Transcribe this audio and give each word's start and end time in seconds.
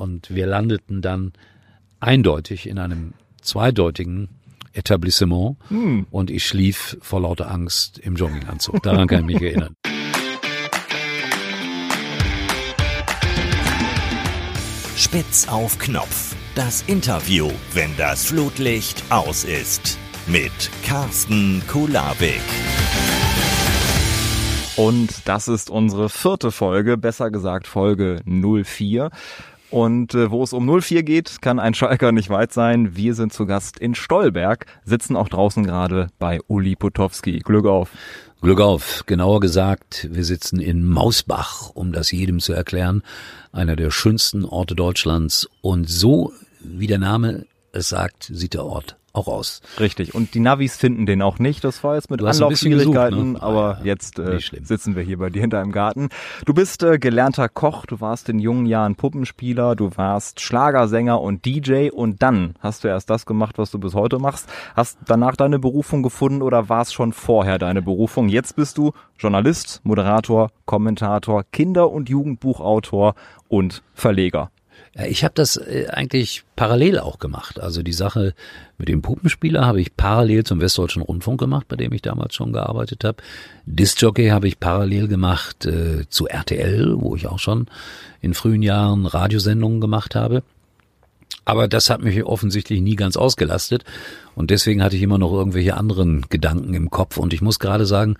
und 0.00 0.34
wir 0.34 0.46
landeten 0.46 1.02
dann 1.02 1.32
eindeutig 2.00 2.66
in 2.66 2.78
einem 2.78 3.12
zweideutigen 3.42 4.30
Etablissement 4.72 5.56
hm. 5.68 6.06
und 6.10 6.30
ich 6.30 6.46
schlief 6.46 6.96
vor 7.02 7.20
lauter 7.20 7.50
Angst 7.50 7.98
im 7.98 8.16
Jogginganzug. 8.16 8.82
Daran 8.82 9.06
kann 9.06 9.28
ich 9.28 9.34
mich 9.34 9.42
erinnern. 9.42 9.74
Spitz 14.96 15.48
auf 15.48 15.78
Knopf. 15.78 16.34
Das 16.54 16.82
Interview, 16.86 17.50
wenn 17.74 17.90
das 17.96 18.24
Flutlicht 18.24 19.02
aus 19.10 19.44
ist. 19.44 19.98
Mit 20.26 20.70
Carsten 20.84 21.62
Kulabik. 21.68 22.40
Und 24.76 25.28
das 25.28 25.48
ist 25.48 25.68
unsere 25.68 26.08
vierte 26.08 26.50
Folge, 26.50 26.96
besser 26.96 27.30
gesagt 27.30 27.66
Folge 27.66 28.20
04. 28.24 29.10
Und 29.70 30.14
äh, 30.14 30.30
wo 30.30 30.42
es 30.42 30.52
um 30.52 30.66
04 30.80 31.02
geht, 31.02 31.40
kann 31.42 31.58
ein 31.58 31.74
Schalker 31.74 32.12
nicht 32.12 32.28
weit 32.28 32.52
sein. 32.52 32.96
Wir 32.96 33.14
sind 33.14 33.32
zu 33.32 33.46
Gast 33.46 33.78
in 33.78 33.94
Stolberg, 33.94 34.66
sitzen 34.84 35.16
auch 35.16 35.28
draußen 35.28 35.64
gerade 35.64 36.08
bei 36.18 36.40
Uli 36.48 36.76
Potowski. 36.76 37.38
Glück 37.38 37.66
auf. 37.66 37.90
Glück 38.42 38.60
auf. 38.60 39.04
Genauer 39.06 39.40
gesagt, 39.40 40.08
wir 40.10 40.24
sitzen 40.24 40.60
in 40.60 40.84
Mausbach, 40.84 41.70
um 41.74 41.92
das 41.92 42.10
jedem 42.10 42.40
zu 42.40 42.52
erklären. 42.52 43.02
Einer 43.52 43.76
der 43.76 43.90
schönsten 43.90 44.44
Orte 44.44 44.74
Deutschlands. 44.74 45.48
Und 45.60 45.88
so, 45.88 46.32
wie 46.60 46.86
der 46.86 46.98
Name 46.98 47.46
es 47.72 47.88
sagt, 47.88 48.30
sieht 48.32 48.54
der 48.54 48.64
Ort 48.64 48.96
auch 49.12 49.28
aus. 49.28 49.60
Richtig. 49.78 50.14
Und 50.14 50.34
die 50.34 50.40
Navis 50.40 50.76
finden 50.76 51.06
den 51.06 51.22
auch 51.22 51.38
nicht. 51.38 51.64
Das 51.64 51.82
war 51.82 51.96
jetzt 51.96 52.10
mit 52.10 52.22
Anlaufschwierigkeiten, 52.22 53.32
ne? 53.32 53.42
aber 53.42 53.78
ja, 53.80 53.86
jetzt 53.86 54.18
äh, 54.18 54.38
sitzen 54.62 54.94
wir 54.94 55.02
hier 55.02 55.18
bei 55.18 55.30
dir 55.30 55.40
hinter 55.40 55.60
im 55.62 55.72
Garten. 55.72 56.10
Du 56.44 56.54
bist 56.54 56.82
äh, 56.82 56.98
gelernter 56.98 57.48
Koch, 57.48 57.86
du 57.86 58.00
warst 58.00 58.28
in 58.28 58.38
jungen 58.38 58.66
Jahren 58.66 58.94
Puppenspieler, 58.94 59.74
du 59.74 59.96
warst 59.96 60.40
Schlagersänger 60.40 61.20
und 61.20 61.44
DJ 61.44 61.90
und 61.90 62.22
dann 62.22 62.54
hast 62.60 62.84
du 62.84 62.88
erst 62.88 63.10
das 63.10 63.26
gemacht, 63.26 63.58
was 63.58 63.70
du 63.70 63.78
bis 63.78 63.94
heute 63.94 64.18
machst. 64.18 64.48
Hast 64.76 64.98
danach 65.06 65.36
deine 65.36 65.58
Berufung 65.58 66.02
gefunden 66.02 66.42
oder 66.42 66.68
war 66.68 66.82
es 66.82 66.92
schon 66.92 67.12
vorher 67.12 67.58
deine 67.58 67.82
Berufung? 67.82 68.28
Jetzt 68.28 68.56
bist 68.56 68.78
du 68.78 68.92
Journalist, 69.18 69.80
Moderator, 69.82 70.50
Kommentator, 70.66 71.44
Kinder- 71.50 71.90
und 71.90 72.08
Jugendbuchautor 72.08 73.14
und 73.48 73.82
Verleger. 73.94 74.50
Ich 74.94 75.22
habe 75.22 75.34
das 75.34 75.56
äh, 75.56 75.86
eigentlich 75.90 76.42
parallel 76.56 76.98
auch 76.98 77.20
gemacht. 77.20 77.60
Also 77.60 77.82
die 77.82 77.92
Sache 77.92 78.34
mit 78.76 78.88
dem 78.88 79.02
Puppenspieler 79.02 79.64
habe 79.64 79.80
ich 79.80 79.96
parallel 79.96 80.44
zum 80.44 80.60
Westdeutschen 80.60 81.02
Rundfunk 81.02 81.38
gemacht, 81.38 81.68
bei 81.68 81.76
dem 81.76 81.92
ich 81.92 82.02
damals 82.02 82.34
schon 82.34 82.52
gearbeitet 82.52 83.04
habe. 83.04 83.22
Discjockey 83.66 84.28
habe 84.28 84.48
ich 84.48 84.58
parallel 84.58 85.06
gemacht 85.06 85.64
äh, 85.64 86.08
zu 86.08 86.26
RTL, 86.26 86.96
wo 86.98 87.14
ich 87.14 87.28
auch 87.28 87.38
schon 87.38 87.66
in 88.20 88.34
frühen 88.34 88.62
Jahren 88.62 89.06
Radiosendungen 89.06 89.80
gemacht 89.80 90.16
habe. 90.16 90.42
Aber 91.44 91.68
das 91.68 91.88
hat 91.88 92.02
mich 92.02 92.22
offensichtlich 92.24 92.80
nie 92.80 92.96
ganz 92.96 93.16
ausgelastet 93.16 93.84
und 94.34 94.50
deswegen 94.50 94.82
hatte 94.82 94.96
ich 94.96 95.02
immer 95.02 95.18
noch 95.18 95.32
irgendwelche 95.32 95.76
anderen 95.76 96.26
Gedanken 96.28 96.74
im 96.74 96.90
Kopf. 96.90 97.16
Und 97.16 97.32
ich 97.32 97.42
muss 97.42 97.58
gerade 97.58 97.86
sagen, 97.86 98.16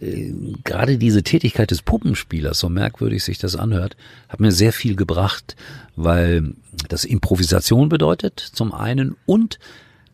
äh, 0.00 0.32
gerade 0.64 0.98
diese 0.98 1.22
Tätigkeit 1.22 1.70
des 1.70 1.82
Puppenspielers, 1.82 2.58
so 2.58 2.68
merkwürdig 2.68 3.22
sich 3.24 3.38
das 3.38 3.56
anhört, 3.56 3.96
hat 4.28 4.40
mir 4.40 4.52
sehr 4.52 4.72
viel 4.72 4.96
gebracht, 4.96 5.56
weil 5.96 6.54
das 6.88 7.04
Improvisation 7.04 7.88
bedeutet 7.88 8.40
zum 8.40 8.72
einen 8.72 9.16
und 9.26 9.58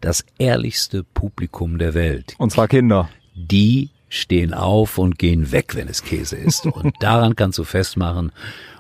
das 0.00 0.24
ehrlichste 0.38 1.04
Publikum 1.04 1.78
der 1.78 1.94
Welt. 1.94 2.34
Und 2.38 2.52
zwar 2.52 2.68
Kinder. 2.68 3.08
Die 3.34 3.90
stehen 4.08 4.54
auf 4.54 4.98
und 4.98 5.18
gehen 5.18 5.52
weg, 5.52 5.74
wenn 5.74 5.88
es 5.88 6.02
Käse 6.02 6.36
ist. 6.36 6.66
Und 6.66 6.94
daran 6.98 7.36
kannst 7.36 7.58
du 7.58 7.64
festmachen, 7.64 8.32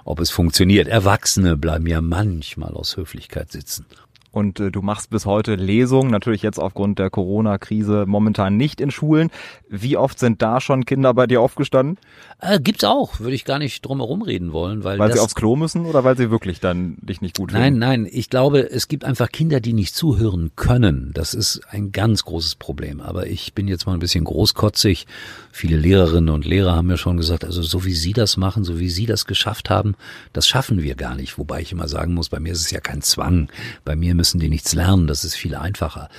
ob 0.04 0.18
es 0.18 0.30
funktioniert. 0.30 0.88
Erwachsene 0.88 1.56
bleiben 1.56 1.86
ja 1.86 2.00
manchmal 2.00 2.72
aus 2.74 2.96
Höflichkeit 2.96 3.52
sitzen 3.52 3.86
und 4.32 4.60
äh, 4.60 4.70
du 4.70 4.82
machst 4.82 5.10
bis 5.10 5.26
heute 5.26 5.54
Lesungen, 5.54 6.10
natürlich 6.10 6.42
jetzt 6.42 6.58
aufgrund 6.58 6.98
der 6.98 7.10
Corona-Krise 7.10 8.04
momentan 8.06 8.56
nicht 8.56 8.80
in 8.80 8.90
Schulen. 8.90 9.30
Wie 9.68 9.96
oft 9.96 10.18
sind 10.18 10.40
da 10.42 10.60
schon 10.60 10.84
Kinder 10.84 11.14
bei 11.14 11.26
dir 11.26 11.40
aufgestanden? 11.40 11.98
Äh, 12.40 12.60
gibt's 12.60 12.84
auch, 12.84 13.20
würde 13.20 13.34
ich 13.34 13.44
gar 13.44 13.58
nicht 13.58 13.84
drum 13.84 13.98
herum 13.98 14.22
reden 14.22 14.52
wollen, 14.52 14.84
weil 14.84 14.98
weil 14.98 15.12
sie 15.12 15.18
aufs 15.18 15.34
Klo 15.34 15.56
müssen 15.56 15.84
oder 15.86 16.04
weil 16.04 16.16
sie 16.16 16.30
wirklich 16.30 16.60
dann 16.60 16.96
dich 17.00 17.20
nicht 17.20 17.36
gut 17.36 17.52
finden? 17.52 17.78
Nein, 17.78 18.04
nein, 18.04 18.08
ich 18.10 18.30
glaube, 18.30 18.70
es 18.70 18.88
gibt 18.88 19.04
einfach 19.04 19.30
Kinder, 19.30 19.60
die 19.60 19.72
nicht 19.72 19.94
zuhören 19.94 20.52
können. 20.56 21.10
Das 21.14 21.34
ist 21.34 21.62
ein 21.70 21.92
ganz 21.92 22.24
großes 22.24 22.54
Problem. 22.54 23.00
Aber 23.00 23.26
ich 23.26 23.54
bin 23.54 23.68
jetzt 23.68 23.86
mal 23.86 23.94
ein 23.94 24.00
bisschen 24.00 24.24
großkotzig. 24.24 25.06
Viele 25.52 25.76
Lehrerinnen 25.76 26.32
und 26.32 26.44
Lehrer 26.44 26.76
haben 26.76 26.86
mir 26.86 26.96
schon 26.96 27.16
gesagt, 27.16 27.44
also 27.44 27.62
so 27.62 27.84
wie 27.84 27.94
Sie 27.94 28.12
das 28.12 28.36
machen, 28.36 28.64
so 28.64 28.78
wie 28.78 28.88
Sie 28.88 29.06
das 29.06 29.26
geschafft 29.26 29.70
haben, 29.70 29.96
das 30.32 30.46
schaffen 30.46 30.82
wir 30.82 30.94
gar 30.94 31.16
nicht. 31.16 31.38
Wobei 31.38 31.60
ich 31.60 31.72
immer 31.72 31.88
sagen 31.88 32.14
muss, 32.14 32.28
bei 32.28 32.38
mir 32.38 32.52
ist 32.52 32.60
es 32.60 32.70
ja 32.70 32.80
kein 32.80 33.02
Zwang. 33.02 33.48
Bei 33.84 33.96
mir 33.96 34.14
müssen 34.20 34.38
die 34.38 34.50
nichts 34.50 34.74
lernen, 34.74 35.06
das 35.06 35.24
ist 35.24 35.34
viel 35.34 35.54
einfacher. 35.54 36.10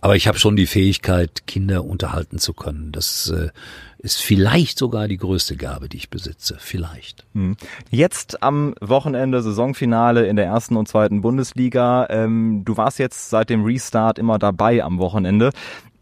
Aber 0.00 0.16
ich 0.16 0.26
habe 0.26 0.40
schon 0.40 0.56
die 0.56 0.66
Fähigkeit, 0.66 1.46
Kinder 1.46 1.84
unterhalten 1.84 2.38
zu 2.38 2.52
können. 2.52 2.90
Das 2.90 3.28
äh, 3.30 3.50
ist 3.98 4.20
vielleicht 4.20 4.76
sogar 4.76 5.06
die 5.06 5.18
größte 5.18 5.56
Gabe, 5.56 5.88
die 5.88 5.98
ich 5.98 6.10
besitze. 6.10 6.56
Vielleicht. 6.58 7.24
Hm. 7.32 7.56
Jetzt 7.90 8.42
am 8.42 8.74
Wochenende 8.80 9.40
Saisonfinale 9.40 10.26
in 10.26 10.34
der 10.34 10.46
ersten 10.46 10.76
und 10.76 10.88
zweiten 10.88 11.22
Bundesliga. 11.22 12.08
Ähm, 12.10 12.62
du 12.64 12.76
warst 12.76 12.98
jetzt 12.98 13.30
seit 13.30 13.50
dem 13.50 13.64
Restart 13.64 14.18
immer 14.18 14.40
dabei 14.40 14.82
am 14.82 14.98
Wochenende. 14.98 15.52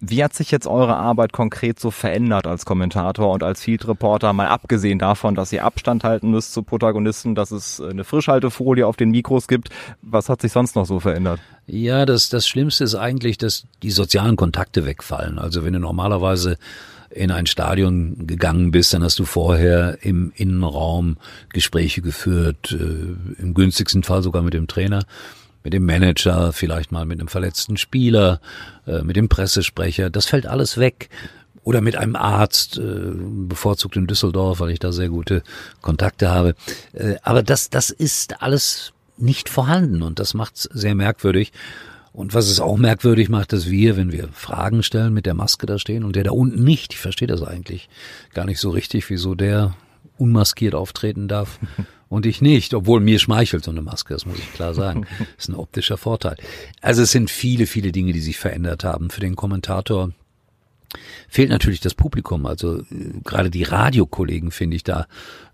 Wie 0.04 0.24
hat 0.24 0.34
sich 0.34 0.50
jetzt 0.50 0.66
eure 0.66 0.96
Arbeit 0.96 1.32
konkret 1.32 1.78
so 1.78 1.92
verändert 1.92 2.48
als 2.48 2.64
Kommentator 2.64 3.32
und 3.32 3.44
als 3.44 3.62
Field 3.62 3.86
Reporter, 3.86 4.32
mal 4.32 4.48
abgesehen 4.48 4.98
davon, 4.98 5.36
dass 5.36 5.52
ihr 5.52 5.64
Abstand 5.64 6.02
halten 6.02 6.32
müsst 6.32 6.52
zu 6.52 6.64
Protagonisten, 6.64 7.36
dass 7.36 7.52
es 7.52 7.80
eine 7.80 8.02
Frischhaltefolie 8.02 8.84
auf 8.84 8.96
den 8.96 9.12
Mikros 9.12 9.46
gibt? 9.46 9.68
Was 10.02 10.28
hat 10.28 10.42
sich 10.42 10.50
sonst 10.50 10.74
noch 10.74 10.86
so 10.86 10.98
verändert? 10.98 11.38
Ja, 11.68 12.04
das, 12.04 12.28
das 12.30 12.48
Schlimmste 12.48 12.82
ist 12.82 12.96
eigentlich, 12.96 13.38
dass 13.38 13.62
die 13.84 13.92
sozialen 13.92 14.34
Kontakte 14.34 14.84
wegfallen. 14.86 15.38
Also 15.38 15.64
wenn 15.64 15.72
du 15.72 15.78
normalerweise 15.78 16.58
in 17.10 17.30
ein 17.30 17.46
Stadion 17.46 18.26
gegangen 18.26 18.72
bist, 18.72 18.92
dann 18.92 19.04
hast 19.04 19.20
du 19.20 19.24
vorher 19.24 19.98
im 20.00 20.32
Innenraum 20.34 21.16
Gespräche 21.50 22.02
geführt, 22.02 22.72
äh, 22.72 23.40
im 23.40 23.54
günstigsten 23.54 24.02
Fall 24.02 24.24
sogar 24.24 24.42
mit 24.42 24.54
dem 24.54 24.66
Trainer 24.66 25.04
mit 25.64 25.72
dem 25.72 25.84
Manager, 25.84 26.52
vielleicht 26.52 26.92
mal 26.92 27.04
mit 27.04 27.20
einem 27.20 27.28
verletzten 27.28 27.76
Spieler, 27.76 28.40
äh, 28.86 29.02
mit 29.02 29.16
dem 29.16 29.28
Pressesprecher. 29.28 30.10
Das 30.10 30.26
fällt 30.26 30.46
alles 30.46 30.78
weg. 30.78 31.08
Oder 31.64 31.80
mit 31.80 31.96
einem 31.96 32.16
Arzt, 32.16 32.78
äh, 32.78 32.82
bevorzugt 32.82 33.96
in 33.96 34.08
Düsseldorf, 34.08 34.58
weil 34.58 34.70
ich 34.70 34.80
da 34.80 34.90
sehr 34.90 35.08
gute 35.08 35.44
Kontakte 35.80 36.28
habe. 36.28 36.54
Äh, 36.92 37.14
aber 37.22 37.44
das, 37.44 37.70
das 37.70 37.90
ist 37.90 38.42
alles 38.42 38.92
nicht 39.16 39.48
vorhanden 39.48 40.02
und 40.02 40.18
das 40.18 40.34
macht's 40.34 40.64
sehr 40.72 40.96
merkwürdig. 40.96 41.52
Und 42.12 42.34
was 42.34 42.48
es 42.48 42.60
auch 42.60 42.76
merkwürdig 42.76 43.28
macht, 43.28 43.52
dass 43.52 43.70
wir, 43.70 43.96
wenn 43.96 44.12
wir 44.12 44.28
Fragen 44.32 44.82
stellen, 44.82 45.14
mit 45.14 45.24
der 45.24 45.34
Maske 45.34 45.66
da 45.66 45.78
stehen 45.78 46.04
und 46.04 46.14
der 46.14 46.24
da 46.24 46.32
unten 46.32 46.62
nicht, 46.62 46.92
ich 46.92 46.98
verstehe 46.98 47.28
das 47.28 47.42
eigentlich 47.42 47.88
gar 48.34 48.44
nicht 48.44 48.60
so 48.60 48.70
richtig, 48.70 49.08
wieso 49.08 49.34
der 49.34 49.74
unmaskiert 50.18 50.74
auftreten 50.74 51.26
darf 51.26 51.58
und 52.12 52.26
ich 52.26 52.42
nicht, 52.42 52.74
obwohl 52.74 53.00
mir 53.00 53.18
schmeichelt 53.18 53.64
so 53.64 53.70
eine 53.70 53.80
Maske, 53.80 54.12
das 54.12 54.26
muss 54.26 54.38
ich 54.38 54.52
klar 54.52 54.74
sagen. 54.74 55.06
Das 55.18 55.28
ist 55.38 55.48
ein 55.48 55.54
optischer 55.54 55.96
Vorteil. 55.96 56.36
Also 56.82 57.00
es 57.00 57.10
sind 57.10 57.30
viele, 57.30 57.66
viele 57.66 57.90
Dinge, 57.90 58.12
die 58.12 58.20
sich 58.20 58.38
verändert 58.38 58.84
haben. 58.84 59.08
Für 59.08 59.22
den 59.22 59.34
Kommentator 59.34 60.10
fehlt 61.30 61.48
natürlich 61.48 61.80
das 61.80 61.94
Publikum. 61.94 62.44
Also 62.44 62.80
äh, 62.80 62.84
gerade 63.24 63.50
die 63.50 63.62
Radiokollegen 63.62 64.50
finde 64.50 64.76
ich 64.76 64.84
da 64.84 65.06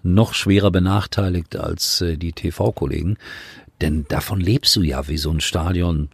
noch 0.02 0.34
schwerer 0.34 0.72
benachteiligt 0.72 1.54
als 1.54 2.00
äh, 2.00 2.16
die 2.16 2.32
TV-Kollegen. 2.32 3.18
Denn 3.80 4.06
davon 4.08 4.40
lebst 4.40 4.74
du 4.74 4.82
ja, 4.82 5.06
wie 5.06 5.18
so 5.18 5.30
ein 5.30 5.40
Stadion 5.40 6.08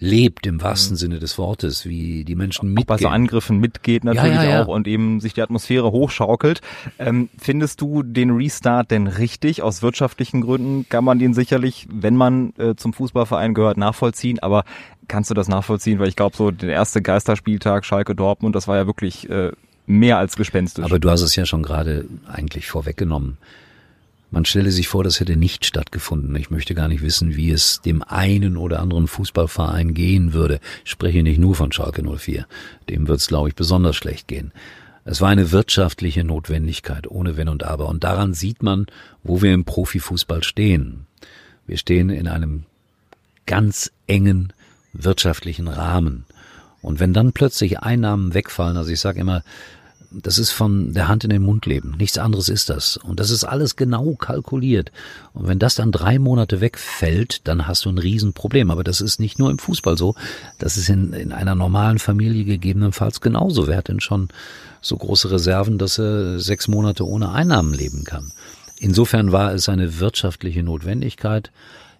lebt 0.00 0.46
im 0.46 0.60
wahrsten 0.62 0.94
mhm. 0.94 0.98
Sinne 0.98 1.18
des 1.18 1.36
Wortes, 1.36 1.84
wie 1.84 2.24
die 2.24 2.34
Menschen 2.34 2.70
mitgehen. 2.70 2.84
Auch 2.84 2.86
bei 2.86 2.96
so 2.96 3.08
Angriffen 3.08 3.58
mitgeht 3.58 4.02
natürlich 4.02 4.34
ja, 4.34 4.42
ja, 4.42 4.50
ja. 4.50 4.64
auch 4.64 4.68
und 4.68 4.88
eben 4.88 5.20
sich 5.20 5.34
die 5.34 5.42
Atmosphäre 5.42 5.92
hochschaukelt. 5.92 6.62
Ähm, 6.98 7.28
findest 7.38 7.82
du 7.82 8.02
den 8.02 8.30
Restart 8.30 8.90
denn 8.90 9.06
richtig? 9.06 9.62
Aus 9.62 9.82
wirtschaftlichen 9.82 10.40
Gründen 10.40 10.88
kann 10.88 11.04
man 11.04 11.18
den 11.18 11.34
sicherlich, 11.34 11.86
wenn 11.92 12.16
man 12.16 12.54
äh, 12.58 12.74
zum 12.76 12.94
Fußballverein 12.94 13.52
gehört, 13.52 13.76
nachvollziehen. 13.76 14.38
Aber 14.38 14.64
kannst 15.06 15.30
du 15.30 15.34
das 15.34 15.48
nachvollziehen? 15.48 15.98
Weil 15.98 16.08
ich 16.08 16.16
glaube, 16.16 16.34
so 16.34 16.50
der 16.50 16.70
erste 16.70 17.02
Geisterspieltag 17.02 17.84
Schalke 17.84 18.14
Dortmund, 18.14 18.56
das 18.56 18.68
war 18.68 18.78
ja 18.78 18.86
wirklich 18.86 19.28
äh, 19.28 19.52
mehr 19.86 20.16
als 20.16 20.36
gespenstisch. 20.36 20.84
Aber 20.84 20.98
du 20.98 21.10
hast 21.10 21.20
es 21.20 21.36
ja 21.36 21.44
schon 21.44 21.62
gerade 21.62 22.06
eigentlich 22.26 22.68
vorweggenommen. 22.68 23.36
Man 24.30 24.44
stelle 24.44 24.70
sich 24.70 24.86
vor, 24.86 25.02
das 25.02 25.18
hätte 25.18 25.36
nicht 25.36 25.66
stattgefunden. 25.66 26.34
Ich 26.36 26.50
möchte 26.50 26.74
gar 26.74 26.86
nicht 26.86 27.02
wissen, 27.02 27.34
wie 27.34 27.50
es 27.50 27.80
dem 27.80 28.02
einen 28.02 28.56
oder 28.56 28.80
anderen 28.80 29.08
Fußballverein 29.08 29.92
gehen 29.92 30.32
würde. 30.32 30.60
Ich 30.84 30.90
spreche 30.92 31.22
nicht 31.24 31.38
nur 31.38 31.56
von 31.56 31.72
Schalke 31.72 32.02
04. 32.04 32.46
Dem 32.88 33.08
wird 33.08 33.18
es, 33.18 33.26
glaube 33.26 33.48
ich, 33.48 33.56
besonders 33.56 33.96
schlecht 33.96 34.28
gehen. 34.28 34.52
Es 35.04 35.20
war 35.20 35.30
eine 35.30 35.50
wirtschaftliche 35.50 36.22
Notwendigkeit, 36.22 37.10
ohne 37.10 37.36
Wenn 37.36 37.48
und 37.48 37.64
Aber. 37.64 37.88
Und 37.88 38.04
daran 38.04 38.32
sieht 38.32 38.62
man, 38.62 38.86
wo 39.24 39.42
wir 39.42 39.52
im 39.52 39.64
Profifußball 39.64 40.44
stehen. 40.44 41.06
Wir 41.66 41.78
stehen 41.78 42.10
in 42.10 42.28
einem 42.28 42.64
ganz 43.46 43.90
engen 44.06 44.52
wirtschaftlichen 44.92 45.66
Rahmen. 45.66 46.24
Und 46.82 47.00
wenn 47.00 47.12
dann 47.12 47.32
plötzlich 47.32 47.80
Einnahmen 47.80 48.34
wegfallen, 48.34 48.76
also 48.76 48.90
ich 48.90 49.00
sage 49.00 49.20
immer, 49.20 49.42
das 50.12 50.38
ist 50.38 50.50
von 50.50 50.92
der 50.92 51.08
Hand 51.08 51.22
in 51.24 51.30
den 51.30 51.42
Mund 51.42 51.66
leben. 51.66 51.94
Nichts 51.96 52.18
anderes 52.18 52.48
ist 52.48 52.68
das. 52.68 52.96
Und 52.96 53.20
das 53.20 53.30
ist 53.30 53.44
alles 53.44 53.76
genau 53.76 54.14
kalkuliert. 54.14 54.90
Und 55.32 55.46
wenn 55.46 55.58
das 55.60 55.76
dann 55.76 55.92
drei 55.92 56.18
Monate 56.18 56.60
wegfällt, 56.60 57.46
dann 57.46 57.68
hast 57.68 57.84
du 57.84 57.90
ein 57.90 57.98
Riesenproblem. 57.98 58.70
Aber 58.70 58.82
das 58.82 59.00
ist 59.00 59.20
nicht 59.20 59.38
nur 59.38 59.50
im 59.50 59.58
Fußball 59.58 59.96
so. 59.96 60.16
Das 60.58 60.76
ist 60.76 60.88
in, 60.88 61.12
in 61.12 61.32
einer 61.32 61.54
normalen 61.54 61.98
Familie 61.98 62.44
gegebenenfalls 62.44 63.20
genauso. 63.20 63.68
Wer 63.68 63.76
hat 63.76 63.88
denn 63.88 64.00
schon 64.00 64.28
so 64.80 64.96
große 64.96 65.30
Reserven, 65.30 65.78
dass 65.78 65.98
er 65.98 66.40
sechs 66.40 66.66
Monate 66.66 67.06
ohne 67.06 67.30
Einnahmen 67.30 67.72
leben 67.72 68.04
kann? 68.04 68.32
Insofern 68.78 69.30
war 69.30 69.54
es 69.54 69.68
eine 69.68 70.00
wirtschaftliche 70.00 70.62
Notwendigkeit. 70.62 71.52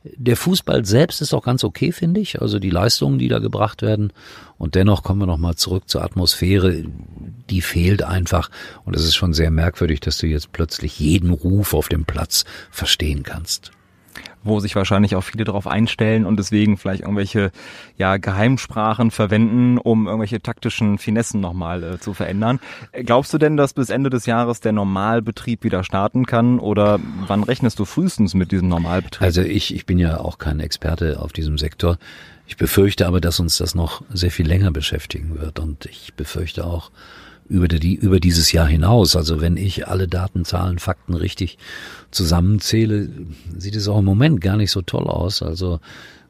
Der 0.02 0.36
Fußball 0.36 0.84
selbst 0.86 1.20
ist 1.20 1.34
auch 1.34 1.44
ganz 1.44 1.62
okay, 1.62 1.92
finde 1.92 2.20
ich. 2.20 2.40
Also 2.40 2.58
die 2.58 2.70
Leistungen, 2.70 3.18
die 3.18 3.28
da 3.28 3.38
gebracht 3.38 3.82
werden. 3.82 4.12
Und 4.56 4.74
dennoch 4.74 5.02
kommen 5.02 5.20
wir 5.20 5.26
nochmal 5.26 5.56
zurück 5.56 5.88
zur 5.88 6.02
Atmosphäre. 6.02 6.84
Die 7.50 7.60
fehlt 7.60 8.02
einfach. 8.02 8.50
Und 8.84 8.96
es 8.96 9.04
ist 9.04 9.16
schon 9.16 9.34
sehr 9.34 9.50
merkwürdig, 9.50 10.00
dass 10.00 10.18
du 10.18 10.26
jetzt 10.26 10.52
plötzlich 10.52 10.98
jeden 10.98 11.30
Ruf 11.30 11.74
auf 11.74 11.88
dem 11.88 12.04
Platz 12.06 12.44
verstehen 12.70 13.22
kannst 13.22 13.72
wo 14.42 14.60
sich 14.60 14.74
wahrscheinlich 14.76 15.16
auch 15.16 15.22
viele 15.22 15.44
darauf 15.44 15.66
einstellen 15.66 16.26
und 16.26 16.38
deswegen 16.38 16.76
vielleicht 16.76 17.02
irgendwelche 17.02 17.50
ja, 17.96 18.16
Geheimsprachen 18.16 19.10
verwenden, 19.10 19.78
um 19.78 20.06
irgendwelche 20.06 20.40
taktischen 20.40 20.98
Finessen 20.98 21.40
nochmal 21.40 21.82
äh, 21.82 21.98
zu 21.98 22.14
verändern. 22.14 22.60
Glaubst 22.92 23.32
du 23.32 23.38
denn, 23.38 23.56
dass 23.56 23.74
bis 23.74 23.90
Ende 23.90 24.10
des 24.10 24.26
Jahres 24.26 24.60
der 24.60 24.72
Normalbetrieb 24.72 25.64
wieder 25.64 25.84
starten 25.84 26.26
kann 26.26 26.58
oder 26.58 26.98
wann 27.26 27.42
rechnest 27.42 27.78
du 27.78 27.84
frühestens 27.84 28.34
mit 28.34 28.52
diesem 28.52 28.68
Normalbetrieb? 28.68 29.22
Also 29.22 29.42
ich, 29.42 29.74
ich 29.74 29.86
bin 29.86 29.98
ja 29.98 30.18
auch 30.18 30.38
kein 30.38 30.60
Experte 30.60 31.20
auf 31.20 31.32
diesem 31.32 31.58
Sektor. 31.58 31.98
Ich 32.46 32.56
befürchte 32.56 33.06
aber, 33.06 33.20
dass 33.20 33.38
uns 33.38 33.58
das 33.58 33.74
noch 33.74 34.02
sehr 34.12 34.30
viel 34.30 34.46
länger 34.46 34.72
beschäftigen 34.72 35.38
wird 35.38 35.58
und 35.60 35.86
ich 35.86 36.14
befürchte 36.14 36.66
auch, 36.66 36.90
über, 37.50 37.66
die, 37.66 37.96
über 37.96 38.20
dieses 38.20 38.52
Jahr 38.52 38.66
hinaus. 38.66 39.16
Also 39.16 39.40
wenn 39.40 39.56
ich 39.56 39.88
alle 39.88 40.06
Daten, 40.06 40.44
Zahlen, 40.44 40.78
Fakten 40.78 41.14
richtig 41.14 41.58
zusammenzähle, 42.12 43.10
sieht 43.58 43.74
es 43.74 43.88
auch 43.88 43.98
im 43.98 44.04
Moment 44.04 44.40
gar 44.40 44.56
nicht 44.56 44.70
so 44.70 44.82
toll 44.82 45.08
aus. 45.08 45.42
Also 45.42 45.80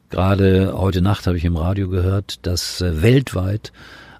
gerade 0.09 0.73
heute 0.75 1.01
Nacht 1.01 1.27
habe 1.27 1.37
ich 1.37 1.45
im 1.45 1.55
Radio 1.55 1.89
gehört, 1.89 2.39
dass 2.45 2.81
äh, 2.81 3.03
weltweit 3.03 3.71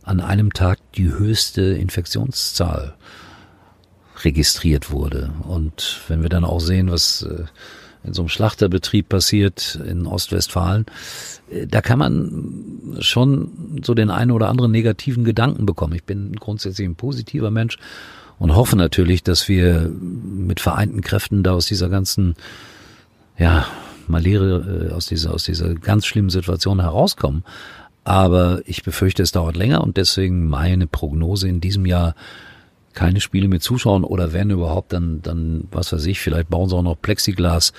an 0.03 0.21
einem 0.21 0.53
Tag 0.53 0.77
die 0.93 1.11
höchste 1.11 1.61
Infektionszahl 1.61 2.93
registriert 4.23 4.91
wurde. 4.91 5.31
Und 5.47 6.01
wenn 6.07 6.21
wir 6.21 6.29
dann 6.29 6.45
auch 6.45 6.59
sehen, 6.59 6.91
was 6.91 7.23
äh, 7.23 7.45
in 8.03 8.13
so 8.13 8.23
einem 8.23 8.29
Schlachterbetrieb 8.29 9.09
passiert 9.09 9.79
in 9.87 10.07
Ostwestfalen, 10.07 10.85
äh, 11.51 11.67
da 11.67 11.81
kann 11.81 11.99
man 11.99 12.97
schon 12.99 13.81
so 13.83 13.93
den 13.93 14.09
einen 14.09 14.31
oder 14.31 14.49
anderen 14.49 14.71
negativen 14.71 15.23
Gedanken 15.23 15.65
bekommen. 15.65 15.93
Ich 15.93 16.03
bin 16.03 16.33
grundsätzlich 16.33 16.87
ein 16.87 16.95
positiver 16.95 17.51
Mensch 17.51 17.77
und 18.39 18.55
hoffe 18.55 18.75
natürlich, 18.75 19.23
dass 19.23 19.47
wir 19.47 19.89
mit 19.89 20.59
vereinten 20.59 21.01
Kräften 21.01 21.43
da 21.43 21.53
aus 21.53 21.67
dieser 21.67 21.89
ganzen, 21.89 22.35
ja, 23.37 23.67
Malere, 24.07 24.89
äh, 24.89 24.93
aus 24.93 25.05
dieser, 25.05 25.33
aus 25.33 25.43
dieser 25.43 25.75
ganz 25.75 26.05
schlimmen 26.05 26.29
Situation 26.29 26.81
herauskommen. 26.81 27.43
Aber 28.03 28.61
ich 28.65 28.83
befürchte, 28.83 29.21
es 29.21 29.31
dauert 29.31 29.55
länger 29.55 29.81
und 29.81 29.97
deswegen 29.97 30.47
meine 30.47 30.87
Prognose 30.87 31.47
in 31.47 31.61
diesem 31.61 31.85
Jahr 31.85 32.15
keine 32.93 33.21
Spiele 33.21 33.47
mit 33.47 33.63
Zuschauern 33.63 34.03
oder 34.03 34.33
wenn 34.33 34.49
überhaupt, 34.49 34.93
dann, 34.93 35.21
dann, 35.21 35.67
was 35.71 35.93
weiß 35.93 36.05
ich, 36.05 36.19
vielleicht 36.19 36.49
bauen 36.49 36.69
sie 36.69 36.75
auch 36.75 36.83
noch 36.83 37.01
Plexiglas 37.01 37.73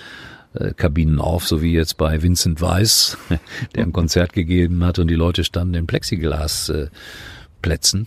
äh, 0.55 0.73
Kabinen 0.75 1.19
auf, 1.19 1.47
so 1.47 1.62
wie 1.62 1.73
jetzt 1.73 1.97
bei 1.97 2.23
Vincent 2.23 2.61
Weiss, 2.61 3.17
der 3.75 3.85
ein 3.85 3.93
Konzert 3.93 4.32
gegeben 4.32 4.85
hat 4.85 4.99
und 4.99 5.09
die 5.09 5.14
Leute 5.14 5.44
standen 5.44 5.75
in 5.75 5.87
Plexiglasplätzen, 5.87 8.06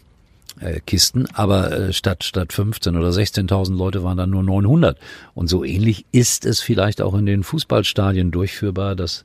äh, 0.60 0.80
Kisten, 0.86 1.28
aber 1.34 1.72
äh, 1.72 1.94
statt 1.94 2.24
statt 2.24 2.54
15 2.54 2.96
oder 2.96 3.10
16.000 3.10 3.76
Leute 3.76 4.04
waren 4.04 4.18
dann 4.18 4.30
nur 4.30 4.44
900 4.44 4.98
und 5.34 5.48
so 5.48 5.64
ähnlich 5.64 6.06
ist 6.12 6.46
es 6.46 6.62
vielleicht 6.62 7.02
auch 7.02 7.16
in 7.16 7.26
den 7.26 7.44
Fußballstadien 7.44 8.32
durchführbar, 8.32 8.96
dass 8.96 9.24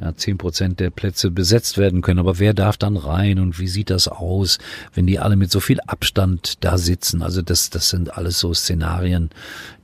ja, 0.00 0.14
zehn 0.14 0.38
Prozent 0.38 0.80
der 0.80 0.90
Plätze 0.90 1.30
besetzt 1.30 1.78
werden 1.78 2.02
können. 2.02 2.18
Aber 2.18 2.38
wer 2.38 2.54
darf 2.54 2.76
dann 2.76 2.96
rein 2.96 3.38
und 3.38 3.58
wie 3.58 3.68
sieht 3.68 3.90
das 3.90 4.08
aus, 4.08 4.58
wenn 4.94 5.06
die 5.06 5.18
alle 5.18 5.36
mit 5.36 5.50
so 5.50 5.60
viel 5.60 5.80
Abstand 5.86 6.64
da 6.64 6.78
sitzen? 6.78 7.22
Also 7.22 7.42
das, 7.42 7.70
das 7.70 7.90
sind 7.90 8.16
alles 8.16 8.38
so 8.38 8.54
Szenarien, 8.54 9.30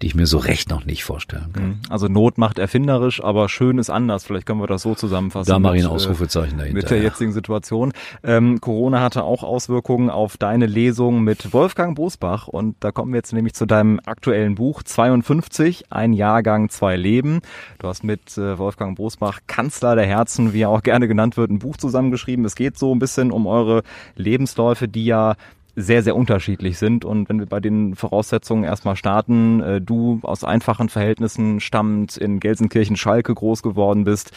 die 0.03 0.07
ich 0.07 0.15
mir 0.15 0.27
so 0.27 0.39
recht 0.39 0.71
noch 0.71 0.85
nicht 0.85 1.05
vorstellen 1.05 1.53
kann. 1.53 1.65
Mhm. 1.65 1.79
Also 1.89 2.09
Not 2.09 2.39
macht 2.39 2.59
erfinderisch, 2.59 3.23
aber 3.23 3.49
schön 3.49 3.79
ist 3.79 3.91
anders. 3.91 4.25
Vielleicht 4.25 4.47
können 4.47 4.61
wir 4.61 4.67
das 4.67 4.83
so 4.83 4.95
zusammenfassen. 4.95 5.51
Da 5.51 5.59
mache 5.59 5.77
ich 5.77 5.85
ein 5.85 5.91
äh, 5.91 5.93
Ausrufezeichen 5.93 6.59
dahinter. 6.59 6.77
Mit 6.77 6.91
der 6.91 7.03
jetzigen 7.03 7.33
Situation. 7.33 7.93
Ähm, 8.23 8.61
Corona 8.61 9.01
hatte 9.01 9.25
auch 9.25 9.43
Auswirkungen 9.43 10.11
auf 10.11 10.37
deine 10.37 10.67
Lesung 10.67 11.23
mit 11.23 11.53
Wolfgang 11.53 11.97
Bosbach 11.97 12.49
und 12.49 12.77
da 12.81 12.93
kommen 12.93 13.13
wir 13.13 13.19
jetzt 13.19 13.33
nämlich 13.33 13.55
zu 13.55 13.67
deinem 13.67 14.01
aktuellen 14.05 14.55
Buch 14.55 14.83
52, 14.83 15.91
ein 15.91 16.13
Jahrgang, 16.13 16.69
zwei 16.69 16.97
Leben. 16.97 17.41
Du 17.79 17.89
hast 17.89 18.05
mit 18.05 18.37
äh, 18.39 18.59
Wolfgang 18.59 18.97
Bosbach 18.97 19.41
Kanzler 19.47 19.97
der 19.97 20.04
der 20.05 20.17
Herzen, 20.17 20.53
wie 20.53 20.63
er 20.63 20.69
auch 20.69 20.83
gerne 20.83 21.09
genannt 21.09 21.37
wird, 21.37 21.51
ein 21.51 21.59
Buch 21.59 21.79
zusammengeschrieben. 21.79 22.45
Es 22.45 22.55
geht 22.55 22.77
so 22.79 22.95
ein 22.95 22.99
bisschen 22.99 23.33
um 23.33 23.47
eure 23.47 23.83
Lebensläufe, 24.17 24.87
die 24.87 25.07
ja 25.07 25.35
sehr, 25.77 26.03
sehr 26.03 26.15
unterschiedlich 26.15 26.79
sind. 26.79 27.05
Und 27.05 27.29
wenn 27.29 27.41
wir 27.41 27.47
bei 27.47 27.59
den 27.59 27.97
Voraussetzungen 27.97 28.65
erstmal 28.65 28.97
starten, 28.97 29.61
äh, 29.61 29.81
du 29.81 30.21
aus 30.23 30.45
einfachen 30.45 30.89
Verhältnissen 30.89 31.59
stammend 31.59 32.17
in 32.17 32.39
Gelsenkirchen-Schalke 32.39 33.35
groß 33.35 33.63
geworden 33.63 34.05
bist, 34.05 34.33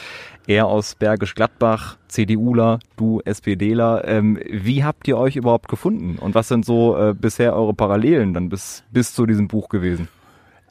er 0.48 0.68
aus 0.68 0.96
Bergisch 0.96 1.36
Gladbach, 1.36 1.98
CDUler, 2.08 2.80
du 2.96 3.22
SPDler. 3.26 4.08
Ähm, 4.08 4.40
wie 4.50 4.84
habt 4.84 5.08
ihr 5.08 5.18
euch 5.18 5.36
überhaupt 5.36 5.68
gefunden? 5.68 6.18
Und 6.18 6.34
was 6.34 6.48
sind 6.48 6.66
so 6.66 6.98
äh, 6.98 7.14
bisher 7.14 7.56
eure 7.56 7.74
Parallelen 7.74 8.34
dann 8.34 8.50
bis, 8.50 8.84
bis 8.92 9.14
zu 9.14 9.26
diesem 9.26 9.48
Buch 9.48 9.70
gewesen? 9.70 10.08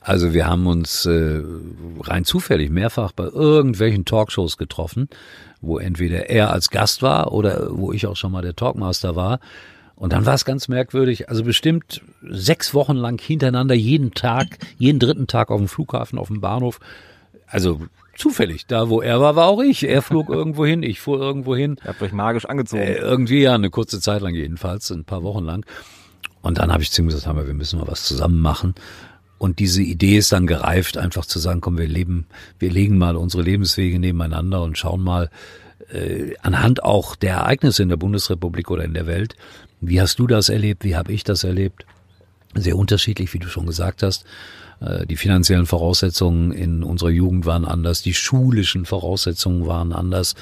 Also 0.07 0.33
wir 0.33 0.47
haben 0.47 0.69
uns 0.69 1.05
äh, 1.05 1.43
rein 1.99 2.25
zufällig 2.25 2.71
mehrfach 2.71 3.11
bei 3.11 3.25
irgendwelchen 3.25 4.05
Talkshows 4.05 4.57
getroffen, 4.57 5.09
wo 5.61 5.79
entweder 5.79 6.31
er 6.31 6.53
als 6.53 6.71
Gast 6.71 7.03
war 7.03 7.33
oder 7.33 7.77
wo 7.77 7.93
ich 7.93 8.07
auch 8.07 8.15
schon 8.15 8.31
mal 8.31 8.41
der 8.41 8.55
Talkmaster 8.55 9.17
war. 9.17 9.41
Und 9.97 10.13
dann 10.13 10.25
war 10.25 10.35
es 10.35 10.45
ganz 10.45 10.69
merkwürdig, 10.69 11.29
also 11.29 11.43
bestimmt 11.43 12.03
sechs 12.23 12.73
Wochen 12.73 12.95
lang 12.95 13.21
hintereinander 13.21 13.75
jeden 13.75 14.13
Tag, 14.13 14.59
jeden 14.79 15.01
dritten 15.01 15.27
Tag 15.27 15.51
auf 15.51 15.59
dem 15.59 15.67
Flughafen, 15.67 16.21
auf 16.21 16.29
dem 16.29 16.41
Bahnhof. 16.41 16.79
Also 17.49 17.81
zufällig. 18.15 18.69
Da, 18.69 18.89
wo 18.89 19.03
er 19.03 19.21
war, 19.21 19.35
war 19.35 19.47
auch 19.49 19.61
ich. 19.61 19.89
Er 19.89 20.03
flog 20.03 20.29
irgendwo 20.29 20.65
hin, 20.65 20.85
ich 20.85 21.01
fuhr 21.01 21.19
irgendwo 21.19 21.57
hin. 21.57 21.79
Er 21.83 21.95
hat 21.95 22.03
euch 22.03 22.13
magisch 22.13 22.45
angezogen. 22.45 22.83
Äh, 22.85 22.99
irgendwie 22.99 23.43
ja, 23.43 23.57
eine 23.57 23.71
kurze 23.71 24.01
Zeit 24.01 24.23
lang 24.23 24.37
jedenfalls, 24.37 24.89
ein 24.93 25.05
paar 25.05 25.25
Wochen 25.25 25.45
lang. 25.45 25.67
Und 26.43 26.59
dann 26.59 26.73
habe 26.73 26.85
ich 26.85 26.93
zu 26.93 27.03
ihm 27.03 27.09
gesagt, 27.09 27.27
wir 27.27 27.55
müssen 27.55 27.81
mal 27.81 27.89
was 27.89 28.05
zusammen 28.05 28.41
machen. 28.41 28.77
Und 29.39 29.59
diese 29.59 29.83
Idee 29.83 30.17
ist 30.17 30.33
dann 30.33 30.47
gereift, 30.47 30.97
einfach 30.97 31.27
zu 31.27 31.39
sagen, 31.39 31.61
komm, 31.61 31.77
wir 31.79 31.87
leben, 31.87 32.27
wir 32.59 32.71
legen 32.71 32.97
mal 32.97 33.17
unsere 33.17 33.43
Lebenswege 33.43 33.99
nebeneinander 33.99 34.63
und 34.63 34.79
schauen 34.79 35.03
mal 35.03 35.31
äh, 35.93 36.35
anhand 36.43 36.83
auch 36.83 37.17
der 37.17 37.35
Ereignisse 37.35 37.83
in 37.83 37.89
der 37.89 37.97
Bundesrepublik 37.97 38.71
oder 38.71 38.85
in 38.85 38.95
der 38.95 39.07
Welt, 39.07 39.37
wie 39.81 40.01
hast 40.01 40.19
du 40.19 40.27
das 40.27 40.49
erlebt, 40.49 40.85
wie 40.85 40.97
habe 40.97 41.13
ich 41.13 41.23
das 41.23 41.45
erlebt? 41.45 41.85
Sehr 42.55 42.77
unterschiedlich, 42.77 43.35
wie 43.35 43.39
du 43.39 43.49
schon 43.49 43.67
gesagt 43.67 44.03
hast. 44.03 44.25
Äh, 44.81 45.07
die 45.07 45.17
finanziellen 45.17 45.67
Voraussetzungen 45.67 46.53
in 46.53 46.83
unserer 46.83 47.11
Jugend 47.11 47.45
waren 47.45 47.65
anders, 47.65 48.03
die 48.03 48.15
schulischen 48.15 48.87
Voraussetzungen 48.87 49.67
waren 49.67 49.93
anders, 49.93 50.35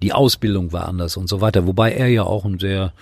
die 0.00 0.12
Ausbildung 0.12 0.72
war 0.72 0.88
anders 0.88 1.16
und 1.16 1.28
so 1.28 1.40
weiter. 1.40 1.66
Wobei 1.66 1.92
er 1.92 2.08
ja 2.08 2.22
auch 2.22 2.44
ein 2.44 2.58
sehr 2.58 2.92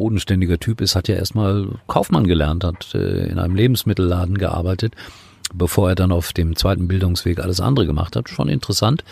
bodenständiger 0.00 0.58
Typ 0.58 0.80
ist, 0.80 0.96
hat 0.96 1.08
ja 1.08 1.14
erstmal 1.14 1.68
Kaufmann 1.86 2.26
gelernt, 2.26 2.64
hat 2.64 2.94
äh, 2.94 3.26
in 3.26 3.38
einem 3.38 3.54
Lebensmittelladen 3.54 4.38
gearbeitet, 4.38 4.94
bevor 5.52 5.90
er 5.90 5.94
dann 5.94 6.10
auf 6.10 6.32
dem 6.32 6.56
zweiten 6.56 6.88
Bildungsweg 6.88 7.38
alles 7.38 7.60
andere 7.60 7.84
gemacht 7.84 8.16
hat. 8.16 8.30
Schon 8.30 8.48
interessant, 8.48 9.04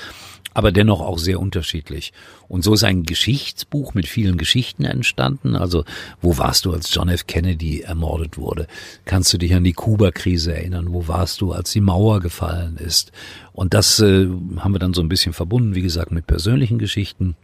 aber 0.55 0.73
dennoch 0.73 1.03
auch 1.03 1.19
sehr 1.19 1.41
unterschiedlich. 1.41 2.15
Und 2.49 2.65
so 2.65 2.73
ist 2.73 2.85
ein 2.85 3.03
Geschichtsbuch 3.03 3.93
mit 3.93 4.07
vielen 4.07 4.39
Geschichten 4.39 4.87
entstanden. 4.87 5.57
Also, 5.57 5.85
wo 6.23 6.39
warst 6.39 6.65
du, 6.65 6.73
als 6.73 6.95
John 6.95 7.11
F. 7.11 7.27
Kennedy 7.27 7.83
ermordet 7.83 8.39
wurde? 8.39 8.67
Kannst 9.05 9.31
du 9.35 9.37
dich 9.37 9.55
an 9.55 9.65
die 9.65 9.75
Kuba-Krise 9.75 10.57
erinnern? 10.57 10.87
Wo 10.89 11.07
warst 11.07 11.43
du, 11.43 11.53
als 11.53 11.71
die 11.71 11.83
Mauer 11.83 12.21
gefallen 12.21 12.79
ist? 12.79 13.13
Und 13.53 13.75
das 13.75 14.01
äh, 14.01 14.27
haben 14.57 14.73
wir 14.73 14.79
dann 14.79 14.95
so 14.95 15.03
ein 15.03 15.11
bisschen 15.11 15.35
verbunden, 15.35 15.75
wie 15.75 15.83
gesagt, 15.83 16.13
mit 16.13 16.27
persönlichen 16.27 16.79
Geschichten 16.79 17.37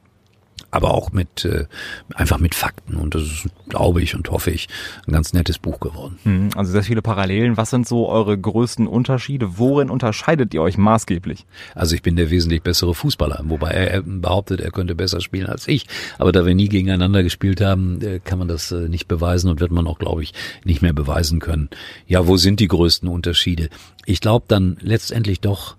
aber 0.75 0.93
auch 0.93 1.13
mit 1.13 1.45
äh, 1.45 1.67
einfach 2.15 2.39
mit 2.39 2.55
Fakten 2.55 2.97
und 2.97 3.15
das 3.15 3.23
ist, 3.23 3.47
glaube 3.69 4.03
ich 4.03 4.15
und 4.17 4.29
hoffe 4.31 4.51
ich, 4.51 4.69
ein 5.07 5.13
ganz 5.13 5.33
nettes 5.33 5.59
Buch 5.59 5.79
geworden. 5.79 6.19
Mhm, 6.25 6.51
also 6.57 6.73
sehr 6.73 6.83
viele 6.83 7.01
Parallelen. 7.01 7.57
Was 7.57 7.71
sind 7.71 7.87
so 7.87 8.09
eure 8.09 8.37
größten 8.37 8.89
Unterschiede? 8.89 9.57
Worin 9.59 9.89
unterscheidet 9.89 10.53
ihr 10.53 10.63
euch 10.63 10.77
maßgeblich? 10.77 11.47
Also 11.77 11.95
ich 11.95 12.03
bin 12.03 12.17
der 12.17 12.31
wesentlich 12.31 12.63
bessere 12.63 12.95
Fußballer, 12.95 13.43
wobei 13.45 13.71
er 13.71 14.03
behauptet, 14.03 14.61
er 14.61 14.73
könnte 14.73 14.97
besser 14.97 15.21
spielen 15.21 15.47
als 15.47 15.69
ich. 15.69 15.87
Aber 16.19 16.33
da 16.33 16.45
wir 16.45 16.57
nie 16.57 16.69
gegeneinander 16.69 17.23
gespielt 17.23 17.61
haben, 17.61 18.01
äh, 18.03 18.19
kann 18.19 18.41
man 18.41 18.49
das 18.49 18.73
äh, 18.73 18.89
nicht 18.89 19.07
beweisen 19.07 19.51
und 19.51 19.61
wird 19.61 19.71
man 19.71 19.87
auch, 19.87 20.01
glaube 20.01 20.25
ich, 20.25 20.35
nicht 20.65 20.83
mehr 20.83 20.93
beweisen 20.93 21.39
können. 21.39 21.71
Ja, 22.09 22.27
wo 22.27 22.37
sind 22.37 22.59
die 22.59 22.69
größten 22.69 23.09
Unterschiede? 23.09 23.69
Ich 24.07 24.21
glaube 24.21 24.47
dann 24.49 24.77
letztendlich 24.81 25.41
doch, 25.41 25.77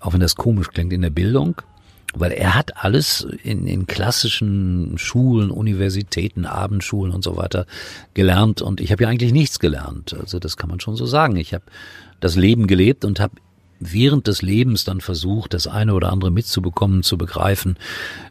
auch 0.00 0.12
wenn 0.12 0.20
das 0.20 0.34
komisch 0.34 0.68
klingt, 0.68 0.92
in 0.92 1.02
der 1.02 1.10
Bildung 1.10 1.62
weil 2.14 2.32
er 2.32 2.54
hat 2.54 2.84
alles 2.84 3.26
in, 3.42 3.66
in 3.66 3.86
klassischen 3.86 4.96
Schulen, 4.98 5.50
Universitäten, 5.50 6.46
Abendschulen 6.46 7.12
und 7.12 7.24
so 7.24 7.36
weiter 7.36 7.66
gelernt 8.14 8.62
und 8.62 8.80
ich 8.80 8.92
habe 8.92 9.02
ja 9.04 9.08
eigentlich 9.08 9.32
nichts 9.32 9.58
gelernt. 9.58 10.14
Also 10.18 10.38
das 10.38 10.56
kann 10.56 10.70
man 10.70 10.80
schon 10.80 10.96
so 10.96 11.06
sagen. 11.06 11.36
Ich 11.36 11.54
habe 11.54 11.64
das 12.20 12.36
Leben 12.36 12.66
gelebt 12.66 13.04
und 13.04 13.20
habe 13.20 13.34
während 13.80 14.26
des 14.26 14.42
Lebens 14.42 14.84
dann 14.84 15.00
versucht, 15.00 15.54
das 15.54 15.66
eine 15.66 15.94
oder 15.94 16.10
andere 16.10 16.30
mitzubekommen, 16.30 17.02
zu 17.02 17.18
begreifen. 17.18 17.76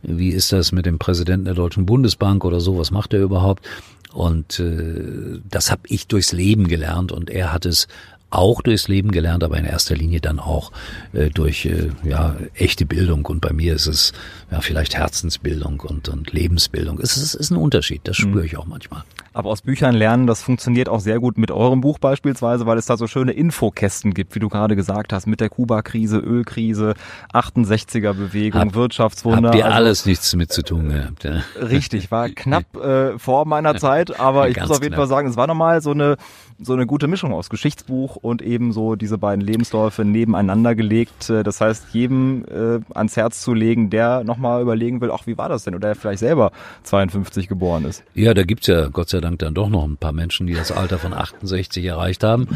Wie 0.02 0.30
ist 0.30 0.52
das 0.52 0.72
mit 0.72 0.86
dem 0.86 1.00
Präsidenten 1.00 1.46
der 1.46 1.54
Deutschen 1.54 1.86
Bundesbank 1.86 2.46
oder 2.46 2.60
so? 2.60 2.78
Was 2.78 2.92
macht 2.92 3.13
er 3.13 3.22
überhaupt? 3.22 3.66
Und 4.13 4.60
äh, 4.60 5.40
das 5.50 5.72
habe 5.72 5.82
ich 5.88 6.08
durchs 6.08 6.32
Leben 6.32 6.68
gelernt 6.68 7.12
und 7.12 7.30
er 7.30 7.52
hat 7.52 7.66
es 7.66 7.88
auch 8.34 8.62
durchs 8.62 8.88
Leben 8.88 9.12
gelernt, 9.12 9.44
aber 9.44 9.58
in 9.58 9.66
erster 9.66 9.96
Linie 9.96 10.22
dann 10.22 10.40
auch 10.40 10.72
äh, 11.13 11.30
durch 11.30 11.66
äh, 11.66 11.90
ja 12.04 12.36
echte 12.56 12.86
Bildung. 12.86 13.25
Und 13.25 13.42
bei 13.42 13.54
mir 13.54 13.75
ist 13.75 13.88
es 13.88 14.13
ja 14.52 14.62
vielleicht 14.62 14.96
Herzensbildung 14.96 15.80
und, 15.82 16.10
und 16.10 16.32
Lebensbildung. 16.34 17.00
Es 17.00 17.18
ist, 17.18 17.24
es 17.24 17.36
ist 17.36 17.52
ein 17.52 17.58
Unterschied, 17.58 18.02
das 18.06 18.18
spüre 18.18 18.40
mhm. 18.40 18.46
ich 18.46 18.58
auch 18.58 18.66
manchmal. 18.66 19.04
Aber 19.36 19.50
aus 19.50 19.62
Büchern 19.62 19.96
lernen, 19.96 20.28
das 20.28 20.44
funktioniert 20.44 20.88
auch 20.88 21.00
sehr 21.00 21.20
gut 21.20 21.40
mit 21.40 21.50
eurem 21.50 21.82
Buch 21.82 21.98
beispielsweise, 21.98 22.68
weil 22.68 22.78
es 22.78 22.86
da 22.86 22.98
so 22.98 23.08
schöne 23.08 23.32
Infokästen 23.32 24.13
gibt, 24.13 24.36
wie 24.36 24.40
du 24.40 24.48
gerade 24.48 24.75
gesagt 24.75 25.12
hast, 25.12 25.25
mit 25.25 25.42
der 25.42 25.50
Kuba-Krise, 25.50 26.20
Ölkrise, 26.20 26.94
68er-Bewegung, 27.34 28.62
Hab, 28.62 28.75
Wirtschaftswunder. 28.75 29.50
Habt 29.50 29.58
ihr 29.58 29.66
also, 29.66 29.75
alles 29.75 30.06
nichts 30.06 30.36
mit 30.36 30.52
zu 30.52 30.62
tun 30.62 30.90
gehabt. 30.90 31.24
Ja. 31.24 31.42
Richtig, 31.60 32.12
war 32.12 32.30
knapp 32.36 32.75
äh, 32.78 33.18
vor 33.18 33.46
meiner 33.46 33.75
Zeit, 33.78 34.20
aber 34.20 34.50
ich 34.50 34.60
muss 34.60 34.70
auf 34.70 34.84
jeden 34.84 34.90
knapp. 34.90 35.00
Fall 35.00 35.08
sagen, 35.08 35.28
es 35.28 35.36
war 35.36 35.48
nochmal 35.48 35.82
so 35.82 35.92
eine 35.92 36.18
so 36.60 36.74
eine 36.74 36.86
gute 36.86 37.07
Mischung 37.07 37.33
aus 37.33 37.50
Geschichtsbuch 37.50 38.15
und 38.15 38.41
eben 38.41 38.72
so 38.72 38.95
diese 38.95 39.17
beiden 39.17 39.41
Lebensläufe 39.41 40.05
nebeneinander 40.05 40.75
gelegt. 40.75 41.29
Äh, 41.29 41.43
das 41.43 41.62
heißt, 41.62 41.88
jedem 41.93 42.45
äh, 42.45 42.79
ans 42.93 43.17
Herz 43.17 43.41
zu 43.41 43.53
legen, 43.53 43.89
der 43.89 44.24
nochmal 44.24 44.62
überlegen 44.62 45.01
will, 45.01 45.12
ach, 45.12 45.27
wie 45.27 45.38
war 45.38 45.50
das 45.50 45.63
denn? 45.63 45.75
Oder 45.75 45.89
der 45.89 45.95
vielleicht 45.95 46.19
selber 46.19 46.51
52 46.83 47.48
geboren 47.48 47.86
ist. 47.86 48.03
Ja, 48.13 48.33
da 48.33 48.43
gibt's 48.43 48.67
ja 48.67 48.88
Gott 48.88 49.10
sei 49.10 49.22
Dank 49.22 49.39
dann 49.39 49.53
doch 49.53 49.69
noch 49.69 49.86
ein 49.86 49.98
paar 49.98 50.13
Menschen, 50.13 50.48
die 50.48 50.53
das 50.53 50.72
Alter 50.72 51.00
von 51.00 51.13
68 51.13 51.83
erreicht 51.86 52.24
haben. 52.24 52.48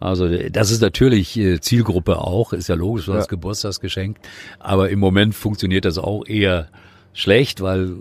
Also 0.00 0.28
das 0.50 0.70
ist 0.70 0.82
natürlich 0.82 1.36
äh, 1.36 1.60
Zielgruppe 1.60 2.18
auch, 2.18 2.52
ist 2.52 2.68
ja 2.68 2.74
logisch, 2.74 3.06
du 3.06 3.14
hast 3.14 3.28
Geburtstagsgeschenk. 3.28 4.18
Aber 4.58 4.90
im 4.90 4.98
Moment 4.98 5.34
funktioniert 5.34 5.84
das 5.84 5.98
auch 5.98 6.26
eher 6.26 6.68
schlecht, 7.14 7.62
weil 7.62 7.94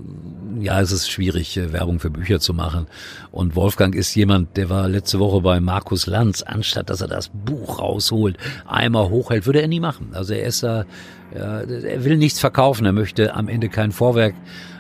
ja, 0.59 0.81
es 0.81 0.91
ist 0.91 1.09
schwierig, 1.09 1.55
äh, 1.55 1.71
Werbung 1.71 1.99
für 1.99 2.09
Bücher 2.09 2.39
zu 2.39 2.53
machen. 2.53 2.87
Und 3.31 3.55
Wolfgang 3.55 3.95
ist 3.95 4.13
jemand, 4.15 4.57
der 4.57 4.69
war 4.69 4.89
letzte 4.89 5.19
Woche 5.19 5.39
bei 5.41 5.59
Markus 5.61 6.07
Lanz, 6.07 6.41
anstatt 6.41 6.89
dass 6.89 6.99
er 6.99 7.07
das 7.07 7.29
Buch 7.29 7.79
rausholt, 7.79 8.37
einmal 8.65 9.09
hochhält, 9.09 9.45
würde 9.45 9.61
er 9.61 9.67
nie 9.67 9.79
machen. 9.79 10.09
Also 10.13 10.33
er 10.33 10.47
ist 10.47 10.63
da, 10.63 10.85
er 11.31 12.03
will 12.03 12.17
nichts 12.17 12.39
verkaufen, 12.39 12.85
er 12.85 12.91
möchte 12.91 13.33
am 13.33 13.47
Ende 13.47 13.69
kein 13.69 13.91
Vorwerk 13.91 14.35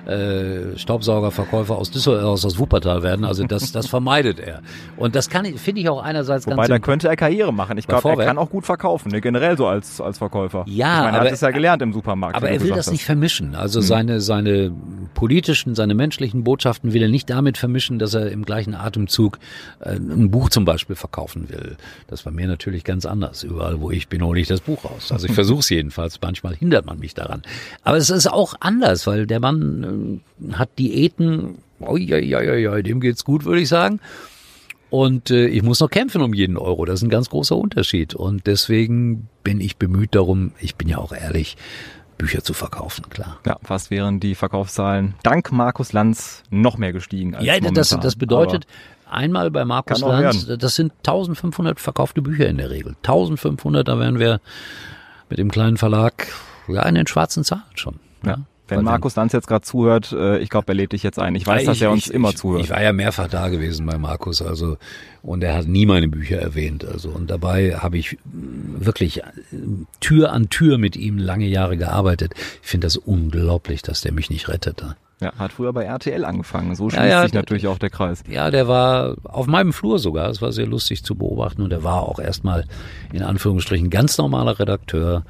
äh, 0.05 0.77
Staubsaugerverkäufer 0.77 1.75
aus 1.75 1.91
Düsseldorf, 1.91 2.43
aus 2.43 2.57
Wuppertal 2.57 3.03
werden. 3.03 3.25
Also 3.25 3.45
das, 3.45 3.71
das 3.71 3.87
vermeidet 3.87 4.39
er. 4.39 4.61
Und 4.97 5.15
das 5.15 5.29
kann 5.29 5.45
finde 5.45 5.81
ich 5.81 5.89
auch 5.89 6.01
einerseits 6.01 6.45
Wobei, 6.45 6.55
ganz 6.55 6.69
da 6.69 6.79
könnte 6.79 7.07
er 7.07 7.15
Karriere 7.15 7.53
machen. 7.53 7.77
Ich 7.77 7.87
glaube, 7.87 8.09
er 8.09 8.25
kann 8.25 8.37
auch 8.37 8.49
gut 8.49 8.65
verkaufen, 8.65 9.11
ne? 9.11 9.21
generell 9.21 9.57
so 9.57 9.67
als, 9.67 10.01
als 10.01 10.17
Verkäufer. 10.17 10.65
Ja, 10.67 10.97
ich 10.97 11.03
meine, 11.05 11.17
er 11.17 11.23
hat 11.25 11.31
es 11.31 11.41
ja 11.41 11.51
gelernt 11.51 11.81
im 11.81 11.93
Supermarkt. 11.93 12.35
Aber 12.35 12.49
er 12.49 12.61
will 12.61 12.69
das 12.69 12.87
hast. 12.87 12.91
nicht 12.91 13.05
vermischen. 13.05 13.55
Also 13.55 13.79
hm. 13.79 13.87
seine, 13.87 14.21
seine 14.21 14.71
politischen, 15.13 15.75
seine 15.75 15.93
menschlichen 15.93 16.43
Botschaften 16.43 16.93
will 16.93 17.01
er 17.01 17.09
nicht 17.09 17.29
damit 17.29 17.57
vermischen, 17.57 17.99
dass 17.99 18.13
er 18.13 18.31
im 18.31 18.43
gleichen 18.43 18.75
Atemzug 18.75 19.39
äh, 19.79 19.95
ein 19.95 20.31
Buch 20.31 20.49
zum 20.49 20.65
Beispiel 20.65 20.95
verkaufen 20.95 21.49
will. 21.49 21.77
Das 22.07 22.25
war 22.25 22.31
mir 22.31 22.47
natürlich 22.47 22.83
ganz 22.83 23.05
anders. 23.05 23.43
Überall, 23.43 23.79
wo 23.81 23.91
ich 23.91 24.07
bin, 24.07 24.23
hole 24.23 24.39
ich 24.39 24.47
das 24.47 24.61
Buch 24.61 24.83
raus. 24.85 25.11
Also 25.11 25.27
ich 25.27 25.33
versuche 25.33 25.59
es 25.59 25.69
jedenfalls. 25.69 26.19
Manchmal 26.21 26.55
hindert 26.55 26.85
man 26.85 26.99
mich 26.99 27.13
daran. 27.13 27.43
Aber 27.83 27.97
es 27.97 28.09
ist 28.09 28.27
auch 28.27 28.55
anders, 28.59 29.07
weil 29.07 29.25
der 29.25 29.39
Mann 29.39 29.83
äh, 29.83 29.92
hat 30.53 30.77
Diäten, 30.77 31.59
oi, 31.79 32.13
oi, 32.13 32.35
oi, 32.35 32.67
oi, 32.67 32.83
dem 32.83 32.99
geht's 32.99 33.23
gut, 33.23 33.45
würde 33.45 33.61
ich 33.61 33.69
sagen. 33.69 33.99
Und 34.89 35.31
äh, 35.31 35.47
ich 35.47 35.63
muss 35.63 35.79
noch 35.79 35.89
kämpfen 35.89 36.21
um 36.21 36.35
jeden 36.35 36.55
Euro. 36.55 36.85
Das 36.85 36.99
ist 36.99 37.03
ein 37.03 37.09
ganz 37.09 37.29
großer 37.29 37.57
Unterschied. 37.57 38.13
Und 38.13 38.45
deswegen 38.45 39.27
bin 39.43 39.59
ich 39.59 39.77
bemüht 39.77 40.13
darum, 40.13 40.51
ich 40.59 40.75
bin 40.75 40.87
ja 40.87 40.99
auch 40.99 41.11
ehrlich, 41.11 41.57
Bücher 42.19 42.43
zu 42.43 42.53
verkaufen, 42.53 43.09
klar. 43.09 43.39
Ja, 43.45 43.57
fast 43.63 43.89
wären 43.89 44.19
die 44.19 44.35
Verkaufszahlen 44.35 45.15
dank 45.23 45.51
Markus 45.51 45.93
Lanz 45.93 46.43
noch 46.51 46.77
mehr 46.77 46.93
gestiegen. 46.93 47.33
Als 47.33 47.43
ja, 47.43 47.59
das, 47.59 47.89
das 47.89 48.15
bedeutet, 48.15 48.67
Aber 49.07 49.17
einmal 49.17 49.51
bei 49.51 49.65
Markus 49.65 50.01
Lanz, 50.01 50.45
das 50.45 50.75
sind 50.75 50.93
1500 50.99 51.79
verkaufte 51.79 52.21
Bücher 52.21 52.47
in 52.47 52.57
der 52.57 52.69
Regel. 52.69 52.95
1500, 52.97 53.87
da 53.87 53.97
wären 53.99 54.19
wir 54.19 54.41
mit 55.29 55.39
dem 55.39 55.49
kleinen 55.49 55.77
Verlag 55.77 56.27
ja 56.67 56.83
in 56.83 56.95
den 56.95 57.07
schwarzen 57.07 57.43
Zahlen 57.43 57.63
schon. 57.73 57.99
Ja. 58.23 58.31
ja. 58.31 58.37
Wenn 58.77 58.85
Markus 58.85 59.15
Lanz 59.15 59.33
jetzt 59.33 59.47
gerade 59.47 59.63
zuhört, 59.63 60.11
äh, 60.11 60.39
ich 60.39 60.49
glaube, 60.49 60.69
er 60.69 60.75
lädt 60.75 60.91
dich 60.93 61.03
jetzt 61.03 61.19
ein. 61.19 61.35
Ich 61.35 61.45
weiß, 61.45 61.61
ich, 61.61 61.67
dass 61.67 61.81
er 61.81 61.91
uns 61.91 62.07
ich, 62.07 62.13
immer 62.13 62.35
zuhört. 62.35 62.63
Ich 62.63 62.69
war 62.69 62.81
ja 62.81 62.93
mehrfach 62.93 63.27
da 63.27 63.49
gewesen 63.49 63.85
bei 63.85 63.97
Markus, 63.97 64.41
also 64.41 64.77
und 65.21 65.43
er 65.43 65.55
hat 65.55 65.67
nie 65.67 65.85
meine 65.85 66.07
Bücher 66.07 66.37
erwähnt. 66.37 66.85
Also 66.85 67.09
und 67.09 67.29
dabei 67.29 67.75
habe 67.77 67.97
ich 67.97 68.17
wirklich 68.23 69.19
äh, 69.19 69.23
Tür 69.99 70.31
an 70.31 70.49
Tür 70.49 70.77
mit 70.77 70.95
ihm 70.95 71.17
lange 71.17 71.47
Jahre 71.47 71.77
gearbeitet. 71.77 72.33
Ich 72.61 72.67
finde 72.67 72.85
das 72.85 72.97
unglaublich, 72.97 73.81
dass 73.81 74.01
der 74.01 74.11
mich 74.11 74.29
nicht 74.29 74.47
rettete. 74.49 74.95
Ja, 75.23 75.31
hat 75.37 75.53
früher 75.53 75.71
bei 75.71 75.85
RTL 75.85 76.25
angefangen. 76.25 76.75
So 76.75 76.89
schließt 76.89 77.01
ja, 77.01 77.09
ja, 77.09 77.23
sich 77.23 77.33
natürlich 77.33 77.67
auch 77.67 77.77
der 77.77 77.89
Kreis. 77.89 78.23
Ja, 78.27 78.51
der 78.51 78.67
war 78.67 79.15
auf 79.23 79.47
meinem 79.47 79.71
Flur 79.71 79.97
sogar. 79.97 80.29
Es 80.29 80.41
war 80.41 80.51
sehr 80.51 80.67
lustig 80.67 81.05
zu 81.05 81.15
beobachten 81.15 81.61
und 81.61 81.71
er 81.71 81.83
war 81.83 82.03
auch 82.03 82.19
erstmal 82.19 82.65
in 83.13 83.23
Anführungsstrichen 83.23 83.89
ganz 83.89 84.17
normaler 84.17 84.59
Redakteur 84.59 85.23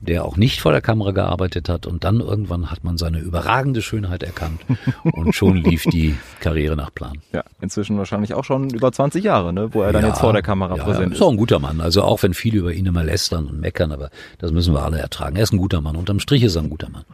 der 0.00 0.24
auch 0.24 0.36
nicht 0.36 0.60
vor 0.60 0.72
der 0.72 0.80
Kamera 0.80 1.12
gearbeitet 1.12 1.68
hat 1.68 1.86
und 1.86 2.04
dann 2.04 2.20
irgendwann 2.20 2.70
hat 2.70 2.84
man 2.84 2.96
seine 2.96 3.18
überragende 3.18 3.82
Schönheit 3.82 4.22
erkannt 4.22 4.60
und 5.04 5.34
schon 5.34 5.56
lief 5.64 5.84
die 5.84 6.16
Karriere 6.40 6.74
nach 6.76 6.92
Plan. 6.92 7.18
Ja, 7.32 7.44
inzwischen 7.60 7.98
wahrscheinlich 7.98 8.34
auch 8.34 8.44
schon 8.44 8.70
über 8.70 8.90
20 8.90 9.22
Jahre, 9.22 9.52
ne, 9.52 9.74
wo 9.74 9.82
er 9.82 9.92
dann 9.92 10.02
ja, 10.02 10.08
jetzt 10.08 10.20
vor 10.20 10.32
der 10.32 10.42
Kamera 10.42 10.76
ja, 10.76 10.84
präsent 10.84 11.12
ist. 11.12 11.18
Ist 11.18 11.22
auch 11.22 11.30
ein 11.30 11.36
guter 11.36 11.58
Mann, 11.58 11.80
also 11.80 12.02
auch 12.02 12.22
wenn 12.22 12.34
viele 12.34 12.58
über 12.58 12.72
ihn 12.72 12.86
immer 12.86 13.04
lästern 13.04 13.46
und 13.46 13.60
meckern, 13.60 13.92
aber 13.92 14.10
das 14.38 14.52
müssen 14.52 14.74
wir 14.74 14.82
alle 14.82 14.98
ertragen. 14.98 15.36
Er 15.36 15.42
ist 15.42 15.52
ein 15.52 15.58
guter 15.58 15.80
Mann, 15.80 15.96
unterm 15.96 16.18
Strich 16.20 16.42
ist 16.42 16.56
er 16.56 16.62
ein 16.62 16.70
guter 16.70 16.88
Mann. 16.88 17.04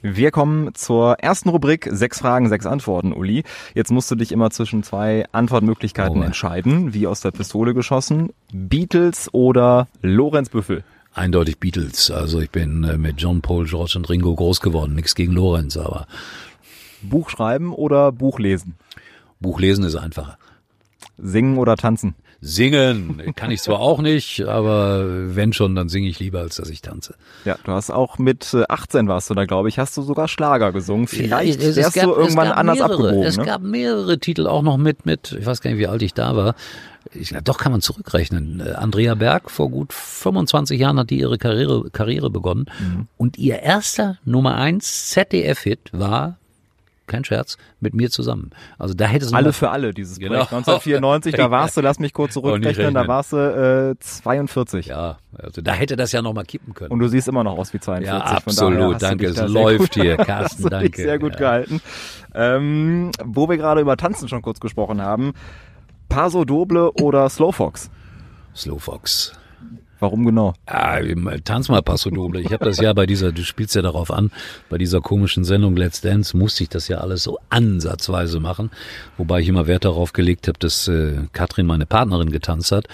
Wir 0.00 0.30
kommen 0.30 0.74
zur 0.74 1.18
ersten 1.18 1.48
Rubrik, 1.48 1.88
sechs 1.90 2.20
Fragen, 2.20 2.48
sechs 2.48 2.66
Antworten, 2.66 3.12
Uli. 3.12 3.42
Jetzt 3.74 3.90
musst 3.90 4.08
du 4.08 4.14
dich 4.14 4.30
immer 4.30 4.50
zwischen 4.50 4.84
zwei 4.84 5.24
Antwortmöglichkeiten 5.32 6.20
oh. 6.20 6.24
entscheiden, 6.24 6.94
wie 6.94 7.08
aus 7.08 7.20
der 7.20 7.32
Pistole 7.32 7.74
geschossen. 7.74 8.30
Beatles 8.52 9.28
oder 9.34 9.88
Lorenz 10.00 10.50
Büffel? 10.50 10.84
Eindeutig 11.18 11.58
Beatles. 11.58 12.10
Also 12.10 12.40
ich 12.40 12.50
bin 12.50 12.84
äh, 12.84 12.96
mit 12.96 13.20
John, 13.20 13.42
Paul, 13.42 13.66
George 13.66 13.94
und 13.96 14.08
Ringo 14.08 14.34
groß 14.34 14.60
geworden. 14.60 14.94
Nichts 14.94 15.14
gegen 15.14 15.32
Lorenz, 15.32 15.76
aber. 15.76 16.06
Buch 17.02 17.30
schreiben 17.30 17.72
oder 17.72 18.12
Buch 18.12 18.38
lesen? 18.38 18.76
Buch 19.40 19.60
lesen 19.60 19.84
ist 19.84 19.96
einfacher. 19.96 20.38
Singen 21.16 21.58
oder 21.58 21.76
tanzen? 21.76 22.14
Singen 22.40 23.34
kann 23.34 23.50
ich 23.50 23.62
zwar 23.62 23.80
auch 23.80 24.00
nicht, 24.00 24.42
aber 24.46 25.34
wenn 25.34 25.52
schon, 25.52 25.74
dann 25.74 25.88
singe 25.88 26.08
ich 26.08 26.20
lieber, 26.20 26.40
als 26.40 26.56
dass 26.56 26.70
ich 26.70 26.82
tanze. 26.82 27.14
Ja, 27.44 27.56
du 27.64 27.72
hast 27.72 27.90
auch 27.90 28.18
mit 28.18 28.54
18 28.54 29.06
äh, 29.06 29.08
warst 29.08 29.28
du 29.28 29.34
da, 29.34 29.44
glaube 29.44 29.68
ich, 29.68 29.78
hast 29.78 29.96
du 29.96 30.02
sogar 30.02 30.28
Schlager 30.28 30.72
gesungen. 30.72 31.08
Vielleicht 31.08 31.60
ja, 31.60 31.74
wärst 31.74 31.94
gab, 31.94 32.04
du 32.04 32.14
irgendwann 32.14 32.52
anders 32.52 32.78
mehrere, 32.78 32.92
abgebogen. 32.92 33.22
Es 33.24 33.36
ne? 33.38 33.44
gab 33.44 33.62
mehrere 33.62 34.18
Titel 34.18 34.46
auch 34.46 34.62
noch 34.62 34.76
mit, 34.76 35.04
mit, 35.04 35.36
ich 35.38 35.46
weiß 35.46 35.60
gar 35.60 35.70
nicht, 35.70 35.80
wie 35.80 35.88
alt 35.88 36.02
ich 36.02 36.14
da 36.14 36.36
war. 36.36 36.54
Ich, 37.12 37.34
doch 37.42 37.58
kann 37.58 37.72
man 37.72 37.80
zurückrechnen. 37.80 38.60
Äh, 38.60 38.70
Andrea 38.72 39.16
Berg 39.16 39.50
vor 39.50 39.68
gut 39.70 39.92
25 39.92 40.78
Jahren 40.78 40.98
hat 41.00 41.10
die 41.10 41.18
ihre 41.18 41.38
Karriere, 41.38 41.90
Karriere 41.90 42.30
begonnen 42.30 42.66
mhm. 42.78 43.08
und 43.16 43.36
ihr 43.36 43.60
erster 43.60 44.18
Nummer 44.24 44.56
eins 44.56 45.10
ZDF-Hit 45.10 45.90
war 45.92 46.37
kein 47.08 47.24
Scherz, 47.24 47.56
mit 47.80 47.94
mir 47.94 48.10
zusammen. 48.10 48.50
Also 48.78 48.94
da 48.94 49.06
hätte 49.06 49.26
es 49.26 49.32
alle 49.32 49.52
für 49.52 49.70
alle 49.70 49.92
dieses 49.92 50.18
genau. 50.18 50.44
Projekt 50.44 50.52
1994, 50.52 51.34
da 51.34 51.50
warst 51.50 51.76
du, 51.76 51.80
lass 51.80 51.98
mich 51.98 52.12
kurz 52.12 52.34
zurückrechnen, 52.34 52.94
da 52.94 53.08
warst 53.08 53.32
du 53.32 53.96
äh, 53.96 53.98
42. 53.98 54.86
Ja, 54.86 55.18
also 55.36 55.60
da 55.60 55.72
hätte 55.72 55.96
das 55.96 56.12
ja 56.12 56.22
noch 56.22 56.34
mal 56.34 56.44
kippen 56.44 56.74
können. 56.74 56.90
Und 56.90 57.00
du 57.00 57.08
siehst 57.08 57.26
immer 57.28 57.42
noch 57.42 57.58
aus 57.58 57.72
wie 57.74 57.80
42. 57.80 58.06
Ja, 58.06 58.20
absolut, 58.20 59.02
danke, 59.02 59.26
es 59.26 59.40
läuft 59.48 59.94
hier, 59.94 60.16
Carsten, 60.18 60.64
hast 60.64 60.72
danke. 60.72 61.02
sehr 61.02 61.18
gut 61.18 61.32
ja. 61.32 61.38
gehalten. 61.38 61.80
Ähm, 62.34 63.10
wo 63.24 63.48
wir 63.48 63.56
gerade 63.56 63.80
über 63.80 63.96
Tanzen 63.96 64.28
schon 64.28 64.42
kurz 64.42 64.60
gesprochen 64.60 65.02
haben, 65.02 65.32
Paso 66.08 66.44
Doble 66.44 66.92
oder 66.92 67.28
Slowfox? 67.28 67.90
Slowfox. 68.54 69.32
Warum 70.00 70.24
genau? 70.24 70.54
Ah, 70.66 70.98
tanz 71.44 71.68
mal 71.68 71.82
Passo 71.82 72.10
Doble. 72.10 72.40
Ich 72.40 72.52
habe 72.52 72.64
das 72.64 72.78
ja 72.78 72.92
bei 72.92 73.06
dieser, 73.06 73.32
du 73.32 73.42
spielst 73.42 73.74
ja 73.74 73.82
darauf 73.82 74.10
an, 74.10 74.30
bei 74.68 74.78
dieser 74.78 75.00
komischen 75.00 75.44
Sendung 75.44 75.76
Let's 75.76 76.00
Dance 76.00 76.36
musste 76.36 76.62
ich 76.62 76.68
das 76.68 76.88
ja 76.88 76.98
alles 76.98 77.24
so 77.24 77.38
ansatzweise 77.50 78.38
machen, 78.38 78.70
wobei 79.16 79.40
ich 79.40 79.48
immer 79.48 79.66
Wert 79.66 79.84
darauf 79.84 80.12
gelegt 80.12 80.46
habe, 80.46 80.58
dass 80.58 80.86
äh, 80.88 81.16
Katrin 81.32 81.66
meine 81.66 81.86
Partnerin 81.86 82.30
getanzt 82.30 82.70
hat 82.70 82.86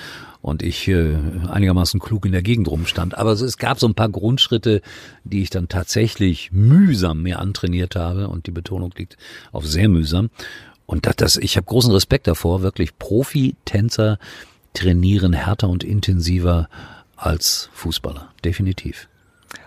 und 0.44 0.62
ich 0.62 0.88
äh, 0.88 1.16
einigermaßen 1.49 2.00
klug 2.00 2.26
in 2.26 2.32
der 2.32 2.42
Gegend 2.42 2.68
rumstand. 2.68 3.16
Aber 3.16 3.32
es 3.32 3.58
gab 3.58 3.80
so 3.80 3.87
ein 3.87 3.94
paar 3.94 4.11
Grundschritte, 4.11 4.82
die 5.25 5.42
ich 5.42 5.50
dann 5.50 5.68
tatsächlich 5.68 6.52
mühsam 6.52 7.23
mir 7.23 7.38
antrainiert 7.38 7.96
habe 7.96 8.28
und 8.28 8.46
die 8.46 8.50
Betonung 8.50 8.92
liegt 8.96 9.16
auf 9.52 9.66
sehr 9.66 9.88
mühsam. 9.88 10.30
Und 10.87 11.06
das, 11.06 11.16
das 11.16 11.37
ich 11.38 11.56
habe 11.56 11.66
großen 11.66 11.92
Respekt 11.92 12.26
davor, 12.26 12.62
wirklich 12.62 12.99
Profi-Tänzer 12.99 14.18
trainieren 14.74 15.32
härter 15.32 15.68
und 15.68 15.82
intensiver 15.84 16.68
als 17.16 17.70
Fußballer, 17.72 18.28
definitiv. 18.44 19.08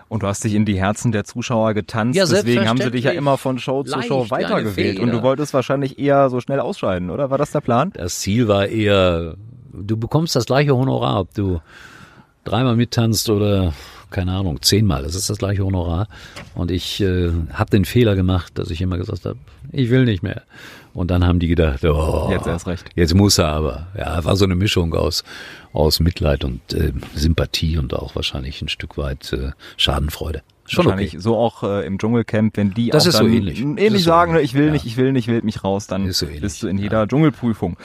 Und 0.08 0.22
du 0.22 0.26
hast 0.26 0.42
dich 0.44 0.54
in 0.54 0.64
die 0.64 0.78
Herzen 0.78 1.12
der 1.12 1.24
Zuschauer 1.24 1.74
getanzt, 1.74 2.16
ja, 2.16 2.24
deswegen 2.24 2.66
haben 2.66 2.80
sie 2.80 2.90
dich 2.90 3.04
ja 3.04 3.10
immer 3.10 3.36
von 3.36 3.58
Show 3.58 3.82
zu 3.82 4.00
Show 4.02 4.30
weitergewählt. 4.30 5.00
Und 5.00 5.10
du 5.10 5.22
wolltest 5.22 5.52
wahrscheinlich 5.52 5.98
eher 5.98 6.30
so 6.30 6.40
schnell 6.40 6.60
ausscheiden, 6.60 7.10
oder? 7.10 7.30
War 7.30 7.38
das 7.38 7.50
der 7.50 7.60
Plan? 7.60 7.92
Das 7.94 8.20
Ziel 8.20 8.48
war 8.48 8.66
eher, 8.66 9.36
du 9.72 9.96
bekommst 9.96 10.34
das 10.34 10.46
gleiche 10.46 10.74
Honorar, 10.74 11.20
ob 11.20 11.34
du 11.34 11.60
dreimal 12.44 12.76
mittanzt 12.76 13.28
oder 13.28 13.74
keine 14.10 14.32
Ahnung, 14.32 14.62
zehnmal. 14.62 15.02
Das 15.02 15.14
ist 15.14 15.28
das 15.28 15.38
gleiche 15.38 15.64
Honorar. 15.64 16.08
Und 16.54 16.70
ich 16.70 17.00
äh, 17.00 17.30
habe 17.52 17.70
den 17.70 17.84
Fehler 17.84 18.14
gemacht, 18.14 18.58
dass 18.58 18.70
ich 18.70 18.80
immer 18.80 18.96
gesagt 18.96 19.26
habe, 19.26 19.38
ich 19.70 19.90
will 19.90 20.06
nicht 20.06 20.22
mehr. 20.22 20.42
Und 20.94 21.10
dann 21.10 21.24
haben 21.24 21.38
die 21.38 21.48
gedacht, 21.48 21.84
oh, 21.84 22.28
jetzt 22.30 22.46
erst 22.46 22.66
recht. 22.66 22.88
Jetzt 22.94 23.14
muss 23.14 23.38
er 23.38 23.48
aber. 23.48 23.88
Ja, 23.96 24.24
war 24.24 24.36
so 24.36 24.44
eine 24.44 24.54
Mischung 24.54 24.94
aus 24.94 25.24
aus 25.72 26.00
Mitleid 26.00 26.44
und 26.44 26.72
äh, 26.72 26.92
Sympathie 27.14 27.78
und 27.78 27.94
auch 27.94 28.14
wahrscheinlich 28.16 28.62
ein 28.62 28.68
Stück 28.68 28.96
weit 28.96 29.32
äh, 29.32 29.50
Schadenfreude. 29.76 30.42
Schon 30.66 30.84
Wahrscheinlich 30.84 31.12
okay. 31.14 31.20
so 31.20 31.36
auch 31.36 31.62
äh, 31.62 31.86
im 31.86 31.98
Dschungelcamp, 31.98 32.56
wenn 32.56 32.74
die 32.74 32.90
das 32.90 33.04
auch 33.04 33.08
ist 33.08 33.18
dann 33.18 33.28
so 33.28 33.32
ähnlich, 33.32 33.60
ähnlich 33.60 34.04
sagen, 34.04 34.34
so 34.34 34.38
ich 34.38 34.54
will 34.54 34.66
ja. 34.66 34.72
nicht, 34.72 34.84
ich 34.84 34.96
will 34.96 35.12
nicht, 35.12 35.28
wählt 35.28 35.44
mich 35.44 35.64
raus, 35.64 35.86
dann 35.86 36.10
so 36.12 36.26
bist 36.26 36.62
du 36.62 36.68
in 36.68 36.78
jeder 36.78 37.00
ja. 37.00 37.06
Dschungelprüfung. 37.06 37.78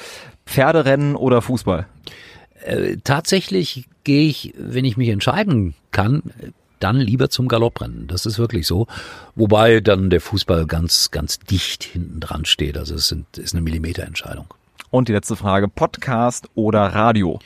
Pferderennen 0.45 1.15
oder 1.15 1.41
Fußball? 1.41 1.87
Äh, 2.65 2.97
tatsächlich 3.03 3.87
gehe 4.03 4.27
ich, 4.27 4.53
wenn 4.57 4.83
ich 4.83 4.97
mich 4.97 5.09
entscheiden 5.09 5.75
kann, 5.91 6.23
dann 6.83 6.97
lieber 6.99 7.29
zum 7.29 7.47
Galopprennen. 7.47 8.07
Das 8.07 8.25
ist 8.25 8.37
wirklich 8.37 8.67
so. 8.67 8.87
Wobei 9.35 9.79
dann 9.79 10.09
der 10.09 10.21
Fußball 10.21 10.65
ganz, 10.65 11.11
ganz 11.11 11.39
dicht 11.39 11.83
hinten 11.83 12.19
dran 12.19 12.45
steht. 12.45 12.77
Also 12.77 12.95
es 12.95 13.07
sind, 13.07 13.37
ist 13.37 13.53
eine 13.53 13.61
Millimeterentscheidung. 13.61 14.53
Und 14.89 15.07
die 15.07 15.13
letzte 15.13 15.35
Frage, 15.35 15.67
Podcast 15.67 16.49
oder 16.55 16.81
Radio? 16.81 17.39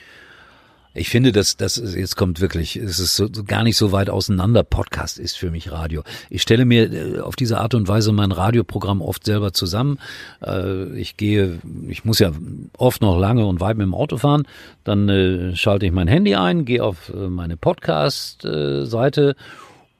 Ich 0.98 1.10
finde, 1.10 1.30
dass 1.30 1.56
das 1.56 1.76
jetzt 1.76 2.16
kommt 2.16 2.40
wirklich, 2.40 2.74
es 2.76 2.98
ist 2.98 3.14
so, 3.14 3.28
gar 3.46 3.62
nicht 3.62 3.76
so 3.76 3.92
weit 3.92 4.10
auseinander. 4.10 4.64
Podcast 4.64 5.18
ist 5.18 5.38
für 5.38 5.50
mich 5.50 5.70
Radio. 5.70 6.02
Ich 6.28 6.42
stelle 6.42 6.64
mir 6.64 6.92
äh, 6.92 7.20
auf 7.20 7.36
diese 7.36 7.58
Art 7.58 7.74
und 7.74 7.86
Weise 7.86 8.12
mein 8.12 8.32
Radioprogramm 8.32 9.00
oft 9.00 9.24
selber 9.24 9.52
zusammen. 9.52 9.98
Äh, 10.44 10.98
ich 10.98 11.16
gehe, 11.16 11.60
ich 11.86 12.04
muss 12.04 12.18
ja 12.18 12.32
oft 12.76 13.00
noch 13.00 13.16
lange 13.16 13.46
und 13.46 13.60
weit 13.60 13.76
mit 13.76 13.86
dem 13.86 13.94
Auto 13.94 14.16
fahren. 14.16 14.42
Dann 14.82 15.08
äh, 15.08 15.54
schalte 15.54 15.86
ich 15.86 15.92
mein 15.92 16.08
Handy 16.08 16.34
ein, 16.34 16.64
gehe 16.64 16.82
auf 16.82 17.12
meine 17.14 17.56
Podcast-Seite 17.56 19.36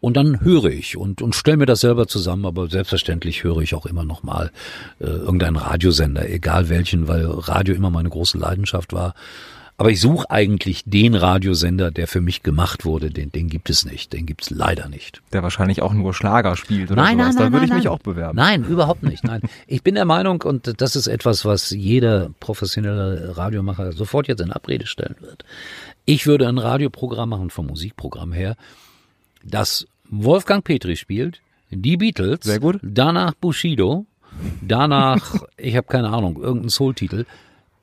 und 0.00 0.16
dann 0.16 0.40
höre 0.40 0.66
ich 0.66 0.96
und, 0.96 1.22
und 1.22 1.34
stelle 1.34 1.56
mir 1.56 1.66
das 1.66 1.80
selber 1.80 2.06
zusammen, 2.06 2.44
aber 2.46 2.68
selbstverständlich 2.68 3.44
höre 3.44 3.58
ich 3.58 3.74
auch 3.74 3.86
immer 3.86 4.04
noch 4.04 4.22
mal 4.22 4.50
äh, 5.00 5.06
irgendeinen 5.06 5.56
Radiosender, 5.56 6.28
egal 6.28 6.68
welchen, 6.68 7.08
weil 7.08 7.26
Radio 7.26 7.74
immer 7.74 7.90
meine 7.90 8.08
große 8.08 8.38
Leidenschaft 8.38 8.92
war. 8.92 9.14
Aber 9.80 9.90
ich 9.90 10.00
suche 10.00 10.28
eigentlich 10.28 10.82
den 10.86 11.14
Radiosender, 11.14 11.92
der 11.92 12.08
für 12.08 12.20
mich 12.20 12.42
gemacht 12.42 12.84
wurde. 12.84 13.12
Den, 13.12 13.30
den 13.30 13.48
gibt 13.48 13.70
es 13.70 13.84
nicht. 13.84 14.12
Den 14.12 14.26
gibt 14.26 14.42
es 14.42 14.50
leider 14.50 14.88
nicht. 14.88 15.22
Der 15.32 15.44
wahrscheinlich 15.44 15.82
auch 15.82 15.92
nur 15.92 16.12
Schlager 16.12 16.56
spielt 16.56 16.90
oder 16.90 17.00
nein, 17.00 17.16
sowas. 17.16 17.36
Nein, 17.36 17.44
nein, 17.44 17.52
da 17.52 17.52
würde 17.52 17.66
ich 17.66 17.72
mich 17.72 17.88
auch 17.88 18.00
bewerben. 18.00 18.36
Nein, 18.36 18.64
überhaupt 18.68 19.04
nicht. 19.04 19.22
Nein. 19.22 19.40
Ich 19.68 19.84
bin 19.84 19.94
der 19.94 20.04
Meinung, 20.04 20.42
und 20.42 20.80
das 20.80 20.96
ist 20.96 21.06
etwas, 21.06 21.44
was 21.44 21.70
jeder 21.70 22.30
professionelle 22.40 23.36
Radiomacher 23.36 23.92
sofort 23.92 24.26
jetzt 24.26 24.40
in 24.40 24.50
Abrede 24.50 24.86
stellen 24.86 25.14
wird. 25.20 25.44
Ich 26.04 26.26
würde 26.26 26.48
ein 26.48 26.58
Radioprogramm 26.58 27.28
machen, 27.28 27.50
vom 27.50 27.68
Musikprogramm 27.68 28.32
her, 28.32 28.56
das 29.44 29.86
Wolfgang 30.10 30.64
Petri 30.64 30.96
spielt, 30.96 31.40
die 31.70 31.96
Beatles, 31.96 32.40
Sehr 32.42 32.58
gut. 32.58 32.80
danach 32.82 33.34
Bushido, 33.34 34.06
danach, 34.60 35.44
ich 35.56 35.76
habe 35.76 35.86
keine 35.86 36.08
Ahnung, 36.08 36.42
irgendein 36.42 36.70
Soul-Titel. 36.70 37.26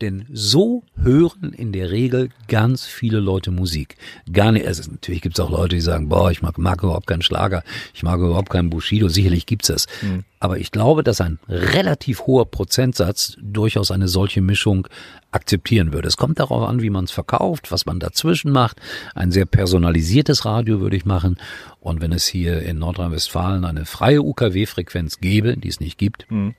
Denn 0.01 0.25
so 0.31 0.83
hören 1.01 1.53
in 1.53 1.71
der 1.71 1.89
Regel 1.89 2.29
ganz 2.47 2.85
viele 2.85 3.19
Leute 3.19 3.51
Musik. 3.51 3.95
Gar 4.31 4.51
nicht, 4.51 4.67
also 4.67 4.91
natürlich 4.91 5.21
gibt 5.21 5.39
es 5.39 5.45
auch 5.45 5.49
Leute, 5.49 5.75
die 5.75 5.81
sagen, 5.81 6.09
boah, 6.09 6.31
ich 6.31 6.41
mag, 6.41 6.57
mag 6.57 6.83
überhaupt 6.83 7.07
keinen 7.07 7.21
Schlager, 7.21 7.63
ich 7.93 8.03
mag 8.03 8.19
überhaupt 8.19 8.49
keinen 8.49 8.69
Bushido, 8.69 9.07
sicherlich 9.07 9.45
gibt's 9.45 9.67
das. 9.67 9.87
Mhm. 10.01 10.23
Aber 10.39 10.57
ich 10.59 10.71
glaube, 10.71 11.01
dass 11.01 11.21
ein 11.21 11.39
relativ 11.47 12.27
hoher 12.27 12.45
Prozentsatz 12.45 13.37
durchaus 13.41 13.89
eine 13.89 14.07
solche 14.07 14.41
Mischung 14.41 14.87
akzeptieren 15.31 15.93
würde. 15.93 16.07
Es 16.07 16.17
kommt 16.17 16.39
darauf 16.39 16.67
an, 16.67 16.81
wie 16.81 16.89
man 16.89 17.05
es 17.05 17.11
verkauft, 17.11 17.71
was 17.71 17.85
man 17.85 17.99
dazwischen 17.99 18.51
macht. 18.51 18.79
Ein 19.15 19.31
sehr 19.31 19.45
personalisiertes 19.45 20.45
Radio 20.45 20.81
würde 20.81 20.97
ich 20.97 21.05
machen. 21.05 21.37
Und 21.79 22.01
wenn 22.01 22.11
es 22.11 22.25
hier 22.25 22.61
in 22.61 22.79
Nordrhein-Westfalen 22.79 23.65
eine 23.65 23.85
freie 23.85 24.21
UKW-Frequenz 24.21 25.19
gäbe, 25.19 25.57
die 25.57 25.69
es 25.69 25.79
nicht 25.79 25.97
gibt, 25.97 26.29
mhm 26.29 26.53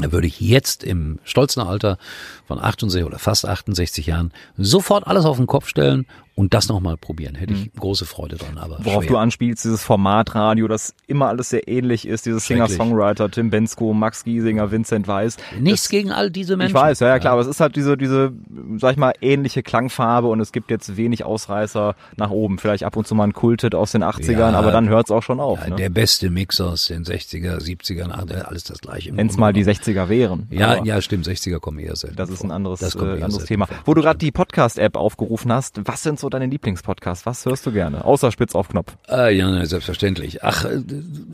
da 0.00 0.12
würde 0.12 0.26
ich 0.26 0.40
jetzt 0.40 0.84
im 0.84 1.18
stolzen 1.24 1.62
Alter 1.62 1.98
von 2.46 2.58
68 2.58 3.04
oder 3.04 3.18
fast 3.18 3.46
68 3.46 4.06
Jahren 4.06 4.32
sofort 4.56 5.06
alles 5.06 5.24
auf 5.24 5.36
den 5.36 5.46
Kopf 5.46 5.68
stellen 5.68 6.06
und 6.34 6.54
das 6.54 6.68
nochmal 6.68 6.96
probieren. 6.96 7.34
Hätte 7.34 7.52
ich 7.52 7.66
mhm. 7.66 7.78
große 7.78 8.06
Freude 8.06 8.36
dran. 8.36 8.56
Aber 8.58 8.78
Worauf 8.82 9.04
schwer. 9.04 9.12
du 9.12 9.18
anspielst, 9.18 9.64
dieses 9.64 9.82
Formatradio, 9.82 10.68
das 10.68 10.94
immer 11.06 11.28
alles 11.28 11.50
sehr 11.50 11.68
ähnlich 11.68 12.06
ist, 12.06 12.26
dieses 12.26 12.46
Singer-Songwriter, 12.46 13.30
Tim 13.30 13.50
Bensko, 13.50 13.92
Max 13.92 14.24
Giesinger, 14.24 14.70
Vincent 14.70 15.06
Weiss. 15.08 15.36
Nichts 15.58 15.82
das, 15.82 15.90
gegen 15.90 16.12
all 16.12 16.30
diese 16.30 16.56
Menschen. 16.56 16.76
Ich 16.76 16.82
weiß, 16.82 17.00
ja, 17.00 17.08
ja 17.08 17.18
klar, 17.18 17.34
aber 17.34 17.42
es 17.42 17.48
ist 17.48 17.60
halt 17.60 17.76
diese, 17.76 17.96
diese, 17.96 18.32
sag 18.78 18.92
ich 18.92 18.96
mal, 18.96 19.12
ähnliche 19.20 19.62
Klangfarbe 19.62 20.28
und 20.28 20.40
es 20.40 20.52
gibt 20.52 20.70
jetzt 20.70 20.96
wenig 20.96 21.24
Ausreißer 21.24 21.94
nach 22.16 22.30
oben. 22.30 22.58
Vielleicht 22.58 22.84
ab 22.84 22.96
und 22.96 23.06
zu 23.06 23.14
mal 23.14 23.24
ein 23.24 23.32
Kultet 23.32 23.74
aus 23.74 23.92
den 23.92 24.04
80ern, 24.04 24.38
ja, 24.38 24.52
aber 24.52 24.72
dann 24.72 24.88
hört 24.88 25.06
es 25.06 25.10
auch 25.10 25.22
schon 25.22 25.40
auf. 25.40 25.60
Ja, 25.60 25.70
ne? 25.70 25.76
Der 25.76 25.90
beste 25.90 26.30
Mix 26.30 26.60
aus 26.60 26.86
den 26.86 27.04
60er, 27.04 27.58
70ern, 27.58 28.10
alles 28.10 28.64
das 28.64 28.78
gleiche. 28.80 29.16
Wenn 29.16 29.26
es 29.26 29.36
mal 29.36 29.52
die 29.52 29.64
60er 29.64 30.08
wären. 30.08 30.46
Ja, 30.50 30.82
ja, 30.84 31.02
stimmt, 31.02 31.26
60er 31.26 31.58
kommen 31.58 31.78
eher 31.78 31.96
selten. 31.96 32.16
Das 32.16 32.30
ist 32.30 32.42
ein 32.42 32.50
anderes, 32.50 32.80
äh, 32.82 33.22
anderes 33.22 33.44
Thema. 33.44 33.68
Wo 33.84 33.94
du 33.94 34.02
gerade 34.02 34.18
die 34.18 34.30
Podcast-App 34.30 34.96
aufgerufen 34.96 35.52
hast, 35.52 35.80
was 35.84 36.02
sind 36.02 36.18
so 36.20 36.28
deine 36.28 36.46
Lieblingspodcasts? 36.46 37.00
Podcast? 37.00 37.26
Was 37.26 37.46
hörst 37.46 37.66
du 37.66 37.72
gerne? 37.72 38.04
Außer 38.04 38.30
Spitz 38.30 38.54
auf 38.54 38.68
Knopf. 38.68 38.96
Äh, 39.08 39.36
ja, 39.36 39.64
selbstverständlich. 39.64 40.42
Ach, 40.44 40.64
äh, 40.64 40.82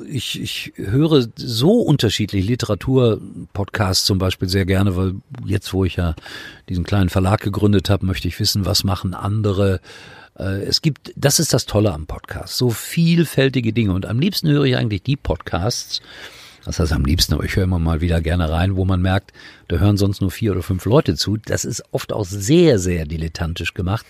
ich, 0.09 0.41
ich 0.41 0.73
höre 0.77 1.27
so 1.35 1.81
unterschiedlich 1.81 2.47
Literatur-Podcasts 2.47 4.05
zum 4.05 4.19
Beispiel 4.19 4.49
sehr 4.49 4.65
gerne, 4.65 4.97
weil 4.97 5.15
jetzt, 5.45 5.73
wo 5.73 5.85
ich 5.85 5.97
ja 5.97 6.15
diesen 6.69 6.85
kleinen 6.85 7.09
Verlag 7.09 7.41
gegründet 7.41 7.91
habe, 7.91 8.07
möchte 8.07 8.29
ich 8.29 8.39
wissen, 8.39 8.65
was 8.65 8.85
machen 8.85 9.15
andere. 9.15 9.81
Äh, 10.39 10.63
es 10.65 10.83
gibt, 10.83 11.13
das 11.17 11.41
ist 11.41 11.53
das 11.53 11.67
Tolle 11.67 11.93
am 11.93 12.07
Podcast, 12.07 12.57
so 12.57 12.71
vielfältige 12.71 13.73
Dinge. 13.73 13.93
Und 13.93 14.07
am 14.07 14.21
liebsten 14.21 14.49
höre 14.49 14.65
ich 14.65 14.77
eigentlich 14.77 15.03
die 15.03 15.17
Podcasts, 15.17 16.01
das 16.65 16.81
heißt 16.81 16.93
am 16.93 17.05
liebsten, 17.05 17.35
aber 17.35 17.45
ich 17.45 17.57
höre 17.57 17.65
immer 17.65 17.79
mal 17.79 18.01
wieder 18.01 18.21
gerne 18.21 18.51
rein, 18.51 18.77
wo 18.77 18.85
man 18.85 19.01
merkt, 19.01 19.33
da 19.69 19.77
hören 19.77 19.97
sonst 19.97 20.21
nur 20.21 20.31
vier 20.31 20.53
oder 20.53 20.63
fünf 20.63 20.85
Leute 20.85 21.15
zu. 21.15 21.37
Das 21.37 21.65
ist 21.65 21.83
oft 21.93 22.13
auch 22.13 22.25
sehr, 22.25 22.79
sehr 22.79 23.07
dilettantisch 23.07 23.73
gemacht. 23.73 24.05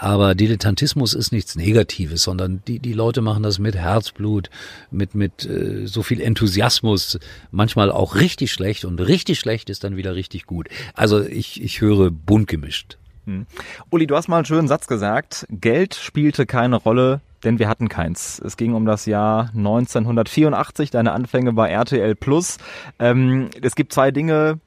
Aber 0.00 0.34
Dilettantismus 0.34 1.12
ist 1.12 1.30
nichts 1.30 1.56
Negatives, 1.56 2.22
sondern 2.22 2.62
die, 2.66 2.78
die 2.78 2.94
Leute 2.94 3.20
machen 3.20 3.42
das 3.42 3.58
mit 3.58 3.76
Herzblut, 3.76 4.48
mit, 4.90 5.14
mit 5.14 5.44
äh, 5.44 5.86
so 5.86 6.02
viel 6.02 6.22
Enthusiasmus, 6.22 7.18
manchmal 7.50 7.92
auch 7.92 8.14
richtig 8.14 8.50
schlecht 8.50 8.86
und 8.86 8.98
richtig 8.98 9.38
schlecht 9.38 9.68
ist 9.68 9.84
dann 9.84 9.96
wieder 9.96 10.14
richtig 10.14 10.46
gut. 10.46 10.68
Also 10.94 11.22
ich, 11.22 11.62
ich 11.62 11.82
höre 11.82 12.10
bunt 12.10 12.48
gemischt. 12.48 12.96
Hm. 13.26 13.44
Uli, 13.90 14.06
du 14.06 14.16
hast 14.16 14.28
mal 14.28 14.36
einen 14.36 14.46
schönen 14.46 14.68
Satz 14.68 14.86
gesagt. 14.86 15.46
Geld 15.50 15.94
spielte 15.94 16.46
keine 16.46 16.76
Rolle, 16.76 17.20
denn 17.44 17.58
wir 17.58 17.68
hatten 17.68 17.90
keins. 17.90 18.40
Es 18.42 18.56
ging 18.56 18.72
um 18.72 18.86
das 18.86 19.04
Jahr 19.04 19.50
1984, 19.54 20.90
deine 20.90 21.12
Anfänge 21.12 21.52
bei 21.52 21.68
RTL 21.68 22.14
Plus. 22.14 22.56
Ähm, 22.98 23.50
es 23.60 23.74
gibt 23.74 23.92
zwei 23.92 24.12
Dinge, 24.12 24.60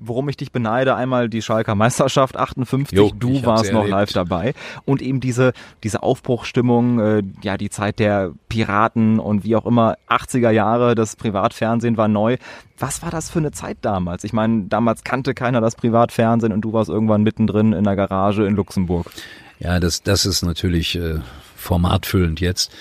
worum 0.00 0.28
ich 0.28 0.36
dich 0.36 0.50
beneide, 0.50 0.96
einmal 0.96 1.28
die 1.28 1.42
Schalker 1.42 1.74
Meisterschaft 1.74 2.36
58, 2.36 2.96
jo, 2.96 3.10
du 3.16 3.44
warst 3.44 3.72
noch 3.72 3.80
erlebt. 3.80 3.90
live 3.90 4.12
dabei 4.12 4.54
und 4.84 5.02
eben 5.02 5.20
diese 5.20 5.52
diese 5.84 6.02
Aufbruchstimmung, 6.02 6.98
äh, 6.98 7.22
ja 7.42 7.56
die 7.56 7.70
Zeit 7.70 7.98
der 7.98 8.32
Piraten 8.48 9.20
und 9.20 9.44
wie 9.44 9.54
auch 9.56 9.66
immer 9.66 9.96
80er 10.08 10.50
Jahre, 10.50 10.94
das 10.94 11.16
Privatfernsehen 11.16 11.96
war 11.96 12.08
neu. 12.08 12.36
Was 12.78 13.02
war 13.02 13.10
das 13.10 13.30
für 13.30 13.38
eine 13.38 13.52
Zeit 13.52 13.78
damals? 13.82 14.24
Ich 14.24 14.32
meine, 14.32 14.64
damals 14.64 15.04
kannte 15.04 15.34
keiner 15.34 15.60
das 15.60 15.76
Privatfernsehen 15.76 16.52
und 16.52 16.62
du 16.62 16.72
warst 16.72 16.88
irgendwann 16.88 17.22
mittendrin 17.22 17.72
in 17.72 17.84
der 17.84 17.94
Garage 17.94 18.46
in 18.46 18.56
Luxemburg. 18.56 19.10
Ja, 19.58 19.78
das 19.78 20.02
das 20.02 20.24
ist 20.24 20.42
natürlich 20.42 20.96
äh, 20.96 21.20
formatfüllend 21.56 22.40
jetzt. 22.40 22.72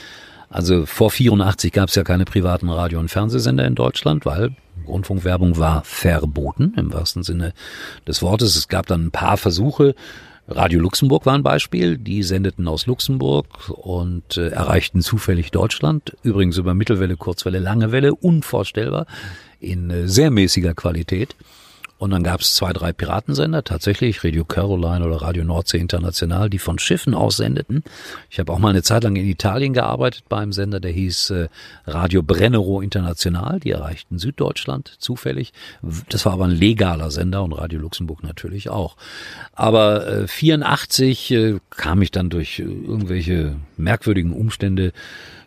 Also 0.49 0.85
vor 0.85 1.11
84 1.11 1.71
gab 1.71 1.89
es 1.89 1.95
ja 1.95 2.03
keine 2.03 2.25
privaten 2.25 2.69
Radio- 2.69 2.99
und 2.99 3.09
Fernsehsender 3.09 3.65
in 3.65 3.75
Deutschland, 3.75 4.25
weil 4.25 4.55
Rundfunkwerbung 4.89 5.57
war 5.57 5.83
verboten 5.83 6.73
im 6.75 6.93
wahrsten 6.93 7.23
Sinne 7.23 7.53
des 8.07 8.21
Wortes. 8.21 8.55
Es 8.55 8.67
gab 8.67 8.87
dann 8.87 9.05
ein 9.05 9.11
paar 9.11 9.37
Versuche. 9.37 9.95
Radio 10.47 10.79
Luxemburg 10.79 11.25
war 11.25 11.35
ein 11.35 11.43
Beispiel. 11.43 11.97
Die 11.97 12.23
sendeten 12.23 12.67
aus 12.67 12.87
Luxemburg 12.87 13.69
und 13.69 14.37
äh, 14.37 14.49
erreichten 14.49 15.01
zufällig 15.01 15.51
Deutschland. 15.51 16.17
Übrigens 16.23 16.57
über 16.57 16.73
Mittelwelle, 16.73 17.17
Kurzwelle, 17.17 17.59
Langewelle. 17.59 18.15
Unvorstellbar 18.15 19.05
in 19.59 19.91
äh, 19.91 20.07
sehr 20.07 20.31
mäßiger 20.31 20.73
Qualität. 20.73 21.35
Und 21.99 22.11
dann 22.11 22.23
gab 22.23 22.39
es 22.39 22.55
zwei, 22.55 22.71
drei 22.71 22.93
Piratensender, 22.93 23.65
tatsächlich 23.65 24.23
Radio 24.23 24.45
Caroline 24.45 25.05
oder 25.05 25.17
Radio 25.17 25.43
Nordsee 25.43 25.79
International, 25.79 26.49
die 26.49 26.57
von 26.57 26.79
Schiffen 26.79 27.13
aus 27.13 27.35
sendeten. 27.35 27.83
Ich 28.29 28.39
habe 28.39 28.53
auch 28.53 28.57
mal 28.57 28.69
eine 28.69 28.83
Zeit 28.83 29.03
lang 29.03 29.17
in 29.17 29.27
Italien 29.27 29.73
gearbeitet 29.73 30.23
bei 30.29 30.37
einem 30.37 30.53
Sender, 30.53 30.79
der 30.79 30.91
hieß 30.91 31.31
äh, 31.31 31.49
Radio 31.85 32.23
Brennero 32.23 32.79
International. 32.79 33.59
Die 33.59 33.71
erreichten 33.71 34.17
Süddeutschland 34.17 34.95
zufällig. 34.99 35.51
Das 36.07 36.25
war 36.25 36.31
aber 36.31 36.45
ein 36.45 36.51
legaler 36.51 37.11
Sender 37.11 37.43
und 37.43 37.51
Radio 37.51 37.81
Luxemburg 37.81 38.23
natürlich 38.23 38.69
auch. 38.69 38.95
Aber 39.51 40.07
äh, 40.07 40.27
84 40.27 41.31
äh, 41.31 41.59
kam 41.69 42.01
ich 42.01 42.11
dann 42.11 42.29
durch 42.29 42.59
äh, 42.59 42.63
irgendwelche 42.63 43.57
merkwürdigen 43.75 44.31
Umstände 44.31 44.93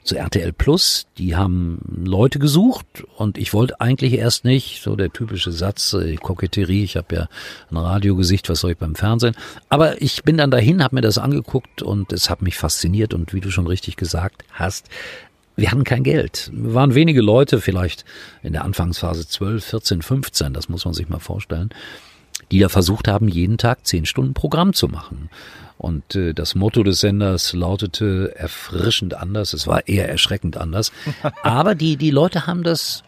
zu 0.05 0.17
RTL 0.17 0.53
Plus. 0.53 1.07
Die 1.19 1.37
haben 1.37 1.79
Leute 2.05 2.39
gesucht 2.39 3.05
und 3.17 3.39
ich 3.39 3.55
wollte 3.55 3.81
eigentlich 3.81 4.15
erst 4.15 4.45
nicht, 4.45 4.83
so 4.83 4.97
der 4.97 5.13
typische 5.13 5.53
Satz, 5.53 5.93
äh, 5.93 6.17
Koketterie, 6.17 6.85
ich 6.85 6.97
habe 6.97 7.15
ja 7.15 7.29
ein 7.71 7.77
Radiogesicht, 7.77 8.49
was 8.49 8.61
soll 8.61 8.73
ich 8.73 8.79
beim 8.79 8.95
Fernsehen. 8.95 9.35
Aber 9.69 10.01
ich 10.03 10.23
bin 10.23 10.37
dann 10.37 10.51
dahin, 10.51 10.83
habe 10.83 10.97
mir 10.97 11.03
das 11.03 11.19
angeguckt 11.19 11.83
und 11.83 12.13
es 12.13 12.31
hat 12.31 12.43
mich 12.43 12.59
fasziniert 12.59 13.15
und 13.15 13.33
wie 13.35 13.41
du 13.41 13.51
schon 13.51 13.67
richtig 13.67 13.97
gesagt 13.97 14.45
hast, 14.53 14.89
wir 15.57 15.71
hatten 15.71 15.85
kein 15.85 16.03
Geld. 16.03 16.51
Wir 16.53 16.75
waren 16.75 16.95
wenige 16.95 17.21
Leute, 17.21 17.61
vielleicht 17.61 18.05
in 18.43 18.53
der 18.53 18.65
Anfangsphase 18.65 19.29
12, 19.29 19.65
14, 19.65 20.03
15, 20.03 20.53
das 20.55 20.69
muss 20.69 20.85
man 20.85 20.95
sich 20.95 21.09
mal 21.09 21.19
vorstellen, 21.19 21.71
die 22.51 22.59
da 22.59 22.69
versucht 22.69 23.07
haben, 23.09 23.29
jeden 23.29 23.59
Tag 23.59 23.87
zehn 23.87 24.07
Stunden 24.07 24.35
Programm 24.35 24.73
zu 24.73 24.89
machen. 24.89 25.29
Und 25.83 26.15
äh, 26.15 26.33
das 26.33 26.55
Motto 26.55 26.85
des 26.85 27.01
Senders 27.01 27.53
lautete 27.55 28.37
erfrischend 28.37 29.15
anders. 29.15 29.53
Es 29.53 29.67
war 29.67 29.89
eher 29.89 30.09
erschreckend 30.09 30.57
anders. 30.57 30.93
Aber 31.43 31.75
die, 31.75 31.97
die 31.97 32.13
Leute 32.13 32.47
haben 32.47 32.63
das 32.63 33.03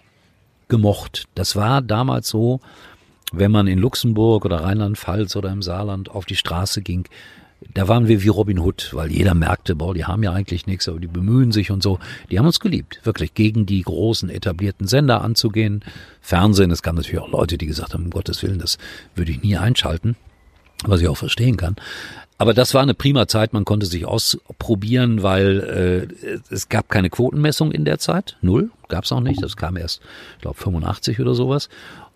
gemocht. 0.66 1.26
Das 1.36 1.54
war 1.54 1.82
damals 1.82 2.28
so, 2.28 2.58
wenn 3.32 3.52
man 3.52 3.68
in 3.68 3.78
Luxemburg 3.78 4.44
oder 4.44 4.64
Rheinland-Pfalz 4.64 5.36
oder 5.36 5.52
im 5.52 5.62
Saarland 5.62 6.10
auf 6.10 6.24
die 6.24 6.34
Straße 6.34 6.82
ging, 6.82 7.06
da 7.72 7.86
waren 7.86 8.08
wir 8.08 8.24
wie 8.24 8.28
Robin 8.28 8.58
Hood, 8.58 8.90
weil 8.92 9.12
jeder 9.12 9.34
merkte, 9.34 9.76
boah, 9.76 9.94
die 9.94 10.04
haben 10.04 10.24
ja 10.24 10.32
eigentlich 10.32 10.66
nichts, 10.66 10.88
aber 10.88 10.98
die 10.98 11.06
bemühen 11.06 11.52
sich 11.52 11.70
und 11.70 11.80
so. 11.80 12.00
Die 12.28 12.40
haben 12.40 12.46
uns 12.46 12.58
geliebt, 12.58 13.00
wirklich 13.04 13.34
gegen 13.34 13.66
die 13.66 13.82
großen 13.82 14.30
etablierten 14.30 14.88
Sender 14.88 15.22
anzugehen. 15.22 15.84
Fernsehen, 16.20 16.72
es 16.72 16.82
gab 16.82 16.96
natürlich 16.96 17.20
auch 17.20 17.30
Leute, 17.30 17.56
die 17.56 17.66
gesagt 17.66 17.94
haben, 17.94 18.06
um 18.06 18.10
Gottes 18.10 18.42
Willen, 18.42 18.58
das 18.58 18.78
würde 19.14 19.30
ich 19.30 19.42
nie 19.42 19.56
einschalten, 19.56 20.16
was 20.84 21.00
ich 21.00 21.06
auch 21.06 21.16
verstehen 21.16 21.56
kann. 21.56 21.76
Aber 22.36 22.52
das 22.52 22.74
war 22.74 22.82
eine 22.82 22.94
prima 22.94 23.28
Zeit, 23.28 23.52
man 23.52 23.64
konnte 23.64 23.86
sich 23.86 24.06
ausprobieren, 24.06 25.22
weil 25.22 26.08
äh, 26.20 26.42
es 26.52 26.68
gab 26.68 26.88
keine 26.88 27.08
Quotenmessung 27.08 27.70
in 27.70 27.84
der 27.84 27.98
Zeit, 27.98 28.36
null, 28.42 28.70
gab 28.88 29.04
es 29.04 29.12
auch 29.12 29.20
nicht, 29.20 29.42
das 29.42 29.56
kam 29.56 29.76
erst, 29.76 30.00
ich 30.36 30.42
glaube, 30.42 30.60
85 30.60 31.20
oder 31.20 31.34
sowas. 31.34 31.68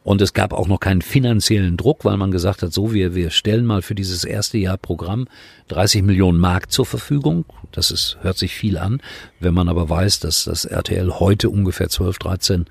Und 0.04 0.22
es 0.22 0.32
gab 0.32 0.54
auch 0.54 0.68
noch 0.68 0.80
keinen 0.80 1.02
finanziellen 1.02 1.76
Druck, 1.76 2.04
weil 2.04 2.16
man 2.16 2.30
gesagt 2.30 2.62
hat, 2.62 2.72
so, 2.72 2.94
wir, 2.94 3.14
wir 3.14 3.30
stellen 3.30 3.66
mal 3.66 3.82
für 3.82 3.94
dieses 3.94 4.24
erste 4.24 4.56
Jahr 4.56 4.78
Programm 4.78 5.28
30 5.68 6.02
Millionen 6.02 6.38
Mark 6.38 6.72
zur 6.72 6.86
Verfügung. 6.86 7.44
Das 7.72 7.90
ist, 7.90 8.16
hört 8.22 8.38
sich 8.38 8.54
viel 8.54 8.78
an. 8.78 9.02
Wenn 9.38 9.52
man 9.52 9.68
aber 9.68 9.90
weiß, 9.90 10.20
dass 10.20 10.44
das 10.44 10.64
RTL 10.64 11.20
heute 11.20 11.50
ungefähr 11.50 11.90
12, 11.90 12.18
13 12.20 12.66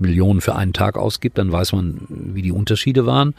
Millionen 0.00 0.40
für 0.40 0.56
einen 0.56 0.72
Tag 0.72 0.96
ausgibt, 0.96 1.38
dann 1.38 1.52
weiß 1.52 1.72
man, 1.72 2.00
wie 2.08 2.42
die 2.42 2.52
Unterschiede 2.52 3.06
waren. 3.06 3.34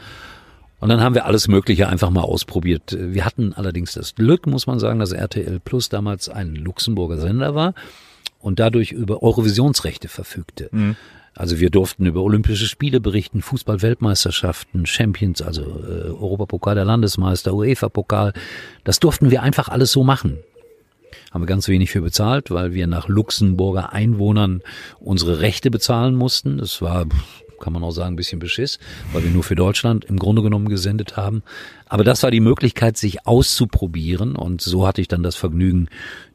Und 0.84 0.90
dann 0.90 1.00
haben 1.00 1.16
wir 1.16 1.26
alles 1.26 1.48
Mögliche 1.48 1.88
einfach 1.88 2.10
mal 2.10 2.24
ausprobiert. 2.24 2.98
Wir 3.00 3.24
hatten 3.24 3.54
allerdings 3.54 3.94
das 3.94 4.16
Glück, 4.16 4.48
muss 4.48 4.68
man 4.68 4.80
sagen, 4.80 5.00
dass 5.00 5.14
RTL 5.14 5.62
Plus 5.62 5.88
damals 5.88 6.28
ein 6.28 6.56
Luxemburger 6.56 7.20
Sender 7.20 7.56
war 7.56 7.74
und 8.40 8.60
dadurch 8.60 8.92
über 8.92 9.24
Eurovisionsrechte 9.24 10.10
verfügte. 10.10 10.68
Mhm. 10.74 10.98
Also 11.36 11.62
wir 11.62 11.70
durften 11.70 12.06
über 12.06 12.22
Olympische 12.22 12.66
Spiele 12.66 13.00
berichten, 13.00 13.42
Fußball-Weltmeisterschaften, 13.42 14.86
Champions, 14.86 15.42
also 15.42 15.62
äh, 15.62 16.10
Europapokal 16.10 16.76
der 16.76 16.84
Landesmeister, 16.84 17.54
UEFA-Pokal. 17.54 18.34
Das 18.84 19.00
durften 19.00 19.32
wir 19.32 19.42
einfach 19.42 19.70
alles 19.70 19.94
so 19.94 20.04
machen. 20.04 20.40
Haben 21.32 21.44
wir 21.44 21.48
ganz 21.48 21.70
wenig 21.70 21.92
für 21.92 22.02
bezahlt, 22.02 22.52
weil 22.52 22.74
wir 22.74 22.88
nach 22.88 23.08
Luxemburger 23.08 23.94
Einwohnern 23.94 24.62
unsere 25.00 25.40
Rechte 25.40 25.72
bezahlen 25.72 26.16
mussten. 26.16 26.58
Das 26.58 26.82
war, 26.82 27.06
kann 27.64 27.74
man 27.74 27.84
auch 27.84 27.92
sagen, 27.92 28.14
ein 28.14 28.18
bisschen 28.18 28.40
Beschiss, 28.40 28.78
weil 29.14 29.24
wir 29.24 29.32
nur 29.32 29.44
für 29.44 29.56
Deutschland 29.56 30.06
im 30.06 30.20
Grunde 30.20 30.42
genommen 30.42 30.68
gesendet 30.68 31.16
haben. 31.16 31.44
Aber 31.88 32.04
das 32.04 32.24
war 32.24 32.32
die 32.32 32.40
Möglichkeit, 32.40 32.98
sich 32.98 33.26
auszuprobieren. 33.26 34.36
Und 34.36 34.62
so 34.62 34.86
hatte 34.86 35.02
ich 35.02 35.08
dann 35.08 35.24
das 35.24 35.36
Vergnügen, 35.36 35.88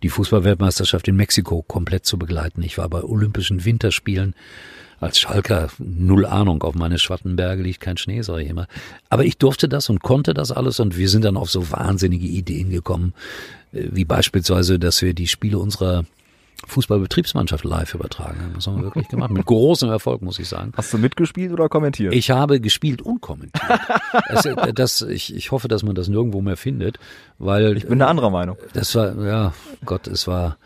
die 0.03 0.09
Fußball-Weltmeisterschaft 0.09 1.07
in 1.09 1.17
Mexiko 1.17 1.62
komplett 1.62 2.07
zu 2.07 2.19
begleiten. 2.19 2.62
Ich 2.62 2.79
war 2.79 2.88
bei 2.88 3.03
Olympischen 3.03 3.64
Winterspielen 3.64 4.35
als 5.01 5.19
Schalker 5.19 5.69
null 5.79 6.27
Ahnung, 6.27 6.62
auf 6.62 6.75
meine 6.75 6.99
Schwattenberge 6.99 7.62
liegt 7.62 7.81
kein 7.81 7.97
Schnee, 7.97 8.23
sage 8.23 8.43
ich 8.43 8.49
immer. 8.49 8.67
Aber 9.09 9.25
ich 9.25 9.38
durfte 9.38 9.69
das 9.69 9.88
und 9.88 10.03
konnte 10.03 10.35
das 10.35 10.51
alles 10.51 10.81
und 10.81 10.97
wir 10.97 11.09
sind 11.09 11.25
dann 11.25 11.37
auf 11.37 11.51
so 11.51 11.71
wahnsinnige 11.71 12.27
Ideen 12.27 12.71
gekommen, 12.71 13.14
äh, 13.73 13.85
wie 13.93 14.05
beispielsweise, 14.05 14.79
dass 14.79 15.03
wir 15.03 15.14
die 15.14 15.29
Spiele 15.29 15.59
unserer 15.59 16.05
Fußballbetriebsmannschaft 16.66 17.64
live 17.64 17.94
übertragen 17.94 18.40
haben. 18.42 18.55
Das 18.55 18.66
haben 18.66 18.79
wir 18.79 18.85
wirklich 18.85 19.09
gemacht. 19.09 19.31
Mit 19.31 19.47
großem 19.47 19.88
Erfolg, 19.90 20.23
muss 20.23 20.38
ich 20.38 20.49
sagen. 20.49 20.73
Hast 20.77 20.92
du 20.92 20.99
mitgespielt 20.99 21.53
oder 21.53 21.68
kommentiert? 21.68 22.12
Ich 22.14 22.31
habe 22.31 22.61
gespielt 22.61 23.01
und 23.01 23.21
kommentiert. 23.21 23.81
das, 24.29 24.49
das, 24.75 25.03
ich, 25.03 25.35
ich 25.35 25.51
hoffe, 25.53 25.68
dass 25.68 25.83
man 25.83 25.94
das 25.94 26.09
nirgendwo 26.09 26.40
mehr 26.40 26.57
findet, 26.57 26.99
weil. 27.38 27.77
Ich 27.77 27.87
bin 27.87 27.99
der 27.99 28.09
anderer 28.09 28.31
Meinung. 28.31 28.57
Das 28.73 28.94
war, 28.94 29.14
ja, 29.25 29.53
Gott, 29.85 30.07
es 30.09 30.27
war, 30.27 30.59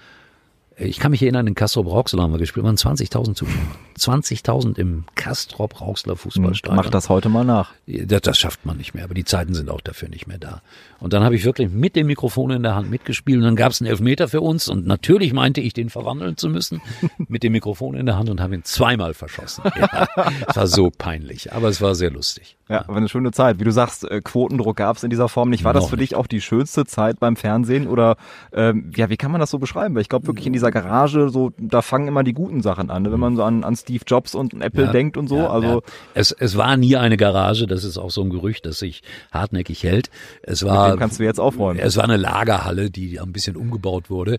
ich 0.76 0.98
kann 0.98 1.11
mich 1.11 1.22
erinnern, 1.22 1.46
in 1.46 1.55
Kastrop-Rauxel 1.55 2.20
haben 2.20 2.33
wir 2.33 2.38
gespielt, 2.38 2.64
waren 2.64 2.76
20.000 2.76 3.35
Zuschauer. 3.35 3.61
20.000 3.98 4.78
im 4.78 5.05
Kastrop-Rauxler 5.14 6.16
Fußballstadion. 6.16 6.76
Mach 6.76 6.90
das 6.90 7.09
heute 7.09 7.28
mal 7.28 7.44
nach. 7.44 7.72
Das, 7.87 8.22
das, 8.22 8.38
schafft 8.38 8.64
man 8.64 8.78
nicht 8.78 8.94
mehr, 8.94 9.05
aber 9.05 9.14
die 9.14 9.24
Zeiten 9.24 9.55
sind 9.55 9.70
auch 9.70 9.81
dafür 9.81 10.09
nicht 10.09 10.26
mehr 10.26 10.38
da. 10.38 10.62
Und 11.02 11.12
dann 11.12 11.24
habe 11.24 11.34
ich 11.34 11.44
wirklich 11.44 11.68
mit 11.68 11.96
dem 11.96 12.06
Mikrofon 12.06 12.52
in 12.52 12.62
der 12.62 12.76
Hand 12.76 12.88
mitgespielt 12.88 13.38
und 13.38 13.42
dann 13.42 13.56
gab 13.56 13.72
es 13.72 13.80
einen 13.80 13.90
Elfmeter 13.90 14.28
für 14.28 14.40
uns 14.40 14.68
und 14.68 14.86
natürlich 14.86 15.32
meinte 15.32 15.60
ich, 15.60 15.74
den 15.74 15.90
verwandeln 15.90 16.36
zu 16.36 16.48
müssen 16.48 16.80
mit 17.18 17.42
dem 17.42 17.50
Mikrofon 17.50 17.96
in 17.96 18.06
der 18.06 18.16
Hand 18.16 18.30
und 18.30 18.40
habe 18.40 18.54
ihn 18.54 18.62
zweimal 18.62 19.12
verschossen. 19.12 19.64
Ja, 19.76 20.06
es 20.46 20.56
war 20.56 20.68
so 20.68 20.92
peinlich, 20.96 21.52
aber 21.52 21.68
es 21.68 21.82
war 21.82 21.96
sehr 21.96 22.12
lustig. 22.12 22.56
Ja, 22.68 22.84
war 22.86 22.96
eine 22.96 23.08
schöne 23.08 23.32
Zeit. 23.32 23.58
Wie 23.58 23.64
du 23.64 23.70
sagst, 23.72 24.10
äh, 24.10 24.22
Quotendruck 24.22 24.76
gab 24.76 24.96
es 24.96 25.02
in 25.02 25.10
dieser 25.10 25.28
Form 25.28 25.50
nicht. 25.50 25.64
War 25.64 25.74
das 25.74 25.90
für 25.90 25.98
dich 25.98 26.14
auch 26.14 26.26
die 26.26 26.40
schönste 26.40 26.86
Zeit 26.86 27.20
beim 27.20 27.36
Fernsehen 27.36 27.86
oder 27.86 28.16
ähm, 28.52 28.90
ja, 28.96 29.10
wie 29.10 29.18
kann 29.18 29.30
man 29.30 29.40
das 29.40 29.50
so 29.50 29.58
beschreiben? 29.58 29.94
Weil 29.94 30.02
ich 30.02 30.08
glaube 30.08 30.28
wirklich 30.28 30.46
in 30.46 30.54
dieser 30.54 30.70
Garage, 30.70 31.28
so 31.28 31.50
da 31.58 31.82
fangen 31.82 32.08
immer 32.08 32.22
die 32.22 32.32
guten 32.32 32.62
Sachen 32.62 32.88
an, 32.88 33.02
ne? 33.02 33.12
wenn 33.12 33.20
man 33.20 33.36
so 33.36 33.42
an, 33.42 33.64
an 33.64 33.76
Steve 33.76 34.04
Jobs 34.06 34.34
und 34.34 34.54
Apple 34.62 34.84
ja, 34.84 34.92
denkt 34.92 35.16
und 35.18 35.26
so. 35.26 35.38
Ja, 35.38 35.50
also 35.50 35.68
ja. 35.68 35.80
Es, 36.14 36.30
es 36.32 36.56
war 36.56 36.76
nie 36.78 36.96
eine 36.96 37.18
Garage, 37.18 37.66
das 37.66 37.84
ist 37.84 37.98
auch 37.98 38.10
so 38.10 38.22
ein 38.22 38.30
Gerücht, 38.30 38.64
das 38.64 38.78
sich 38.78 39.02
hartnäckig 39.32 39.82
hält. 39.82 40.08
Es 40.42 40.64
war, 40.64 40.91
Dem 40.92 40.98
kannst 40.98 41.18
du 41.18 41.24
jetzt 41.24 41.40
aufräumen. 41.40 41.78
Es 41.81 41.96
war 41.96 42.05
eine 42.05 42.16
Lagerhalle, 42.16 42.90
die 42.90 43.20
ein 43.20 43.33
bisschen 43.33 43.57
umgebaut 43.57 44.11
wurde. 44.11 44.38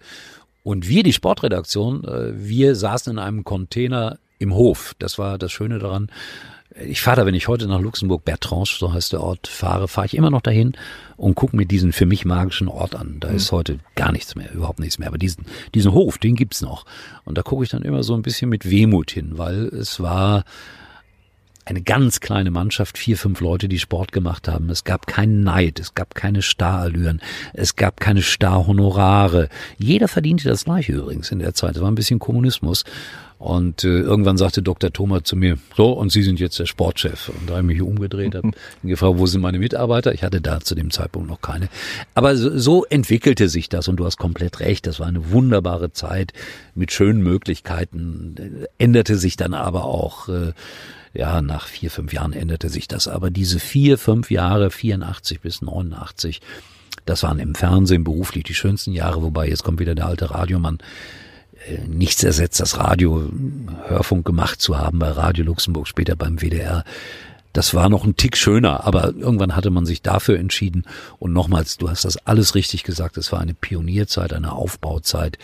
Und 0.64 0.88
wir, 0.88 1.04
die 1.04 1.14
Sportredaktion, 1.14 2.04
äh, 2.06 2.32
wir 2.36 2.76
saßen 2.76 3.14
in 3.14 3.20
einem 3.20 3.44
Container 3.44 4.18
im 4.40 4.54
Hof. 4.54 4.96
Das 5.00 5.18
war 5.18 5.38
das 5.38 5.52
Schöne 5.52 5.80
daran. 5.80 6.10
Ich 6.88 7.02
fahre 7.02 7.18
da, 7.18 7.26
wenn 7.28 7.36
ich 7.36 7.48
heute 7.48 7.68
nach 7.68 7.80
Luxemburg, 7.80 8.26
Bertrange, 8.26 8.66
so 8.66 8.94
heißt 8.94 9.14
der 9.14 9.22
Ort, 9.22 9.48
fahre, 9.48 9.88
fahre 9.88 10.08
ich 10.08 10.16
immer 10.16 10.32
noch 10.32 10.42
dahin 10.42 10.74
und 11.18 11.36
gucke 11.36 11.56
mir 11.56 11.68
diesen 11.68 11.94
für 11.94 12.08
mich 12.08 12.26
magischen 12.26 12.68
Ort 12.68 12.96
an. 12.96 13.18
Da 13.20 13.30
mhm. 13.30 13.36
ist 13.36 13.52
heute 13.52 13.80
gar 13.96 14.12
nichts 14.12 14.36
mehr, 14.36 14.52
überhaupt 14.52 14.80
nichts 14.80 14.98
mehr. 14.98 15.08
Aber 15.08 15.20
diesen, 15.20 15.46
diesen 15.76 15.94
Hof, 15.94 16.18
den 16.18 16.36
gibt's 16.36 16.62
noch. 16.62 16.86
Und 17.26 17.38
da 17.38 17.44
gucke 17.44 17.64
ich 17.64 17.70
dann 17.70 17.84
immer 17.84 18.02
so 18.02 18.16
ein 18.16 18.24
bisschen 18.24 18.50
mit 18.50 18.70
Wehmut 18.70 19.12
hin, 19.12 19.34
weil 19.38 19.66
es 19.66 20.00
war 20.00 20.46
eine 21.66 21.82
ganz 21.82 22.20
kleine 22.20 22.52
Mannschaft, 22.52 22.98
vier, 22.98 23.18
fünf 23.18 23.40
Leute, 23.40 23.68
die 23.70 23.80
Sport 23.80 24.12
gemacht 24.12 24.48
haben. 24.48 24.70
Es 24.70 24.84
gab 24.84 25.08
keinen 25.08 25.44
Neid, 25.44 25.80
es 25.80 25.96
gab 25.96 26.16
keine 26.16 26.42
Starallüren, 26.42 27.22
es 27.54 27.76
gab 27.76 28.00
keine 28.00 28.22
Starhonorare. 28.22 29.50
Jeder 29.78 30.08
verdiente 30.08 30.50
das 30.50 30.66
gleiche 30.66 30.94
übrigens 30.94 31.32
in 31.32 31.40
der 31.40 31.54
Zeit. 31.54 31.76
Es 31.76 31.82
war 31.82 31.90
ein 31.90 31.96
bisschen 31.96 32.20
Kommunismus. 32.20 32.84
Und 33.44 33.84
äh, 33.84 34.00
irgendwann 34.00 34.38
sagte 34.38 34.62
Dr. 34.62 34.94
Thomas 34.94 35.24
zu 35.24 35.36
mir, 35.36 35.58
so, 35.76 35.92
und 35.92 36.14
Sie 36.14 36.24
sind 36.24 36.40
jetzt 36.40 36.60
der 36.60 36.66
Sportchef. 36.66 37.28
Und 37.28 37.50
da 37.50 37.58
habe 37.58 37.64
ich 37.64 37.80
mich 37.80 37.82
umgedreht, 37.82 38.36
habe 38.36 38.52
gefragt, 38.84 39.16
wo 39.18 39.26
sind 39.26 39.42
meine 39.42 39.60
Mitarbeiter? 39.60 40.14
Ich 40.14 40.24
hatte 40.24 40.40
da 40.40 40.62
zu 40.62 40.76
dem 40.76 40.92
Zeitpunkt 40.92 41.28
noch 41.28 41.42
keine. 41.42 41.68
Aber 42.16 42.38
so, 42.38 42.58
so 42.58 42.86
entwickelte 42.86 43.50
sich 43.50 43.68
das 43.68 43.90
und 43.90 43.98
du 43.98 44.06
hast 44.06 44.18
komplett 44.18 44.62
recht. 44.62 44.88
Das 44.88 45.02
war 45.02 45.08
eine 45.08 45.32
wunderbare 45.32 45.92
Zeit 45.92 46.32
mit 46.74 46.94
schönen 46.94 47.22
Möglichkeiten. 47.22 48.66
Änderte 48.78 49.18
sich 49.18 49.36
dann 49.36 49.54
aber 49.54 49.84
auch. 49.84 50.30
Äh, 50.30 50.54
ja, 51.14 51.42
nach 51.42 51.68
vier, 51.68 51.92
fünf 51.92 52.12
Jahren 52.14 52.34
änderte 52.34 52.70
sich 52.70 52.88
das. 52.88 53.08
Aber 53.08 53.30
diese 53.30 53.60
vier, 53.60 53.98
fünf 53.98 54.32
Jahre, 54.32 54.72
84 54.72 55.42
bis 55.42 55.62
89, 55.62 56.42
das 57.06 57.24
waren 57.24 57.40
im 57.40 57.56
Fernsehen 57.56 58.04
beruflich 58.04 58.44
die 58.44 58.56
schönsten 58.56 58.94
Jahre, 58.94 59.22
wobei 59.22 59.48
jetzt 59.48 59.64
kommt 59.64 59.80
wieder 59.80 59.96
der 59.96 60.08
alte 60.08 60.32
Radiomann 60.32 60.80
äh, 61.68 61.80
nichts 61.88 62.24
ersetzt, 62.24 62.60
das 62.60 62.78
Radio 62.78 63.30
Hörfunk 63.88 64.26
gemacht 64.26 64.62
zu 64.62 64.78
haben 64.78 65.00
bei 65.00 65.10
Radio 65.10 65.46
Luxemburg, 65.46 65.88
später 65.88 66.16
beim 66.16 66.40
WDR. 66.42 66.84
Das 67.52 67.76
war 67.76 67.88
noch 67.90 68.04
ein 68.04 68.16
Tick 68.16 68.36
schöner, 68.36 68.84
aber 68.86 69.14
irgendwann 69.14 69.56
hatte 69.56 69.70
man 69.70 69.86
sich 69.86 70.02
dafür 70.02 70.40
entschieden. 70.40 70.86
Und 71.20 71.34
nochmals, 71.34 71.78
du 71.78 71.88
hast 71.88 72.04
das 72.04 72.18
alles 72.26 72.56
richtig 72.56 72.84
gesagt, 72.84 73.18
es 73.18 73.32
war 73.32 73.42
eine 73.42 73.54
Pionierzeit, 73.54 74.34
eine 74.34 74.54
Aufbauzeit 74.54 75.38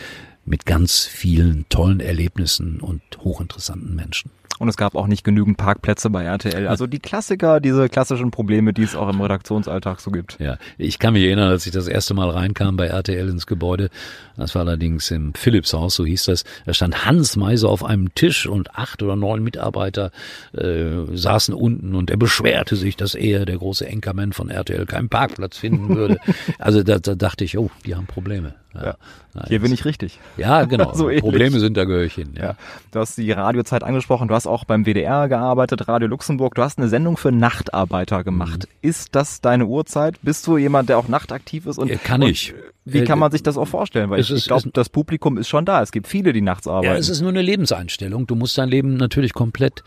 mit 0.44 0.66
ganz 0.66 1.04
vielen 1.04 1.66
tollen 1.68 2.00
Erlebnissen 2.00 2.80
und 2.80 3.02
hochinteressanten 3.18 3.94
Menschen. 3.94 4.32
Und 4.60 4.68
es 4.68 4.76
gab 4.76 4.94
auch 4.94 5.06
nicht 5.06 5.24
genügend 5.24 5.56
Parkplätze 5.56 6.10
bei 6.10 6.24
RTL. 6.24 6.68
Also 6.68 6.86
die 6.86 6.98
Klassiker, 6.98 7.60
diese 7.60 7.88
klassischen 7.88 8.30
Probleme, 8.30 8.74
die 8.74 8.82
es 8.82 8.94
auch 8.94 9.08
im 9.08 9.18
Redaktionsalltag 9.18 10.00
so 10.00 10.10
gibt. 10.10 10.38
Ja, 10.38 10.58
ich 10.76 10.98
kann 10.98 11.14
mich 11.14 11.24
erinnern, 11.24 11.48
als 11.48 11.64
ich 11.64 11.72
das 11.72 11.88
erste 11.88 12.12
Mal 12.12 12.28
reinkam 12.28 12.76
bei 12.76 12.88
RTL 12.88 13.30
ins 13.30 13.46
Gebäude. 13.46 13.88
Das 14.36 14.54
war 14.54 14.60
allerdings 14.60 15.10
im 15.12 15.32
Philipshaus, 15.32 15.94
so 15.94 16.04
hieß 16.04 16.24
das. 16.24 16.44
Da 16.66 16.74
stand 16.74 17.06
Hans 17.06 17.36
Meiser 17.36 17.70
auf 17.70 17.82
einem 17.82 18.14
Tisch 18.14 18.46
und 18.46 18.74
acht 18.74 19.02
oder 19.02 19.16
neun 19.16 19.42
Mitarbeiter 19.42 20.10
äh, 20.52 21.06
saßen 21.10 21.54
unten 21.54 21.94
und 21.94 22.10
er 22.10 22.18
beschwerte 22.18 22.76
sich, 22.76 22.98
dass 22.98 23.14
er, 23.14 23.46
der 23.46 23.56
große 23.56 23.86
Enkermann 23.86 24.34
von 24.34 24.50
RTL, 24.50 24.84
keinen 24.84 25.08
Parkplatz 25.08 25.56
finden 25.56 25.96
würde. 25.96 26.18
also 26.58 26.82
da, 26.82 26.98
da 26.98 27.14
dachte 27.14 27.44
ich, 27.44 27.56
oh, 27.56 27.70
die 27.86 27.94
haben 27.94 28.06
Probleme. 28.06 28.56
Ja. 28.74 28.96
ja. 29.34 29.46
Hier 29.48 29.60
bin 29.60 29.72
ich 29.72 29.84
richtig. 29.84 30.18
Ja, 30.36 30.64
genau. 30.64 30.92
so 30.94 31.08
Probleme 31.18 31.58
sind, 31.58 31.76
da 31.76 31.84
gehöre 31.84 32.04
ich 32.04 32.14
hin. 32.14 32.34
Ja. 32.38 32.54
Du 32.92 33.00
hast 33.00 33.18
die 33.18 33.30
Radiozeit 33.32 33.82
angesprochen, 33.82 34.28
du 34.28 34.34
hast 34.34 34.46
auch 34.46 34.64
beim 34.64 34.84
WDR 34.84 35.28
gearbeitet, 35.28 35.88
Radio 35.88 36.08
Luxemburg, 36.08 36.54
du 36.54 36.62
hast 36.62 36.78
eine 36.78 36.88
Sendung 36.88 37.16
für 37.16 37.32
Nachtarbeiter 37.32 38.24
gemacht. 38.24 38.66
Mhm. 38.68 38.88
Ist 38.88 39.14
das 39.14 39.40
deine 39.40 39.66
Uhrzeit? 39.66 40.16
Bist 40.22 40.46
du 40.46 40.58
jemand, 40.58 40.88
der 40.88 40.98
auch 40.98 41.08
nachtaktiv 41.08 41.66
ist? 41.66 41.78
Und, 41.78 41.90
kann 42.04 42.22
ich. 42.22 42.54
Und 42.54 42.60
wie 42.84 43.04
kann 43.04 43.18
man 43.18 43.30
sich 43.30 43.42
das 43.42 43.56
auch 43.56 43.68
vorstellen? 43.68 44.10
Weil 44.10 44.20
ich, 44.20 44.30
ich 44.30 44.46
glaube, 44.46 44.70
das 44.72 44.88
Publikum 44.88 45.38
ist 45.38 45.48
schon 45.48 45.64
da. 45.64 45.82
Es 45.82 45.92
gibt 45.92 46.06
viele, 46.06 46.32
die 46.32 46.40
nachts 46.40 46.66
arbeiten. 46.66 46.92
Ja, 46.92 46.98
es 46.98 47.08
ist 47.08 47.20
nur 47.20 47.30
eine 47.30 47.42
Lebenseinstellung. 47.42 48.26
Du 48.26 48.34
musst 48.34 48.56
dein 48.58 48.68
Leben 48.68 48.96
natürlich 48.96 49.32
komplett 49.32 49.82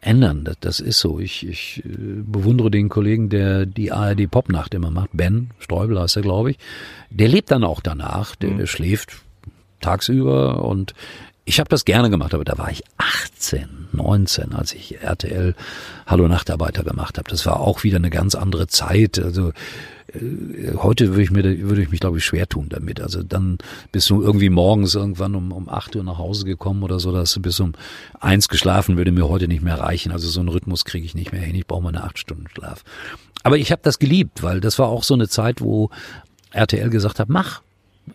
ändern. 0.00 0.44
Das, 0.44 0.56
das 0.60 0.80
ist 0.80 1.00
so. 1.00 1.20
Ich, 1.20 1.46
ich 1.46 1.82
äh, 1.84 1.88
bewundere 1.88 2.70
den 2.70 2.88
Kollegen, 2.88 3.28
der 3.28 3.66
die 3.66 3.92
ARD 3.92 4.30
Popnacht 4.30 4.74
immer 4.74 4.90
macht. 4.90 5.10
Ben 5.12 5.50
Streubel 5.58 6.00
heißt 6.00 6.16
er, 6.16 6.22
glaube 6.22 6.52
ich. 6.52 6.58
Der 7.10 7.28
lebt 7.28 7.50
dann 7.50 7.64
auch 7.64 7.80
danach. 7.80 8.34
Der, 8.36 8.50
mhm. 8.50 8.58
der 8.58 8.66
schläft 8.66 9.16
tagsüber 9.80 10.64
und 10.64 10.94
ich 11.44 11.58
habe 11.58 11.68
das 11.68 11.84
gerne 11.84 12.10
gemacht, 12.10 12.32
aber 12.34 12.44
da 12.44 12.58
war 12.58 12.70
ich 12.70 12.84
18, 12.98 13.88
19, 13.92 14.52
als 14.52 14.72
ich 14.72 15.00
RTL 15.00 15.54
Hallo 16.06 16.28
Nachtarbeiter 16.28 16.84
gemacht 16.84 17.18
habe. 17.18 17.28
Das 17.28 17.44
war 17.46 17.60
auch 17.60 17.82
wieder 17.82 17.96
eine 17.96 18.10
ganz 18.10 18.34
andere 18.34 18.68
Zeit. 18.68 19.18
Also 19.18 19.52
heute 20.76 21.10
würde 21.10 21.22
ich 21.22 21.30
mir 21.30 21.42
würde 21.68 21.82
ich 21.82 21.90
mich 21.90 22.00
glaube 22.00 22.18
ich 22.18 22.24
schwer 22.24 22.48
tun 22.48 22.66
damit. 22.68 23.00
Also 23.00 23.22
dann 23.22 23.58
bist 23.92 24.10
du 24.10 24.22
irgendwie 24.22 24.50
morgens 24.50 24.94
irgendwann 24.94 25.34
um 25.34 25.52
um 25.52 25.68
acht 25.68 25.94
Uhr 25.96 26.02
nach 26.02 26.18
Hause 26.18 26.44
gekommen 26.44 26.82
oder 26.82 27.00
so, 27.00 27.12
dass 27.12 27.32
du 27.32 27.40
bis 27.40 27.60
um 27.60 27.72
eins 28.18 28.48
geschlafen 28.48 28.96
würde 28.96 29.12
mir 29.12 29.28
heute 29.28 29.48
nicht 29.48 29.62
mehr 29.62 29.78
reichen. 29.78 30.12
Also 30.12 30.28
so 30.28 30.40
einen 30.40 30.48
Rhythmus 30.48 30.84
kriege 30.84 31.04
ich 31.04 31.14
nicht 31.14 31.32
mehr 31.32 31.42
hin. 31.42 31.54
Ich 31.54 31.66
brauche 31.66 31.82
mal 31.82 31.90
eine 31.90 32.04
acht 32.04 32.18
Stunden 32.18 32.48
Schlaf. 32.48 32.84
Aber 33.42 33.58
ich 33.58 33.72
habe 33.72 33.82
das 33.82 33.98
geliebt, 33.98 34.42
weil 34.42 34.60
das 34.60 34.78
war 34.78 34.88
auch 34.88 35.02
so 35.02 35.14
eine 35.14 35.28
Zeit, 35.28 35.60
wo 35.60 35.90
RTL 36.52 36.90
gesagt 36.90 37.18
hat, 37.18 37.28
mach 37.28 37.62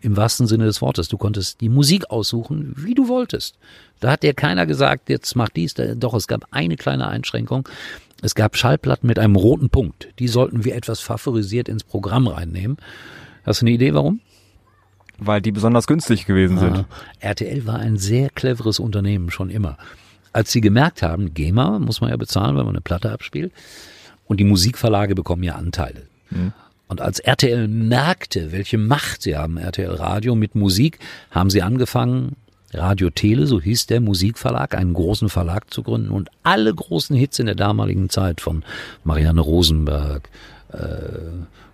im 0.01 0.17
wahrsten 0.17 0.47
Sinne 0.47 0.65
des 0.65 0.81
Wortes. 0.81 1.08
Du 1.08 1.17
konntest 1.17 1.62
die 1.62 1.69
Musik 1.69 2.10
aussuchen, 2.10 2.73
wie 2.77 2.95
du 2.95 3.08
wolltest. 3.08 3.58
Da 3.99 4.12
hat 4.12 4.23
dir 4.23 4.34
keiner 4.34 4.65
gesagt, 4.65 5.10
jetzt 5.10 5.36
mach 5.36 5.49
dies. 5.49 5.73
Doch, 5.73 6.13
es 6.13 6.27
gab 6.27 6.45
eine 6.51 6.75
kleine 6.75 7.08
Einschränkung. 7.08 7.67
Es 8.21 8.36
gab 8.36 8.56
Schallplatten 8.56 9.08
mit 9.08 9.19
einem 9.19 9.36
roten 9.36 9.69
Punkt. 9.69 10.10
Die 10.19 10.28
sollten 10.28 10.63
wir 10.63 10.75
etwas 10.75 10.99
favorisiert 10.99 11.69
ins 11.69 11.84
Programm 11.84 12.28
reinnehmen. 12.28 12.78
Hast 13.45 13.62
du 13.62 13.65
eine 13.65 13.75
Idee, 13.75 13.93
warum? 13.93 14.21
Weil 15.17 15.41
die 15.41 15.51
besonders 15.51 15.88
günstig 15.88 16.25
gewesen 16.25 16.58
sind. 16.58 16.78
Ah, 16.78 16.86
RTL 17.19 17.65
war 17.65 17.80
ein 17.80 17.97
sehr 17.97 18.30
cleveres 18.30 18.80
Unternehmen, 18.80 19.32
schon 19.32 19.49
immer. 19.49 19.78
Als 20.34 20.51
sie 20.51 20.62
gemerkt 20.62 21.01
haben, 21.01 21.34
GEMA 21.34 21.80
muss 21.80 22.01
man 22.01 22.10
ja 22.10 22.17
bezahlen, 22.17 22.58
wenn 22.58 22.65
man 22.65 22.75
eine 22.75 22.82
Platte 22.82 23.12
abspielt, 23.12 23.54
und 24.25 24.39
die 24.39 24.43
Musikverlage 24.43 25.15
bekommen 25.15 25.43
ja 25.43 25.56
Anteile. 25.56 26.08
Mhm. 26.32 26.51
Und 26.88 27.01
als 27.01 27.19
RTL 27.19 27.67
merkte, 27.67 28.51
welche 28.51 28.78
Macht 28.78 29.21
sie 29.21 29.38
haben, 29.38 29.58
RTL 29.58 29.91
Radio 29.91 30.36
mit 30.36 30.56
Musik, 30.56 30.99
haben 31.32 31.49
sie 31.49 31.62
angefangen, 31.62 32.36
Radio 32.77 33.09
Tele, 33.09 33.47
so 33.47 33.61
hieß 33.61 33.88
der 33.88 34.01
Musikverlag, 34.01 34.75
einen 34.75 34.93
großen 34.93 35.29
Verlag 35.29 35.73
zu 35.73 35.83
gründen 35.83 36.09
und 36.09 36.29
alle 36.43 36.73
großen 36.73 37.15
Hits 37.15 37.39
in 37.39 37.45
der 37.45 37.55
damaligen 37.55 38.09
Zeit 38.09 38.41
von 38.41 38.63
Marianne 39.03 39.41
Rosenberg, 39.41 40.29
äh, 40.71 40.77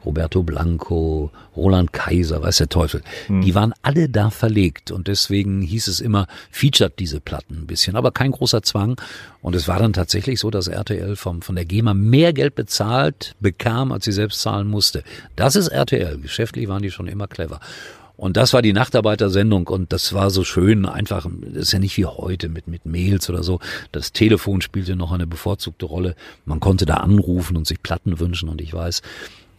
Roberto 0.05 0.41
Blanco, 0.41 1.31
Roland 1.55 1.93
Kaiser, 1.93 2.41
weiß 2.41 2.57
der 2.57 2.69
Teufel. 2.69 3.01
Hm. 3.27 3.41
Die 3.41 3.53
waren 3.53 3.73
alle 3.81 4.09
da 4.09 4.29
verlegt 4.29 4.91
und 4.91 5.07
deswegen 5.07 5.61
hieß 5.61 5.87
es 5.87 5.99
immer, 5.99 6.27
featured 6.49 6.97
diese 6.97 7.19
Platten 7.19 7.59
ein 7.59 7.67
bisschen, 7.67 7.95
aber 7.95 8.11
kein 8.11 8.31
großer 8.31 8.63
Zwang. 8.63 8.99
Und 9.41 9.55
es 9.55 9.67
war 9.67 9.79
dann 9.79 9.93
tatsächlich 9.93 10.39
so, 10.39 10.49
dass 10.49 10.67
RTL 10.67 11.15
vom, 11.15 11.41
von 11.41 11.55
der 11.55 11.65
GEMA 11.65 11.93
mehr 11.93 12.33
Geld 12.33 12.55
bezahlt 12.55 13.35
bekam, 13.39 13.91
als 13.91 14.05
sie 14.05 14.11
selbst 14.11 14.41
zahlen 14.41 14.67
musste. 14.67 15.03
Das 15.35 15.55
ist 15.55 15.67
RTL. 15.67 16.17
Geschäftlich 16.17 16.67
waren 16.67 16.81
die 16.81 16.91
schon 16.91 17.07
immer 17.07 17.27
clever. 17.27 17.59
Und 18.21 18.37
das 18.37 18.53
war 18.53 18.61
die 18.61 18.71
Nachtarbeitersendung 18.71 19.65
und 19.65 19.91
das 19.91 20.13
war 20.13 20.29
so 20.29 20.43
schön, 20.43 20.85
einfach, 20.85 21.25
das 21.41 21.63
ist 21.63 21.71
ja 21.73 21.79
nicht 21.79 21.97
wie 21.97 22.05
heute 22.05 22.49
mit, 22.49 22.67
mit 22.67 22.85
Mails 22.85 23.27
oder 23.31 23.41
so. 23.41 23.59
Das 23.91 24.13
Telefon 24.13 24.61
spielte 24.61 24.95
noch 24.95 25.11
eine 25.11 25.25
bevorzugte 25.25 25.87
Rolle. 25.87 26.15
Man 26.45 26.59
konnte 26.59 26.85
da 26.85 26.97
anrufen 26.97 27.57
und 27.57 27.65
sich 27.65 27.81
Platten 27.81 28.19
wünschen 28.19 28.47
und 28.47 28.61
ich 28.61 28.75
weiß, 28.75 29.01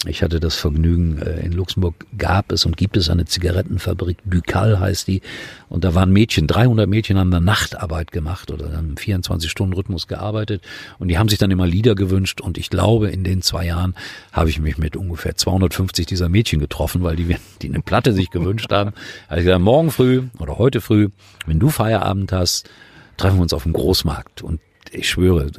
ich 0.05 0.23
hatte 0.23 0.41
das 0.41 0.57
Vergnügen, 0.57 1.19
äh, 1.19 1.45
in 1.45 1.53
Luxemburg 1.53 1.95
gab 2.19 2.51
es 2.51 2.67
und 2.67 2.77
gibt 2.77 2.97
es 2.97 3.09
eine 3.09 3.25
Zigarettenfabrik, 3.25 4.19
Ducal 4.25 4.81
heißt 4.81 5.07
die. 5.07 5.23
Und 5.69 5.85
da 5.85 5.95
waren 5.95 6.13
Mädchen, 6.13 6.47
300 6.47 6.89
Mädchen 6.89 7.19
haben 7.19 7.31
da 7.31 7.39
Nachtarbeit 7.39 8.11
gemacht 8.11 8.51
oder 8.51 8.67
im 8.79 8.97
24-Stunden-Rhythmus 8.97 10.09
gearbeitet. 10.09 10.63
Und 10.99 11.09
die 11.09 11.19
haben 11.19 11.29
sich 11.29 11.39
dann 11.39 11.53
immer 11.53 11.67
Lieder 11.67 11.95
gewünscht. 11.95 12.41
Und 12.41 12.59
ich 12.59 12.69
glaube, 12.69 13.11
in 13.11 13.23
den 13.23 13.43
zwei 13.43 13.67
Jahren 13.67 13.95
habe 14.33 14.51
ich 14.51 14.59
mich 14.59 14.77
mit 14.77 14.97
ungefähr 14.97 15.37
250 15.37 16.07
dieser 16.07 16.29
Mädchen 16.29 16.59
getroffen, 16.59 17.03
weil 17.05 17.15
die, 17.15 17.37
die 17.63 17.69
eine 17.69 17.81
Platte 17.81 18.13
sich 18.13 18.31
gewünscht 18.31 18.73
haben. 18.73 18.93
Ich 19.31 19.45
gesagt, 19.45 19.61
morgen 19.61 19.93
früh 19.93 20.25
oder 20.39 20.59
heute 20.59 20.81
früh, 20.81 21.11
wenn 21.47 21.61
du 21.61 21.69
Feierabend 21.69 22.33
hast, 22.33 22.69
treffen 23.17 23.37
wir 23.37 23.43
uns 23.43 23.53
auf 23.53 23.63
dem 23.63 23.73
Großmarkt. 23.73 24.43
Und 24.43 24.61
ich 24.91 25.09
schwöre, 25.09 25.51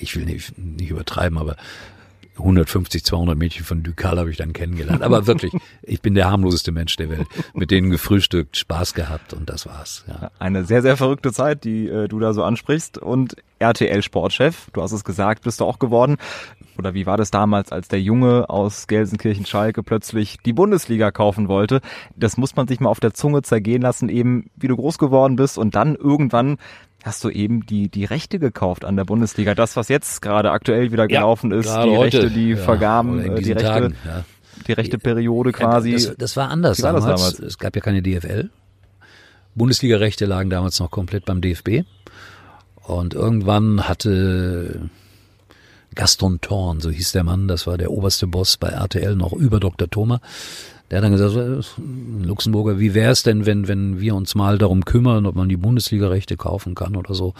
ich 0.00 0.16
will 0.16 0.24
nicht, 0.24 0.58
nicht 0.58 0.90
übertreiben, 0.90 1.38
aber 1.38 1.56
150, 2.40 3.04
200 3.04 3.36
Mädchen 3.36 3.64
von 3.64 3.82
Ducal 3.82 4.18
habe 4.18 4.30
ich 4.30 4.36
dann 4.36 4.52
kennengelernt. 4.52 5.02
Aber 5.02 5.26
wirklich, 5.26 5.52
ich 5.82 6.00
bin 6.02 6.14
der 6.14 6.30
harmloseste 6.30 6.72
Mensch 6.72 6.96
der 6.96 7.10
Welt. 7.10 7.26
Mit 7.54 7.70
denen 7.70 7.90
gefrühstückt, 7.90 8.56
Spaß 8.56 8.94
gehabt 8.94 9.32
und 9.32 9.48
das 9.48 9.66
war's. 9.66 10.04
Ja. 10.08 10.30
Eine 10.38 10.64
sehr, 10.64 10.82
sehr 10.82 10.96
verrückte 10.96 11.32
Zeit, 11.32 11.64
die 11.64 11.88
äh, 11.88 12.08
du 12.08 12.18
da 12.18 12.32
so 12.32 12.42
ansprichst. 12.42 12.98
Und 12.98 13.36
RTL-Sportchef, 13.58 14.68
du 14.72 14.82
hast 14.82 14.92
es 14.92 15.04
gesagt, 15.04 15.44
bist 15.44 15.60
du 15.60 15.64
auch 15.64 15.78
geworden. 15.78 16.16
Oder 16.78 16.94
wie 16.94 17.06
war 17.06 17.16
das 17.16 17.30
damals, 17.30 17.72
als 17.72 17.88
der 17.88 18.00
Junge 18.00 18.48
aus 18.48 18.86
Gelsenkirchen-Schalke 18.86 19.82
plötzlich 19.82 20.38
die 20.44 20.54
Bundesliga 20.54 21.10
kaufen 21.10 21.48
wollte? 21.48 21.80
Das 22.16 22.38
muss 22.38 22.56
man 22.56 22.66
sich 22.66 22.80
mal 22.80 22.88
auf 22.88 23.00
der 23.00 23.12
Zunge 23.12 23.42
zergehen 23.42 23.82
lassen, 23.82 24.08
eben 24.08 24.50
wie 24.56 24.68
du 24.68 24.76
groß 24.76 24.98
geworden 24.98 25.36
bist 25.36 25.58
und 25.58 25.74
dann 25.74 25.94
irgendwann 25.94 26.56
hast 27.04 27.24
du 27.24 27.30
eben 27.30 27.66
die, 27.66 27.88
die 27.88 28.04
Rechte 28.04 28.38
gekauft 28.38 28.84
an 28.84 28.96
der 28.96 29.04
Bundesliga. 29.04 29.54
Das, 29.54 29.76
was 29.76 29.88
jetzt 29.88 30.20
gerade 30.22 30.50
aktuell 30.50 30.92
wieder 30.92 31.06
gelaufen 31.06 31.50
ja, 31.50 31.58
ist, 31.58 31.68
die 31.68 31.96
heute, 31.96 32.22
Rechte, 32.22 32.30
die 32.30 32.50
ja, 32.50 32.56
vergaben, 32.56 33.20
äh, 33.20 33.40
die 33.42 33.52
Rechte, 33.52 33.54
Tagen, 33.54 33.94
ja. 34.04 34.24
die 34.66 34.72
rechte 34.72 34.98
Periode 34.98 35.52
quasi. 35.52 35.92
Das, 35.92 36.14
das 36.16 36.36
war 36.36 36.50
anders 36.50 36.82
war 36.82 36.92
damals. 36.92 37.20
damals. 37.20 37.38
Es 37.38 37.58
gab 37.58 37.74
ja 37.74 37.82
keine 37.82 38.02
DFL. 38.02 38.50
Bundesliga-Rechte 39.54 40.26
lagen 40.26 40.50
damals 40.50 40.78
noch 40.78 40.90
komplett 40.90 41.24
beim 41.24 41.40
DFB. 41.40 41.84
Und 42.82 43.14
irgendwann 43.14 43.88
hatte 43.88 44.90
Gaston 45.94 46.40
Thorn, 46.40 46.80
so 46.80 46.90
hieß 46.90 47.12
der 47.12 47.24
Mann, 47.24 47.48
das 47.48 47.66
war 47.66 47.78
der 47.78 47.90
oberste 47.90 48.26
Boss 48.26 48.56
bei 48.56 48.68
RTL, 48.68 49.16
noch 49.16 49.32
über 49.32 49.60
Dr. 49.60 49.90
Thoma, 49.90 50.20
der 50.90 50.98
hat 50.98 51.04
dann 51.04 51.12
gesagt, 51.12 51.36
äh, 51.36 52.26
Luxemburger, 52.26 52.78
wie 52.78 52.94
wäre 52.94 53.12
es 53.12 53.22
denn, 53.22 53.46
wenn, 53.46 53.68
wenn 53.68 54.00
wir 54.00 54.14
uns 54.14 54.34
mal 54.34 54.58
darum 54.58 54.84
kümmern, 54.84 55.26
ob 55.26 55.36
man 55.36 55.48
die 55.48 55.56
Bundesliga-Rechte 55.56 56.36
kaufen 56.36 56.74
kann 56.74 56.96
oder 56.96 57.14
so. 57.14 57.34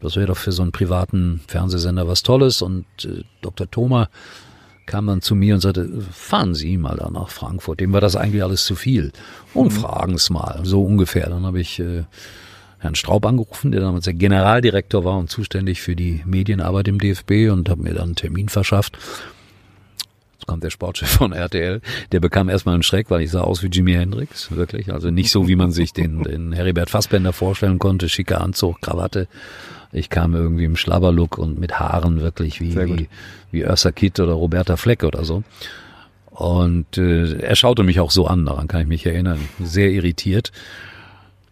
Das 0.00 0.16
wäre 0.16 0.28
doch 0.28 0.36
für 0.36 0.52
so 0.52 0.62
einen 0.62 0.72
privaten 0.72 1.40
Fernsehsender 1.46 2.08
was 2.08 2.22
Tolles. 2.22 2.62
Und 2.62 2.86
äh, 3.04 3.22
Dr. 3.42 3.70
Thoma 3.70 4.08
kam 4.86 5.06
dann 5.06 5.20
zu 5.20 5.34
mir 5.34 5.54
und 5.54 5.60
sagte, 5.60 5.88
fahren 6.12 6.54
Sie 6.54 6.78
mal 6.78 6.96
da 6.96 7.10
nach 7.10 7.28
Frankfurt. 7.28 7.80
Dem 7.80 7.92
war 7.92 8.00
das 8.00 8.16
eigentlich 8.16 8.42
alles 8.42 8.64
zu 8.64 8.74
viel. 8.74 9.12
Und 9.52 9.72
mhm. 9.72 9.76
fragen 9.76 10.14
es 10.14 10.30
mal, 10.30 10.60
so 10.64 10.82
ungefähr. 10.82 11.28
Dann 11.28 11.44
habe 11.44 11.60
ich 11.60 11.78
äh, 11.80 12.04
Herrn 12.78 12.94
Straub 12.94 13.26
angerufen, 13.26 13.70
der 13.72 13.82
damals 13.82 14.04
der 14.04 14.14
Generaldirektor 14.14 15.04
war 15.04 15.18
und 15.18 15.28
zuständig 15.28 15.82
für 15.82 15.94
die 15.94 16.22
Medienarbeit 16.24 16.88
im 16.88 16.98
DFB 16.98 17.50
und 17.50 17.68
habe 17.68 17.82
mir 17.82 17.94
dann 17.94 18.04
einen 18.04 18.14
Termin 18.14 18.48
verschafft 18.48 18.98
kommt 20.46 20.64
der 20.64 20.70
Sportchef 20.70 21.08
von 21.08 21.32
RTL, 21.32 21.80
der 22.12 22.20
bekam 22.20 22.48
erstmal 22.48 22.74
einen 22.74 22.82
Schreck, 22.82 23.10
weil 23.10 23.22
ich 23.22 23.30
sah 23.30 23.42
aus 23.42 23.62
wie 23.62 23.68
Jimi 23.68 23.92
Hendrix, 23.92 24.50
wirklich. 24.50 24.92
Also 24.92 25.10
nicht 25.10 25.30
so, 25.30 25.48
wie 25.48 25.56
man 25.56 25.70
sich 25.70 25.92
den, 25.92 26.22
den 26.22 26.52
Heribert 26.52 26.90
Fassbender 26.90 27.32
vorstellen 27.32 27.78
konnte, 27.78 28.08
schicker 28.08 28.40
Anzug, 28.40 28.80
Krawatte. 28.80 29.28
Ich 29.92 30.10
kam 30.10 30.34
irgendwie 30.34 30.64
im 30.64 30.76
Schlabberlook 30.76 31.38
und 31.38 31.58
mit 31.58 31.78
Haaren 31.78 32.20
wirklich 32.20 32.60
wie, 32.60 32.74
wie, 32.74 33.08
wie 33.52 33.64
Ursa 33.64 33.92
Kitt 33.92 34.18
oder 34.18 34.32
Roberta 34.32 34.76
Fleck 34.76 35.04
oder 35.04 35.24
so. 35.24 35.44
Und 36.30 36.98
äh, 36.98 37.38
er 37.38 37.54
schaute 37.54 37.84
mich 37.84 38.00
auch 38.00 38.10
so 38.10 38.26
an, 38.26 38.44
daran 38.44 38.66
kann 38.66 38.80
ich 38.80 38.88
mich 38.88 39.06
erinnern, 39.06 39.38
sehr 39.60 39.90
irritiert. 39.90 40.50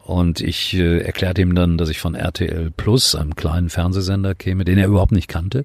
Und 0.04 0.40
ich 0.40 0.74
äh, 0.74 0.98
erklärte 0.98 1.40
ihm 1.40 1.54
dann, 1.54 1.78
dass 1.78 1.88
ich 1.88 2.00
von 2.00 2.16
RTL 2.16 2.72
Plus, 2.76 3.14
einem 3.14 3.36
kleinen 3.36 3.70
Fernsehsender, 3.70 4.34
käme, 4.34 4.64
den 4.64 4.78
er 4.78 4.88
überhaupt 4.88 5.12
nicht 5.12 5.28
kannte 5.28 5.64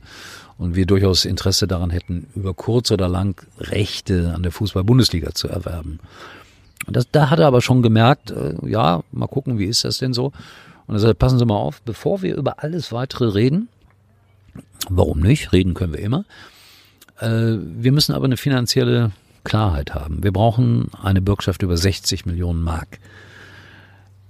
und 0.57 0.75
wir 0.75 0.85
durchaus 0.85 1.25
Interesse 1.25 1.67
daran 1.67 1.89
hätten, 1.89 2.27
über 2.35 2.53
kurz 2.53 2.91
oder 2.91 3.07
lang 3.07 3.45
Rechte 3.59 4.33
an 4.33 4.43
der 4.43 4.51
Fußball-Bundesliga 4.51 5.33
zu 5.33 5.47
erwerben. 5.47 5.99
Und 6.85 6.95
das, 6.95 7.09
da 7.11 7.29
hat 7.29 7.39
er 7.39 7.47
aber 7.47 7.61
schon 7.61 7.81
gemerkt, 7.81 8.31
äh, 8.31 8.55
ja, 8.65 9.03
mal 9.11 9.27
gucken, 9.27 9.59
wie 9.59 9.65
ist 9.65 9.83
das 9.83 9.97
denn 9.97 10.13
so? 10.13 10.31
Und 10.87 10.95
er 10.95 10.99
sagte, 10.99 11.15
passen 11.15 11.37
Sie 11.37 11.45
mal 11.45 11.55
auf, 11.55 11.81
bevor 11.81 12.21
wir 12.21 12.35
über 12.35 12.63
alles 12.63 12.91
weitere 12.91 13.27
reden, 13.27 13.67
warum 14.89 15.19
nicht, 15.19 15.51
reden 15.53 15.73
können 15.73 15.93
wir 15.93 15.99
immer, 15.99 16.25
äh, 17.19 17.57
wir 17.59 17.91
müssen 17.91 18.13
aber 18.13 18.25
eine 18.25 18.37
finanzielle 18.37 19.11
Klarheit 19.43 19.93
haben. 19.93 20.23
Wir 20.23 20.31
brauchen 20.31 20.89
eine 21.01 21.21
Bürgschaft 21.21 21.61
über 21.61 21.77
60 21.77 22.25
Millionen 22.25 22.61
Mark. 22.61 22.99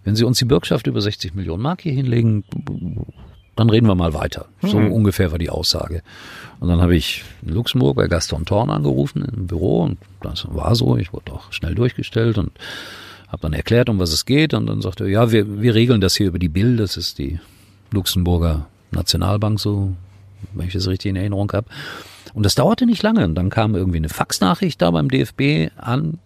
Wenn 0.04 0.16
Sie 0.16 0.24
uns 0.24 0.40
die 0.40 0.46
Bürgschaft 0.46 0.88
über 0.88 1.02
60 1.02 1.36
Millionen 1.36 1.62
Mark 1.62 1.82
hier 1.82 1.94
hinlegen, 1.94 2.44
dann 3.58 3.70
reden 3.70 3.88
wir 3.88 3.96
mal 3.96 4.14
weiter. 4.14 4.46
So 4.62 4.80
mhm. 4.80 4.92
ungefähr 4.92 5.32
war 5.32 5.40
die 5.40 5.50
Aussage. 5.50 6.02
Und 6.60 6.70
dann 6.70 6.82
habe 6.82 6.96
ich 6.96 7.24
in 7.42 7.54
Luxemburg 7.54 7.96
bei 7.96 8.08
Gaston 8.08 8.46
Thorn 8.46 8.70
angerufen 8.70 9.26
im 9.36 9.48
Büro 9.48 9.84
und 9.84 9.98
das 10.22 10.48
war 10.50 10.76
so. 10.76 10.98
Ich 10.98 11.14
wurde 11.14 11.34
auch 11.34 11.52
schnell 11.52 11.76
durchgestellt 11.76 12.38
und 12.38 12.52
habe 13.28 13.42
dann 13.42 13.54
erklärt, 13.54 13.90
um 13.90 14.00
was 14.00 14.14
es 14.14 14.26
geht. 14.26 14.54
Und 14.54 14.68
dann 14.68 14.82
sagte 14.82 15.04
er, 15.04 15.10
ja, 15.10 15.32
wir, 15.32 15.62
wir 15.62 15.76
regeln 15.76 16.02
das 16.02 16.16
hier 16.16 16.28
über 16.28 16.40
die 16.40 16.50
Bill. 16.50 16.78
Das 16.78 16.98
ist 16.98 17.18
die 17.18 17.40
Luxemburger 17.92 18.68
Nationalbank, 18.92 19.60
so, 19.60 19.94
wenn 20.54 20.68
ich 20.68 20.74
das 20.74 20.88
richtig 20.88 21.10
in 21.10 21.16
Erinnerung 21.16 21.52
habe. 21.52 21.68
Und 22.38 22.44
das 22.44 22.54
dauerte 22.54 22.86
nicht 22.86 23.02
lange. 23.02 23.26
Und 23.26 23.34
dann 23.34 23.50
kam 23.50 23.74
irgendwie 23.74 23.98
eine 23.98 24.10
Faxnachricht 24.10 24.80
da 24.80 24.92
beim 24.92 25.10
DFB 25.10 25.72
an. 25.76 26.20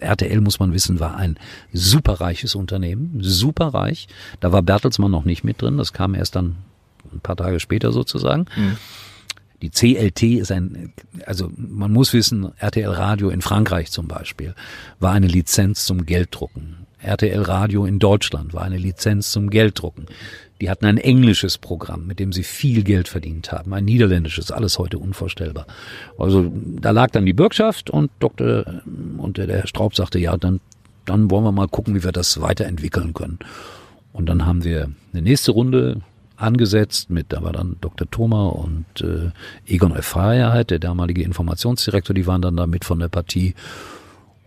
RTL, 0.00 0.40
muss 0.40 0.58
man 0.58 0.72
wissen, 0.72 0.98
war 0.98 1.16
ein 1.16 1.36
superreiches 1.74 2.54
Unternehmen, 2.54 3.18
superreich. 3.20 4.08
Da 4.40 4.50
war 4.50 4.62
Bertelsmann 4.62 5.10
noch 5.10 5.26
nicht 5.26 5.44
mit 5.44 5.60
drin. 5.60 5.76
Das 5.76 5.92
kam 5.92 6.14
erst 6.14 6.36
dann 6.36 6.56
ein 7.12 7.20
paar 7.20 7.36
Tage 7.36 7.60
später 7.60 7.92
sozusagen. 7.92 8.46
Mhm. 8.56 8.78
Die 9.60 9.68
CLT 9.68 10.22
ist 10.40 10.52
ein, 10.52 10.94
also 11.26 11.52
man 11.54 11.92
muss 11.92 12.14
wissen, 12.14 12.50
RTL 12.56 12.88
Radio 12.88 13.28
in 13.28 13.42
Frankreich 13.42 13.90
zum 13.90 14.08
Beispiel 14.08 14.54
war 15.00 15.12
eine 15.12 15.26
Lizenz 15.26 15.84
zum 15.84 16.06
Gelddrucken. 16.06 16.86
RTL 17.02 17.42
Radio 17.42 17.84
in 17.84 17.98
Deutschland 17.98 18.54
war 18.54 18.62
eine 18.62 18.78
Lizenz 18.78 19.32
zum 19.32 19.50
Gelddrucken. 19.50 20.06
Die 20.62 20.70
hatten 20.70 20.86
ein 20.86 20.96
englisches 20.96 21.58
Programm, 21.58 22.06
mit 22.06 22.20
dem 22.20 22.32
sie 22.32 22.44
viel 22.44 22.84
Geld 22.84 23.08
verdient 23.08 23.50
haben, 23.50 23.74
ein 23.74 23.84
niederländisches, 23.84 24.52
alles 24.52 24.78
heute 24.78 24.96
unvorstellbar. 24.96 25.66
Also 26.16 26.52
da 26.80 26.92
lag 26.92 27.10
dann 27.10 27.26
die 27.26 27.32
Bürgschaft 27.32 27.90
und 27.90 28.12
Dr. 28.20 28.64
und 29.18 29.38
der 29.38 29.48
Herr 29.48 29.66
Straub 29.66 29.96
sagte, 29.96 30.20
ja, 30.20 30.36
dann, 30.36 30.60
dann 31.04 31.32
wollen 31.32 31.42
wir 31.42 31.50
mal 31.50 31.66
gucken, 31.66 31.96
wie 31.96 32.04
wir 32.04 32.12
das 32.12 32.40
weiterentwickeln 32.40 33.12
können. 33.12 33.40
Und 34.12 34.26
dann 34.26 34.46
haben 34.46 34.62
wir 34.62 34.92
eine 35.12 35.22
nächste 35.22 35.50
Runde 35.50 36.00
angesetzt 36.36 37.10
mit, 37.10 37.32
da 37.32 37.42
war 37.42 37.52
dann 37.52 37.78
Dr. 37.80 38.08
Thoma 38.08 38.46
und 38.46 38.84
äh, 39.00 39.32
Egon 39.66 39.96
Efreiheit, 39.96 40.70
der 40.70 40.78
damalige 40.78 41.24
Informationsdirektor, 41.24 42.14
die 42.14 42.28
waren 42.28 42.40
dann 42.40 42.56
da 42.56 42.68
mit 42.68 42.84
von 42.84 43.00
der 43.00 43.08
Partie. 43.08 43.56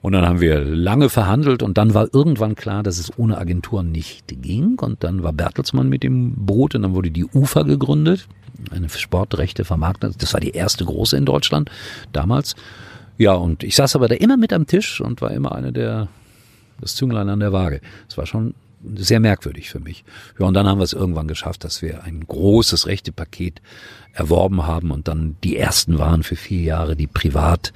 Und 0.06 0.12
dann 0.12 0.28
haben 0.28 0.40
wir 0.40 0.64
lange 0.64 1.10
verhandelt 1.10 1.64
und 1.64 1.80
dann 1.80 1.96
war 1.96 2.14
irgendwann 2.14 2.54
klar, 2.54 2.84
dass 2.84 3.00
es 3.00 3.18
ohne 3.18 3.40
Agenturen 3.40 3.92
nicht 3.92 4.40
ging. 4.40 4.78
Und 4.78 5.04
dann 5.04 5.24
war 5.24 5.34
Bertelsmann 5.34 5.90
mit 5.90 6.04
dem 6.04 6.46
Boot 6.46 6.76
und 6.76 6.84
dann 6.84 6.94
wurde 6.94 7.10
die 7.10 7.26
UFA 7.26 7.64
gegründet, 7.64 8.28
eine 8.70 8.88
Sportrechte 8.88 9.66
Vermarktung. 9.66 10.14
Das 10.20 10.32
war 10.36 10.40
die 10.40 10.52
erste 10.52 10.86
große 10.86 11.18
in 11.18 11.26
Deutschland 11.26 11.72
damals. 12.14 12.56
Ja, 13.18 13.34
und 13.34 13.64
ich 13.64 13.76
saß 13.76 13.96
aber 13.96 14.08
da 14.08 14.14
immer 14.14 14.38
mit 14.38 14.54
am 14.54 14.68
Tisch 14.68 15.02
und 15.02 15.24
war 15.24 15.32
immer 15.32 15.56
einer 15.56 15.72
der, 15.72 16.08
das 16.80 16.94
Zünglein 16.94 17.28
an 17.28 17.40
der 17.40 17.52
Waage. 17.52 17.82
Es 18.08 18.16
war 18.16 18.28
schon 18.28 18.54
sehr 18.94 19.20
merkwürdig 19.20 19.72
für 19.72 19.80
mich. 19.80 20.06
Ja, 20.38 20.46
und 20.46 20.54
dann 20.54 20.68
haben 20.68 20.78
wir 20.78 20.84
es 20.84 20.94
irgendwann 20.94 21.28
geschafft, 21.28 21.64
dass 21.64 21.82
wir 21.82 22.04
ein 22.04 22.20
großes 22.28 22.86
Rechtepaket 22.86 23.60
erworben 24.16 24.66
haben 24.66 24.92
und 24.92 25.10
dann 25.10 25.36
die 25.44 25.58
ersten 25.58 26.00
waren 26.00 26.24
für 26.24 26.38
vier 26.38 26.62
Jahre, 26.62 26.96
die 26.96 27.06
privat 27.06 27.74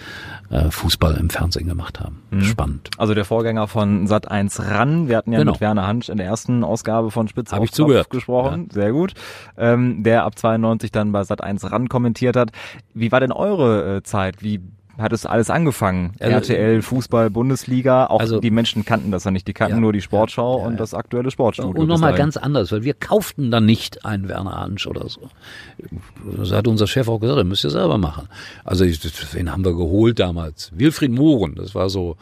äh, 0.49 0.71
Fußball 0.71 1.17
im 1.17 1.29
Fernsehen 1.29 1.67
gemacht 1.67 1.99
haben. 1.99 2.21
Mhm. 2.31 2.43
Spannend. 2.43 2.89
Also 2.97 3.13
der 3.13 3.25
Vorgänger 3.25 3.67
von 3.67 4.07
Sat 4.07 4.31
1 4.31 4.61
ran. 4.61 5.09
Wir 5.09 5.17
hatten 5.17 5.33
ja 5.33 5.39
genau. 5.39 5.51
mit 5.51 5.61
Werner 5.61 5.85
Hansch 5.85 6.07
in 6.07 6.17
der 6.17 6.25
ersten 6.25 6.63
Ausgabe 6.63 7.11
von 7.11 7.27
Spitz 7.27 7.51
Hab 7.51 7.63
ich 7.63 7.73
zugehört. 7.73 8.09
gesprochen. 8.09 8.67
Ja. 8.69 8.73
Sehr 8.73 8.91
gut. 8.93 9.13
Ähm, 9.57 10.01
der 10.03 10.23
ab 10.23 10.39
92 10.39 10.91
dann 10.91 11.11
bei 11.11 11.25
Sat 11.25 11.43
1 11.43 11.69
ran 11.71 11.89
kommentiert 11.89 12.37
hat. 12.37 12.51
Wie 12.93 13.11
war 13.11 13.19
denn 13.19 13.33
eure 13.33 13.97
äh, 13.97 14.03
Zeit? 14.03 14.41
Wie 14.41 14.61
hat 14.99 15.13
es 15.13 15.25
alles 15.25 15.49
angefangen. 15.49 16.13
Also, 16.19 16.33
RTL, 16.33 16.81
Fußball, 16.81 17.29
Bundesliga, 17.29 18.07
auch 18.07 18.19
also, 18.19 18.39
die 18.39 18.51
Menschen 18.51 18.85
kannten 18.85 19.11
das 19.11 19.23
ja 19.23 19.31
nicht, 19.31 19.47
die 19.47 19.53
kannten 19.53 19.77
ja, 19.77 19.81
nur 19.81 19.93
die 19.93 20.01
Sportschau 20.01 20.59
ja, 20.59 20.65
und 20.65 20.79
das 20.79 20.93
aktuelle 20.93 21.31
Sportstudio. 21.31 21.81
Und 21.81 21.87
nochmal 21.87 22.15
ganz 22.15 22.37
anders, 22.37 22.71
weil 22.71 22.83
wir 22.83 22.93
kauften 22.93 23.51
dann 23.51 23.65
nicht 23.65 24.05
einen 24.05 24.27
Werner 24.27 24.59
Hansch 24.59 24.87
oder 24.87 25.07
so. 25.09 25.29
Das 26.37 26.51
hat 26.51 26.67
unser 26.67 26.87
Chef 26.87 27.07
auch 27.07 27.19
gesagt, 27.19 27.45
müsst 27.45 27.63
ihr 27.63 27.69
selber 27.69 27.97
machen. 27.97 28.27
Also 28.63 28.85
wen 28.85 29.51
haben 29.51 29.65
wir 29.65 29.73
geholt 29.73 30.19
damals? 30.19 30.71
Wilfried 30.75 31.11
Mohren, 31.11 31.55
das 31.55 31.75
war 31.75 31.89
so 31.89 32.17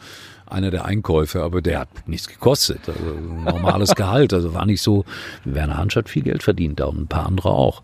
einer 0.46 0.70
der 0.70 0.84
Einkäufe, 0.84 1.42
aber 1.42 1.60
der 1.60 1.80
hat 1.80 1.88
nichts 2.06 2.28
gekostet. 2.28 2.80
Also 2.86 3.00
normales 3.44 3.94
Gehalt, 3.94 4.32
also 4.32 4.54
war 4.54 4.66
nicht 4.66 4.82
so, 4.82 5.04
Werner 5.44 5.76
Hansch 5.76 5.96
hat 5.96 6.08
viel 6.08 6.22
Geld 6.22 6.42
verdient 6.42 6.80
da 6.80 6.86
und 6.86 7.00
ein 7.02 7.06
paar 7.06 7.26
andere 7.26 7.50
auch. 7.50 7.82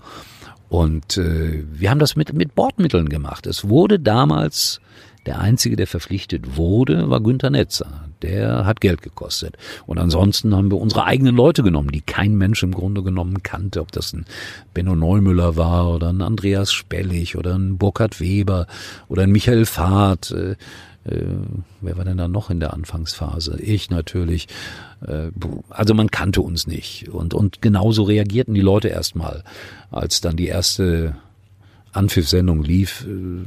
Und 0.68 1.18
äh, 1.18 1.64
wir 1.70 1.90
haben 1.90 1.98
das 1.98 2.16
mit, 2.16 2.32
mit 2.32 2.54
Bordmitteln 2.54 3.08
gemacht. 3.08 3.46
Es 3.46 3.68
wurde 3.68 4.00
damals 4.00 4.80
der 5.26 5.40
einzige, 5.40 5.76
der 5.76 5.86
verpflichtet 5.86 6.56
wurde, 6.56 7.08
war 7.08 7.20
Günter 7.22 7.50
Netzer. 7.50 8.04
Der 8.22 8.66
hat 8.66 8.80
Geld 8.80 9.02
gekostet. 9.02 9.56
Und 9.86 9.98
ansonsten 9.98 10.54
haben 10.54 10.70
wir 10.70 10.78
unsere 10.78 11.04
eigenen 11.04 11.34
Leute 11.34 11.62
genommen, 11.62 11.90
die 11.90 12.02
kein 12.02 12.34
Mensch 12.36 12.62
im 12.62 12.72
Grunde 12.72 13.02
genommen 13.02 13.42
kannte. 13.42 13.80
Ob 13.80 13.92
das 13.92 14.12
ein 14.12 14.26
Benno 14.74 14.94
Neumüller 14.94 15.56
war 15.56 15.90
oder 15.90 16.10
ein 16.10 16.20
Andreas 16.20 16.72
Spellig 16.72 17.36
oder 17.36 17.54
ein 17.54 17.78
Burkhard 17.78 18.20
Weber 18.20 18.66
oder 19.08 19.22
ein 19.22 19.32
Michael 19.32 19.66
Fahrt. 19.66 20.30
Äh, 20.30 20.56
äh, 21.04 21.26
wer 21.80 21.96
war 21.96 22.04
denn 22.04 22.16
da 22.18 22.28
noch 22.28 22.50
in 22.50 22.60
der 22.60 22.72
Anfangsphase? 22.72 23.58
Ich 23.60 23.90
natürlich. 23.90 24.48
Äh, 25.06 25.30
also 25.70 25.94
man 25.94 26.10
kannte 26.10 26.40
uns 26.40 26.66
nicht. 26.66 27.08
Und, 27.08 27.34
und 27.34 27.62
genauso 27.62 28.02
reagierten 28.04 28.54
die 28.54 28.60
Leute 28.60 28.88
erstmal, 28.88 29.44
als 29.90 30.20
dann 30.20 30.36
die 30.36 30.48
erste 30.48 31.16
Anpfiff-Sendung 31.92 32.62
lief, 32.62 33.06
äh, 33.06 33.44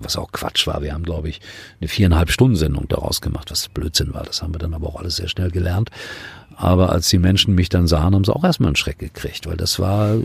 was 0.00 0.16
auch 0.16 0.32
Quatsch 0.32 0.66
war. 0.66 0.82
Wir 0.82 0.94
haben, 0.94 1.04
glaube 1.04 1.28
ich, 1.28 1.40
eine 1.80 1.88
viereinhalb 1.88 2.30
Stunden 2.30 2.56
Sendung 2.56 2.88
daraus 2.88 3.20
gemacht, 3.20 3.50
was 3.50 3.68
Blödsinn 3.68 4.14
war. 4.14 4.24
Das 4.24 4.42
haben 4.42 4.54
wir 4.54 4.58
dann 4.58 4.74
aber 4.74 4.88
auch 4.88 4.96
alles 4.96 5.16
sehr 5.16 5.28
schnell 5.28 5.50
gelernt. 5.50 5.90
Aber 6.56 6.90
als 6.90 7.08
die 7.08 7.18
Menschen 7.18 7.54
mich 7.54 7.68
dann 7.68 7.86
sahen, 7.86 8.14
haben 8.14 8.24
sie 8.24 8.34
auch 8.34 8.44
erstmal 8.44 8.68
einen 8.68 8.76
Schreck 8.76 8.98
gekriegt, 8.98 9.46
weil 9.46 9.56
das 9.56 9.78
war 9.78 10.14
äh, 10.14 10.20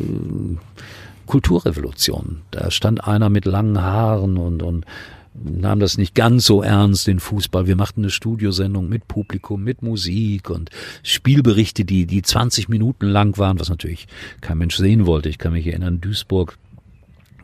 Kulturrevolution. 1.25 2.41
Da 2.51 2.71
stand 2.71 3.07
einer 3.07 3.29
mit 3.29 3.45
langen 3.45 3.81
Haaren 3.81 4.37
und, 4.37 4.63
und 4.63 4.85
nahm 5.33 5.79
das 5.79 5.97
nicht 5.97 6.15
ganz 6.15 6.45
so 6.45 6.61
ernst, 6.61 7.07
den 7.07 7.19
Fußball. 7.19 7.67
Wir 7.67 7.75
machten 7.75 8.01
eine 8.01 8.09
Studiosendung 8.09 8.89
mit 8.89 9.07
Publikum, 9.07 9.63
mit 9.63 9.81
Musik 9.81 10.49
und 10.49 10.69
Spielberichte, 11.03 11.85
die, 11.85 12.05
die 12.05 12.21
20 12.21 12.69
Minuten 12.69 13.07
lang 13.07 13.37
waren, 13.37 13.59
was 13.59 13.69
natürlich 13.69 14.07
kein 14.41 14.57
Mensch 14.57 14.75
sehen 14.75 15.05
wollte. 15.05 15.29
Ich 15.29 15.37
kann 15.37 15.53
mich 15.53 15.67
erinnern, 15.67 16.01
Duisburg 16.01 16.57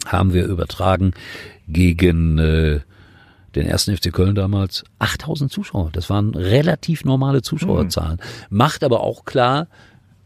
haben 0.06 0.34
wir 0.34 0.46
übertragen 0.46 1.14
gegen 1.68 2.38
äh, 2.38 2.80
den 3.56 3.68
ersten 3.68 3.96
FC 3.96 4.14
Köln 4.14 4.36
damals 4.36 4.84
8000 5.00 5.52
Zuschauer. 5.52 5.90
Das 5.92 6.10
waren 6.10 6.36
relativ 6.36 7.06
normale 7.06 7.42
Zuschauerzahlen. 7.42 8.20
Mhm. 8.50 8.58
Macht 8.58 8.84
aber 8.84 9.02
auch 9.02 9.26
klar, 9.26 9.68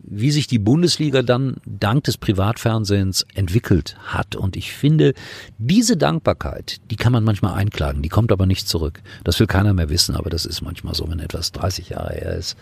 wie 0.03 0.31
sich 0.31 0.47
die 0.47 0.59
Bundesliga 0.59 1.21
dann 1.21 1.57
dank 1.65 2.03
des 2.03 2.17
Privatfernsehens 2.17 3.25
entwickelt 3.33 3.97
hat. 4.03 4.35
Und 4.35 4.55
ich 4.55 4.73
finde, 4.73 5.13
diese 5.57 5.97
Dankbarkeit, 5.97 6.77
die 6.89 6.95
kann 6.95 7.11
man 7.11 7.23
manchmal 7.23 7.53
einklagen, 7.53 8.01
die 8.01 8.09
kommt 8.09 8.31
aber 8.31 8.45
nicht 8.45 8.67
zurück. 8.67 9.01
Das 9.23 9.39
will 9.39 9.47
keiner 9.47 9.73
mehr 9.73 9.89
wissen, 9.89 10.15
aber 10.15 10.29
das 10.29 10.45
ist 10.45 10.61
manchmal 10.61 10.95
so, 10.95 11.09
wenn 11.09 11.19
etwas 11.19 11.51
30 11.51 11.89
Jahre 11.89 12.13
her 12.13 12.35
ist. 12.35 12.57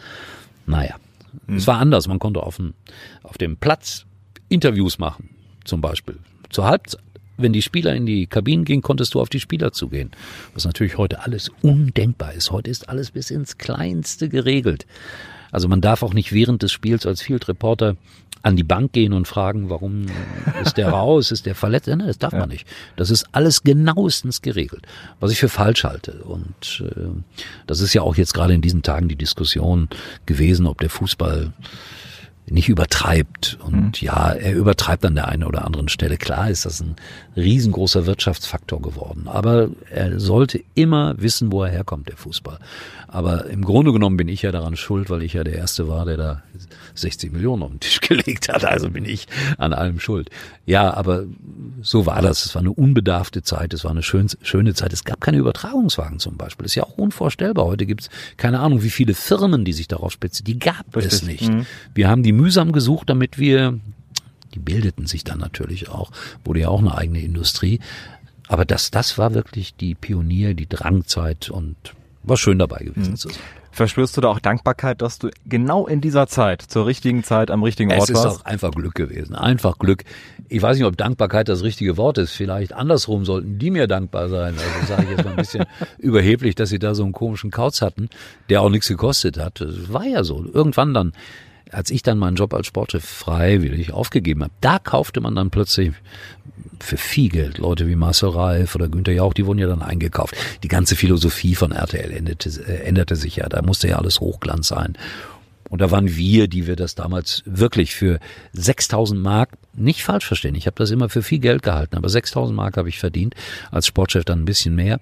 Naja, 0.65 0.95
mhm. 1.47 1.58
es 1.58 1.67
war 1.67 1.80
anders. 1.80 2.08
Man 2.08 2.19
konnte 2.19 2.43
auf 2.43 2.58
dem, 2.58 2.73
auf 3.23 3.38
dem 3.38 3.58
Platz 3.58 4.06
Interviews 4.49 4.99
machen, 4.99 5.30
zum 5.63 5.82
Beispiel. 5.82 6.17
Zur 6.49 6.65
Halbzeit 6.65 7.02
wenn 7.41 7.54
die 7.54 7.62
Spieler 7.62 7.95
in 7.95 8.06
die 8.06 8.28
Kabinen 8.28 8.65
gingen, 8.65 8.82
konntest 8.82 9.13
du 9.13 9.21
auf 9.21 9.30
die 9.30 9.39
Spieler 9.39 9.71
zugehen. 9.71 10.12
Was 10.54 10.65
natürlich 10.65 10.97
heute 10.97 11.23
alles 11.23 11.49
undenkbar 11.62 12.34
ist. 12.34 12.52
Heute 12.52 12.69
ist 12.69 12.89
alles 12.89 13.12
bis 13.12 13.32
ins 13.32 13.58
Kleinste 13.58 14.28
geregelt. 14.28 14.86
Also 15.52 15.68
man 15.68 15.82
darf 15.82 16.04
auch 16.04 16.14
nicht 16.14 16.34
während 16.34 16.64
des 16.64 16.72
Spiels 16.72 17.06
als 17.06 17.22
Field 17.22 17.48
Reporter 17.48 17.96
an 18.42 18.56
die 18.56 18.64
Bank 18.64 18.94
gehen 18.94 19.14
und 19.14 19.28
fragen, 19.28 19.70
warum 19.70 20.06
ist 20.64 20.78
der 20.78 20.90
raus, 20.90 21.32
ist 21.32 21.46
der 21.46 21.56
verletzt? 21.56 21.88
Nein, 21.88 22.00
das 22.00 22.20
darf 22.20 22.34
ja. 22.34 22.40
man 22.40 22.50
nicht. 22.50 22.66
Das 22.96 23.10
ist 23.10 23.26
alles 23.34 23.64
genauestens 23.64 24.42
geregelt, 24.42 24.88
was 25.20 25.32
ich 25.32 25.40
für 25.40 25.50
falsch 25.50 25.84
halte. 25.84 26.24
Und 26.24 26.84
äh, 26.86 27.10
das 27.68 27.82
ist 27.82 27.94
ja 27.94 28.02
auch 28.02 28.16
jetzt 28.16 28.34
gerade 28.34 28.54
in 28.54 28.62
diesen 28.62 28.82
Tagen 28.82 29.10
die 29.10 29.18
Diskussion 29.18 29.90
gewesen, 30.26 30.68
ob 30.68 30.80
der 30.80 30.90
Fußball 30.90 31.52
nicht 32.52 32.70
übertreibt. 32.70 33.58
Und 33.62 34.02
mhm. 34.02 34.06
ja, 34.06 34.32
er 34.32 34.56
übertreibt 34.56 35.06
an 35.06 35.16
der 35.16 35.28
einen 35.28 35.44
oder 35.44 35.66
anderen 35.66 35.90
Stelle. 35.90 36.18
Klar 36.18 36.50
ist 36.50 36.66
das 36.66 36.80
ein 36.80 36.96
riesengroßer 37.39 38.06
Wirtschaftsfaktor 38.06 38.82
geworden. 38.82 39.28
Aber 39.28 39.69
er 39.89 40.19
sollte 40.19 40.62
immer 40.75 41.15
wissen, 41.21 41.52
wo 41.52 41.63
er 41.63 41.71
herkommt, 41.71 42.08
der 42.10 42.17
Fußball. 42.17 42.60
Aber 43.08 43.47
im 43.47 43.65
Grunde 43.65 43.91
genommen 43.91 44.17
bin 44.17 44.28
ich 44.28 44.43
ja 44.43 44.52
daran 44.52 44.75
schuld, 44.75 45.10
weil 45.10 45.23
ich 45.23 45.34
ja 45.34 45.43
der 45.43 45.56
Erste 45.56 45.88
war, 45.88 46.06
der 46.06 46.17
da 46.17 46.43
60 46.93 47.32
Millionen 47.32 47.63
auf 47.63 47.71
den 47.71 47.80
Tisch 47.80 48.02
gelegt 48.08 48.49
hat. 48.49 48.65
Also 48.65 48.89
bin 48.89 49.06
ich 49.06 49.28
an 49.58 49.73
allem 49.73 49.99
schuld. 49.99 50.30
Ja, 50.65 50.93
aber 50.93 51.25
so 51.82 52.06
war 52.06 52.21
das. 52.21 52.45
Es 52.45 52.54
war 52.54 52.62
eine 52.62 52.71
unbedarfte 52.71 53.41
Zeit. 53.41 53.73
Es 53.73 53.84
war 53.84 53.91
eine 53.91 54.04
schön, 54.04 54.28
schöne 54.43 54.75
Zeit. 54.75 54.93
Es 54.93 55.04
gab 55.04 55.21
keine 55.21 55.38
Übertragungswagen 55.38 56.19
zum 56.19 56.37
Beispiel. 56.37 56.65
Das 56.65 56.73
ist 56.73 56.75
ja 56.75 56.83
auch 56.83 56.98
unvorstellbar. 56.98 57.65
Heute 57.65 57.85
gibt 57.85 58.02
es 58.02 58.10
keine 58.37 58.60
Ahnung, 58.60 58.83
wie 58.83 58.90
viele 58.92 59.15
Firmen, 59.15 59.65
die 59.65 59.73
sich 59.73 59.87
darauf 59.87 60.12
spezialisieren. 60.12 60.60
Die 60.60 60.60
gab 60.60 60.96
Richtig. 60.96 61.13
es 61.13 61.23
nicht. 61.23 61.50
Mhm. 61.50 61.65
Wir 61.96 62.10
haben 62.10 62.21
die 62.23 62.31
mühsam 62.31 62.71
gesucht, 62.71 63.10
damit 63.10 63.40
wir 63.40 63.79
die 64.54 64.60
bildeten 64.60 65.06
sich 65.06 65.23
dann 65.23 65.39
natürlich 65.39 65.89
auch, 65.89 66.12
wurde 66.43 66.62
ja 66.62 66.69
auch 66.69 66.79
eine 66.79 66.95
eigene 66.95 67.21
Industrie. 67.21 67.79
Aber 68.47 68.65
das, 68.65 68.91
das 68.91 69.17
war 69.17 69.33
wirklich 69.33 69.75
die 69.75 69.95
Pionier, 69.95 70.54
die 70.56 70.67
Drangzeit 70.67 71.50
und 71.50 71.75
war 72.23 72.37
schön 72.37 72.60
dabei 72.60 72.79
gewesen 72.79 73.12
mhm. 73.12 73.15
zu 73.15 73.29
sein. 73.29 73.37
Verspürst 73.71 74.17
du 74.17 74.21
da 74.21 74.29
auch 74.29 74.39
Dankbarkeit, 74.39 75.02
dass 75.02 75.19
du 75.19 75.29
genau 75.45 75.85
in 75.87 76.02
dieser 76.02 76.27
Zeit, 76.27 76.62
zur 76.62 76.87
richtigen 76.87 77.23
Zeit, 77.23 77.52
am 77.52 77.63
richtigen 77.63 77.91
Ort 77.91 78.00
warst? 78.00 78.10
Es 78.10 78.19
ist 78.19 78.25
auch 78.25 78.45
einfach 78.45 78.71
Glück 78.71 78.95
gewesen. 78.95 79.35
Einfach 79.35 79.77
Glück. 79.77 80.04
Ich 80.50 80.62
weiß 80.62 80.75
nicht, 80.77 80.85
ob 80.85 80.97
Dankbarkeit 80.97 81.47
das 81.47 81.63
richtige 81.63 81.95
Wort 81.95 82.17
ist. 82.17 82.31
Vielleicht 82.31 82.73
andersrum 82.73 83.25
sollten 83.25 83.60
die 83.60 83.69
mir 83.69 83.87
dankbar 83.87 84.27
sein. 84.27 84.56
Also 84.58 84.87
sage 84.87 85.04
ich 85.04 85.10
jetzt 85.12 85.23
mal 85.23 85.31
ein 85.31 85.37
bisschen 85.37 85.65
überheblich, 86.00 86.56
dass 86.56 86.69
sie 86.69 86.79
da 86.79 86.95
so 86.95 87.04
einen 87.04 87.13
komischen 87.13 87.52
Kauz 87.52 87.81
hatten, 87.81 88.10
der 88.50 88.62
auch 88.63 88.69
nichts 88.69 88.87
gekostet 88.87 89.37
hat. 89.37 89.62
Das 89.62 89.93
war 89.93 90.04
ja 90.04 90.23
so. 90.23 90.43
Irgendwann 90.52 90.93
dann 90.93 91.13
als 91.72 91.92
ich 91.92 92.04
dann 92.04 92.17
meinen 92.17 92.36
Job 92.36 92.54
als 92.54 92.67
Sportchef 92.67 93.04
freiwillig 93.04 93.94
aufgegeben 93.94 94.44
habe, 94.44 94.54
da 94.62 94.80
kaufte 94.80 95.22
man 95.22 95.36
dann 95.36 95.50
plötzlich 95.50 95.94
für 96.80 96.98
viel 96.98 97.30
Geld 97.30 97.58
Leute 97.58 97.88
wie 97.88 97.96
Marcel 97.96 98.30
Reif 98.30 98.76
oder 98.76 98.88
Günther 98.88 99.13
Jauch, 99.13 99.34
die 99.34 99.46
wurden 99.46 99.60
ja 99.60 99.67
dann 99.67 99.82
eingekauft. 99.82 100.36
Die 100.63 100.67
ganze 100.67 100.96
Philosophie 100.96 101.56
von 101.56 101.72
RTL 101.72 102.12
änderte, 102.12 102.50
äh, 102.50 102.84
änderte 102.84 103.15
sich 103.15 103.38
ja. 103.38 103.48
Da 103.50 103.62
musste 103.62 103.88
ja 103.88 103.98
alles 103.98 104.20
Hochglanz 104.20 104.67
sein. 104.67 104.98
Und 105.70 105.82
da 105.82 105.92
waren 105.92 106.15
wir, 106.15 106.48
die 106.48 106.65
wir 106.65 106.76
das 106.76 106.96
damals 106.96 107.44
wirklich 107.46 107.94
für 107.94 108.20
6000 108.54 109.22
Mark, 109.22 109.52
nicht 109.74 110.04
falsch 110.04 110.26
verstehen, 110.26 110.56
ich 110.56 110.65
habe 110.65 110.76
das 110.76 110.90
immer 110.90 111.10
für 111.10 111.22
viel 111.22 111.40
Geld 111.40 111.62
gehalten, 111.62 111.96
aber 111.96 112.10
6000 112.10 112.56
Mark 112.56 112.76
habe 112.76 112.90
ich 112.90 112.98
verdient, 112.98 113.36
als 113.70 113.86
Sportchef 113.86 114.26
dann 114.26 114.42
ein 114.42 114.46
bisschen 114.46 114.76
mehr. 114.76 115.00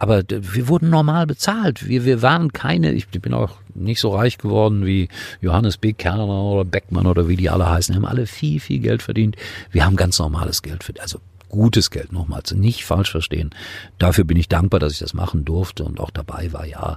Aber 0.00 0.22
wir 0.26 0.66
wurden 0.66 0.88
normal 0.88 1.26
bezahlt. 1.26 1.86
Wir, 1.86 2.06
wir 2.06 2.22
waren 2.22 2.54
keine, 2.54 2.92
ich 2.92 3.08
bin 3.08 3.34
auch 3.34 3.56
nicht 3.74 4.00
so 4.00 4.14
reich 4.14 4.38
geworden 4.38 4.86
wie 4.86 5.08
Johannes 5.42 5.76
B. 5.76 5.92
Kerner 5.92 6.26
oder 6.26 6.64
Beckmann 6.64 7.06
oder 7.06 7.28
wie 7.28 7.36
die 7.36 7.50
alle 7.50 7.68
heißen. 7.68 7.94
Wir 7.94 8.00
haben 8.00 8.08
alle 8.10 8.26
viel, 8.26 8.60
viel 8.60 8.78
Geld 8.78 9.02
verdient. 9.02 9.36
Wir 9.70 9.84
haben 9.84 9.96
ganz 9.96 10.18
normales 10.18 10.62
Geld 10.62 10.84
verdient. 10.84 11.02
Also 11.02 11.20
gutes 11.50 11.90
Geld 11.90 12.12
nochmals, 12.12 12.52
nicht 12.54 12.86
falsch 12.86 13.10
verstehen. 13.10 13.50
Dafür 13.98 14.24
bin 14.24 14.38
ich 14.38 14.48
dankbar, 14.48 14.80
dass 14.80 14.94
ich 14.94 15.00
das 15.00 15.12
machen 15.12 15.44
durfte 15.44 15.84
und 15.84 16.00
auch 16.00 16.10
dabei 16.10 16.50
war, 16.54 16.64
ja, 16.64 16.96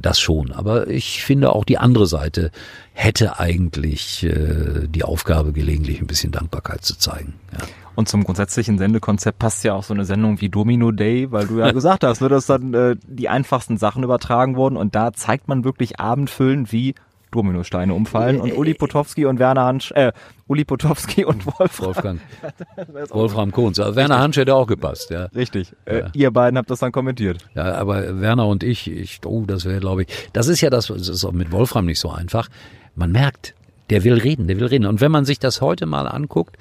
das 0.00 0.18
schon. 0.18 0.50
Aber 0.50 0.88
ich 0.88 1.22
finde 1.22 1.52
auch 1.52 1.64
die 1.64 1.78
andere 1.78 2.06
Seite 2.06 2.50
hätte 2.94 3.38
eigentlich 3.38 4.24
äh, 4.24 4.88
die 4.88 5.04
Aufgabe 5.04 5.52
gelegentlich 5.52 6.00
ein 6.00 6.08
bisschen 6.08 6.32
Dankbarkeit 6.32 6.84
zu 6.84 6.98
zeigen. 6.98 7.34
Ja. 7.52 7.58
Und 8.00 8.08
zum 8.08 8.24
grundsätzlichen 8.24 8.78
Sendekonzept 8.78 9.38
passt 9.38 9.62
ja 9.62 9.74
auch 9.74 9.82
so 9.82 9.92
eine 9.92 10.06
Sendung 10.06 10.40
wie 10.40 10.48
Domino 10.48 10.90
Day, 10.90 11.30
weil 11.30 11.46
du 11.46 11.58
ja 11.58 11.70
gesagt 11.72 12.02
hast, 12.02 12.22
ne, 12.22 12.30
dass 12.30 12.46
dann 12.46 12.72
äh, 12.72 12.96
die 13.06 13.28
einfachsten 13.28 13.76
Sachen 13.76 14.02
übertragen 14.02 14.56
wurden 14.56 14.78
und 14.78 14.94
da 14.94 15.12
zeigt 15.12 15.48
man 15.48 15.64
wirklich 15.64 16.00
abendfüllend, 16.00 16.72
wie 16.72 16.94
Dominosteine 17.30 17.92
umfallen 17.92 18.40
und 18.40 18.56
Uli 18.56 18.72
Potowski 18.72 19.26
und 19.26 19.38
Werner 19.38 19.66
Hansch, 19.66 19.92
äh, 19.92 20.12
Uli 20.46 20.64
Potowski 20.64 21.26
und 21.26 21.44
Wolfram. 21.44 21.86
Wolfgang. 21.88 22.20
Wolfram 23.10 23.52
Kohns. 23.52 23.78
Aber 23.78 23.94
Werner 23.96 24.18
Hansch 24.18 24.38
hätte 24.38 24.54
auch 24.54 24.66
gepasst, 24.66 25.10
ja. 25.10 25.26
Richtig. 25.36 25.76
Äh, 25.84 25.98
ja. 25.98 26.06
ihr 26.14 26.30
beiden 26.30 26.56
habt 26.56 26.70
das 26.70 26.78
dann 26.78 26.92
kommentiert. 26.92 27.44
Ja, 27.54 27.74
aber 27.74 28.18
Werner 28.18 28.46
und 28.46 28.62
ich, 28.62 28.90
ich 28.90 29.20
oh, 29.26 29.44
das 29.46 29.66
wäre, 29.66 29.78
glaube 29.78 30.04
ich, 30.04 30.30
das 30.32 30.48
ist 30.48 30.62
ja 30.62 30.70
das, 30.70 30.86
das 30.86 31.06
ist 31.06 31.22
auch 31.26 31.32
mit 31.32 31.52
Wolfram 31.52 31.84
nicht 31.84 32.00
so 32.00 32.08
einfach. 32.08 32.48
Man 32.94 33.12
merkt, 33.12 33.54
der 33.90 34.04
will 34.04 34.14
reden, 34.14 34.46
der 34.46 34.58
will 34.58 34.68
reden. 34.68 34.86
Und 34.86 35.02
wenn 35.02 35.12
man 35.12 35.26
sich 35.26 35.38
das 35.38 35.60
heute 35.60 35.84
mal 35.84 36.08
anguckt, 36.08 36.56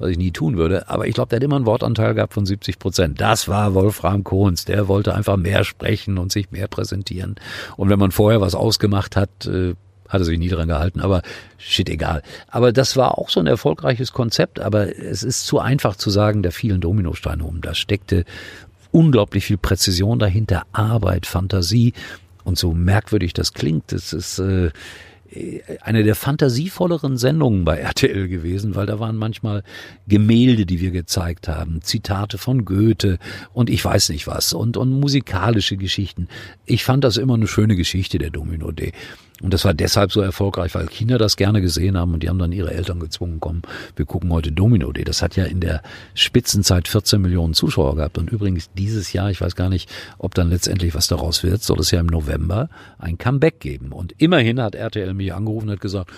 was 0.00 0.10
ich 0.10 0.18
nie 0.18 0.32
tun 0.32 0.56
würde. 0.56 0.88
Aber 0.88 1.06
ich 1.06 1.14
glaube, 1.14 1.28
der 1.28 1.36
hat 1.36 1.44
immer 1.44 1.56
einen 1.56 1.66
Wortanteil 1.66 2.14
gehabt 2.14 2.34
von 2.34 2.46
70 2.46 2.78
Prozent. 2.78 3.20
Das 3.20 3.46
war 3.46 3.74
Wolfram 3.74 4.24
Kohns. 4.24 4.64
Der 4.64 4.88
wollte 4.88 5.14
einfach 5.14 5.36
mehr 5.36 5.62
sprechen 5.62 6.18
und 6.18 6.32
sich 6.32 6.50
mehr 6.50 6.66
präsentieren. 6.66 7.36
Und 7.76 7.90
wenn 7.90 7.98
man 7.98 8.10
vorher 8.10 8.40
was 8.40 8.54
ausgemacht 8.54 9.14
hat, 9.14 9.46
äh, 9.46 9.74
hat 10.08 10.22
er 10.22 10.24
sich 10.24 10.38
nie 10.38 10.48
dran 10.48 10.66
gehalten, 10.66 11.00
aber 11.00 11.22
shit, 11.56 11.88
egal. 11.88 12.22
Aber 12.48 12.72
das 12.72 12.96
war 12.96 13.16
auch 13.16 13.28
so 13.28 13.38
ein 13.38 13.46
erfolgreiches 13.46 14.12
Konzept, 14.12 14.58
aber 14.58 14.98
es 14.98 15.22
ist 15.22 15.46
zu 15.46 15.60
einfach 15.60 15.94
zu 15.94 16.10
sagen, 16.10 16.42
da 16.42 16.50
fielen 16.50 16.80
Dominosteine 16.80 17.44
um. 17.44 17.60
Da 17.60 17.74
steckte 17.74 18.24
unglaublich 18.90 19.44
viel 19.44 19.58
Präzision 19.58 20.18
dahinter, 20.18 20.64
Arbeit, 20.72 21.26
Fantasie. 21.26 21.92
Und 22.42 22.58
so 22.58 22.72
merkwürdig 22.72 23.34
das 23.34 23.52
klingt, 23.52 23.92
das 23.92 24.12
ist, 24.12 24.40
äh, 24.40 24.70
eine 25.80 26.02
der 26.02 26.14
fantasievolleren 26.14 27.16
Sendungen 27.16 27.64
bei 27.64 27.78
RTL 27.78 28.28
gewesen, 28.28 28.74
weil 28.74 28.86
da 28.86 28.98
waren 28.98 29.16
manchmal 29.16 29.62
Gemälde, 30.08 30.66
die 30.66 30.80
wir 30.80 30.90
gezeigt 30.90 31.46
haben, 31.46 31.82
Zitate 31.82 32.36
von 32.38 32.64
Goethe 32.64 33.18
und 33.52 33.70
ich 33.70 33.84
weiß 33.84 34.08
nicht 34.10 34.26
was 34.26 34.52
und, 34.52 34.76
und 34.76 34.90
musikalische 34.90 35.76
Geschichten. 35.76 36.28
Ich 36.66 36.84
fand 36.84 37.04
das 37.04 37.16
immer 37.16 37.34
eine 37.34 37.46
schöne 37.46 37.76
Geschichte, 37.76 38.18
der 38.18 38.30
Domino 38.30 38.72
Day. 38.72 38.92
Und 39.42 39.54
das 39.54 39.64
war 39.64 39.74
deshalb 39.74 40.12
so 40.12 40.20
erfolgreich, 40.20 40.74
weil 40.74 40.86
Kinder 40.86 41.18
das 41.18 41.36
gerne 41.36 41.60
gesehen 41.60 41.96
haben 41.96 42.14
und 42.14 42.22
die 42.22 42.28
haben 42.28 42.38
dann 42.38 42.52
ihre 42.52 42.72
Eltern 42.72 43.00
gezwungen, 43.00 43.38
komm, 43.40 43.62
wir 43.96 44.04
gucken 44.04 44.30
heute 44.32 44.52
Domino 44.52 44.92
Day. 44.92 45.04
Das 45.04 45.22
hat 45.22 45.36
ja 45.36 45.44
in 45.44 45.60
der 45.60 45.82
Spitzenzeit 46.14 46.88
14 46.88 47.20
Millionen 47.20 47.54
Zuschauer 47.54 47.96
gehabt. 47.96 48.18
Und 48.18 48.30
übrigens 48.30 48.70
dieses 48.76 49.12
Jahr, 49.12 49.30
ich 49.30 49.40
weiß 49.40 49.56
gar 49.56 49.68
nicht, 49.68 49.88
ob 50.18 50.34
dann 50.34 50.50
letztendlich 50.50 50.94
was 50.94 51.06
daraus 51.06 51.42
wird, 51.42 51.62
soll 51.62 51.80
es 51.80 51.90
ja 51.90 52.00
im 52.00 52.06
November 52.06 52.68
ein 52.98 53.18
Comeback 53.18 53.60
geben. 53.60 53.92
Und 53.92 54.14
immerhin 54.18 54.60
hat 54.60 54.74
RTL 54.74 55.14
mich 55.14 55.32
angerufen 55.32 55.68
und 55.68 55.74
hat 55.74 55.80
gesagt, 55.80 56.10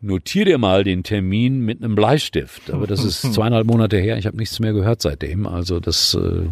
notier 0.00 0.44
dir 0.44 0.58
mal 0.58 0.84
den 0.84 1.02
Termin 1.02 1.60
mit 1.60 1.82
einem 1.82 1.94
Bleistift. 1.94 2.70
Aber 2.70 2.86
das 2.86 3.04
ist 3.04 3.20
zweieinhalb 3.34 3.66
Monate 3.66 3.98
her. 3.98 4.16
Ich 4.16 4.26
habe 4.26 4.36
nichts 4.36 4.58
mehr 4.60 4.72
gehört 4.72 5.02
seitdem. 5.02 5.46
Also 5.46 5.80
das, 5.80 6.14
äh, 6.14 6.46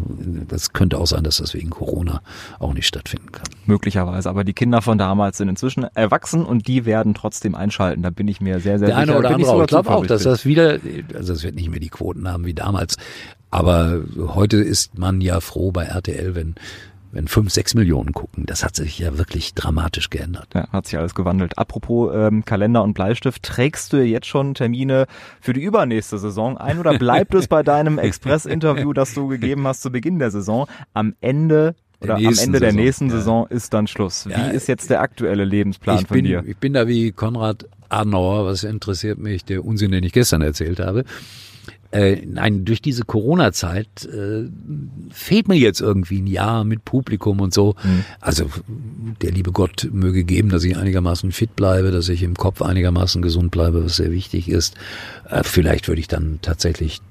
das 0.47 0.73
könnte 0.73 0.97
auch 0.97 1.07
sein, 1.07 1.23
dass 1.23 1.37
das 1.37 1.53
wegen 1.53 1.69
Corona 1.69 2.21
auch 2.59 2.73
nicht 2.73 2.87
stattfinden 2.87 3.31
kann. 3.31 3.47
Möglicherweise. 3.65 4.29
Aber 4.29 4.43
die 4.43 4.53
Kinder 4.53 4.81
von 4.81 4.97
damals 4.97 5.37
sind 5.37 5.49
inzwischen 5.49 5.83
erwachsen 5.95 6.45
und 6.45 6.67
die 6.67 6.85
werden 6.85 7.13
trotzdem 7.13 7.55
einschalten. 7.55 8.03
Da 8.03 8.09
bin 8.09 8.27
ich 8.27 8.41
mir 8.41 8.59
sehr, 8.59 8.79
sehr 8.79 8.87
Der 8.89 8.97
sicher. 8.97 9.05
Der 9.05 9.15
eine 9.15 9.19
oder 9.19 9.35
andere. 9.35 9.55
Ich, 9.55 9.61
ich 9.61 9.67
glaube 9.67 9.89
auch, 9.89 10.05
dass 10.05 10.23
das 10.23 10.45
wieder, 10.45 10.79
also 11.13 11.33
es 11.33 11.43
wird 11.43 11.55
nicht 11.55 11.69
mehr 11.69 11.79
die 11.79 11.89
Quoten 11.89 12.27
haben 12.27 12.45
wie 12.45 12.53
damals. 12.53 12.97
Aber 13.51 14.01
heute 14.15 14.57
ist 14.57 14.97
man 14.99 15.21
ja 15.21 15.39
froh 15.39 15.71
bei 15.71 15.85
RTL, 15.85 16.35
wenn 16.35 16.55
wenn 17.11 17.27
fünf, 17.27 17.51
sechs 17.51 17.73
Millionen 17.75 18.13
gucken. 18.13 18.45
Das 18.45 18.63
hat 18.63 18.75
sich 18.75 18.99
ja 18.99 19.17
wirklich 19.17 19.53
dramatisch 19.53 20.09
geändert. 20.09 20.49
Ja, 20.53 20.69
hat 20.71 20.87
sich 20.87 20.97
alles 20.97 21.15
gewandelt. 21.15 21.57
Apropos 21.57 22.11
ähm, 22.13 22.45
Kalender 22.45 22.83
und 22.83 22.93
Bleistift, 22.93 23.43
trägst 23.43 23.93
du 23.93 23.97
jetzt 23.97 24.27
schon 24.27 24.53
Termine 24.53 25.07
für 25.41 25.53
die 25.53 25.61
übernächste 25.61 26.19
Saison 26.19 26.57
ein 26.57 26.79
oder 26.79 26.97
bleibt 26.97 27.33
es 27.33 27.47
bei 27.47 27.63
deinem 27.63 27.97
Express-Interview, 27.99 28.93
das 28.93 29.13
du 29.13 29.27
gegeben 29.27 29.67
hast 29.67 29.81
zu 29.81 29.91
Beginn 29.91 30.19
der 30.19 30.31
Saison, 30.31 30.67
am 30.93 31.15
Ende 31.21 31.75
oder 32.01 32.15
am 32.15 32.21
Ende 32.21 32.35
Saison. 32.35 32.59
der 32.59 32.73
nächsten 32.73 33.09
Saison 33.09 33.47
ist 33.47 33.73
dann 33.73 33.87
Schluss. 33.87 34.27
Wie 34.27 34.31
ja, 34.31 34.47
ist 34.49 34.67
jetzt 34.67 34.89
der 34.89 35.01
aktuelle 35.01 35.45
Lebensplan 35.45 36.05
von 36.05 36.15
bin, 36.15 36.25
dir? 36.25 36.43
Ich 36.45 36.57
bin 36.57 36.73
da 36.73 36.87
wie 36.87 37.11
Konrad 37.11 37.65
Adenauer, 37.89 38.45
was 38.45 38.63
interessiert 38.63 39.17
mich, 39.17 39.43
der 39.45 39.65
Unsinn, 39.65 39.91
den 39.91 40.03
ich 40.03 40.13
gestern 40.13 40.41
erzählt 40.41 40.79
habe. 40.79 41.03
Äh, 41.91 42.23
nein, 42.25 42.65
durch 42.65 42.81
diese 42.81 43.03
Corona-Zeit 43.03 44.05
äh, 44.05 44.47
fehlt 45.11 45.47
mir 45.47 45.57
jetzt 45.57 45.81
irgendwie 45.81 46.21
ein 46.21 46.27
Jahr 46.27 46.63
mit 46.63 46.85
Publikum 46.85 47.39
und 47.39 47.51
so. 47.51 47.75
Mhm. 47.83 48.05
Also 48.19 48.45
der 49.21 49.31
liebe 49.31 49.51
Gott 49.51 49.89
möge 49.91 50.23
geben, 50.23 50.49
dass 50.49 50.63
ich 50.63 50.77
einigermaßen 50.77 51.31
fit 51.31 51.55
bleibe, 51.55 51.89
dass 51.89 52.07
ich 52.09 52.21
im 52.21 52.35
Kopf 52.35 52.61
einigermaßen 52.61 53.23
gesund 53.23 53.49
bleibe, 53.49 53.83
was 53.83 53.95
sehr 53.95 54.11
wichtig 54.11 54.49
ist. 54.49 54.75
Äh, 55.27 55.43
vielleicht 55.43 55.87
würde 55.87 55.99
ich 55.99 56.07
dann 56.07 56.37
tatsächlich 56.43 57.01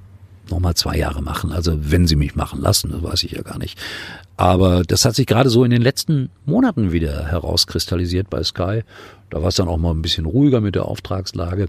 nochmal 0.49 0.75
zwei 0.75 0.97
Jahre 0.97 1.23
machen. 1.23 1.53
Also 1.53 1.77
wenn 1.81 2.07
sie 2.07 2.17
mich 2.17 2.37
machen 2.37 2.61
lassen, 2.61 2.91
das 2.93 3.03
weiß 3.03 3.25
ich 3.25 3.33
ja 3.33 3.43
gar 3.43 3.59
nicht. 3.59 3.79
Aber 4.37 4.85
das 4.85 5.05
hat 5.05 5.17
sich 5.17 5.27
gerade 5.27 5.51
so 5.51 5.65
in 5.65 5.73
den 5.73 5.83
letzten 5.83 6.31
Monaten 6.47 6.93
wieder 6.93 7.27
herauskristallisiert 7.27 8.31
bei 8.31 8.45
Sky. 8.45 8.83
Da 9.31 9.43
war 9.43 9.49
es 9.49 9.57
dann 9.57 9.69
auch 9.69 9.77
mal 9.77 9.91
ein 9.91 10.03
bisschen 10.03 10.25
ruhiger 10.25 10.61
mit 10.61 10.77
der 10.77 10.85
Auftragslage. 10.85 11.69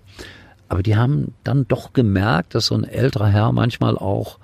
Aber 0.70 0.84
die 0.84 0.96
haben 0.96 1.34
dann 1.44 1.68
doch 1.68 1.94
gemerkt, 1.94 2.56
dass 2.56 2.68
so 2.68 2.76
ein 2.76 2.84
älterer 2.84 3.28
Herr 3.28 3.52
manchmal 3.52 3.98
auch 3.98 4.38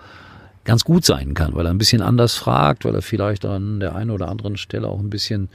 ganz 0.65 0.83
gut 0.83 1.05
sein 1.05 1.35
kann, 1.35 1.53
weil 1.53 1.67
er 1.67 1.71
ein 1.71 1.77
bisschen 1.77 2.01
anders 2.01 2.35
fragt, 2.35 2.83
weil 2.83 2.95
er 2.95 3.03
vielleicht 3.03 3.45
an 3.45 3.79
der 3.79 3.95
einen 3.95 4.09
oder 4.09 4.27
anderen 4.27 4.57
Stelle 4.57 4.87
auch 4.87 4.99
ein 4.99 5.11
bisschen, 5.11 5.49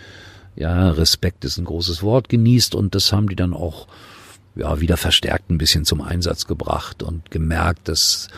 ja, 0.55 0.91
Respekt 0.91 1.45
ist 1.45 1.59
ein 1.59 1.65
großes 1.65 2.03
Wort, 2.03 2.29
genießt 2.29 2.77
und 2.77 2.95
das 2.95 3.13
haben 3.13 3.29
die 3.29 3.37
dann 3.37 3.53
auch, 3.53 3.89
ja, 4.55 4.81
wieder 4.81 4.97
verstärkt 4.97 5.51
ein 5.51 5.59
bisschen 5.59 5.85
zum 5.85 6.01
Einsatz 6.01 6.47
gebracht 6.47 7.03
und 7.03 7.33
gemerkt, 7.33 7.89
dass 7.89 8.29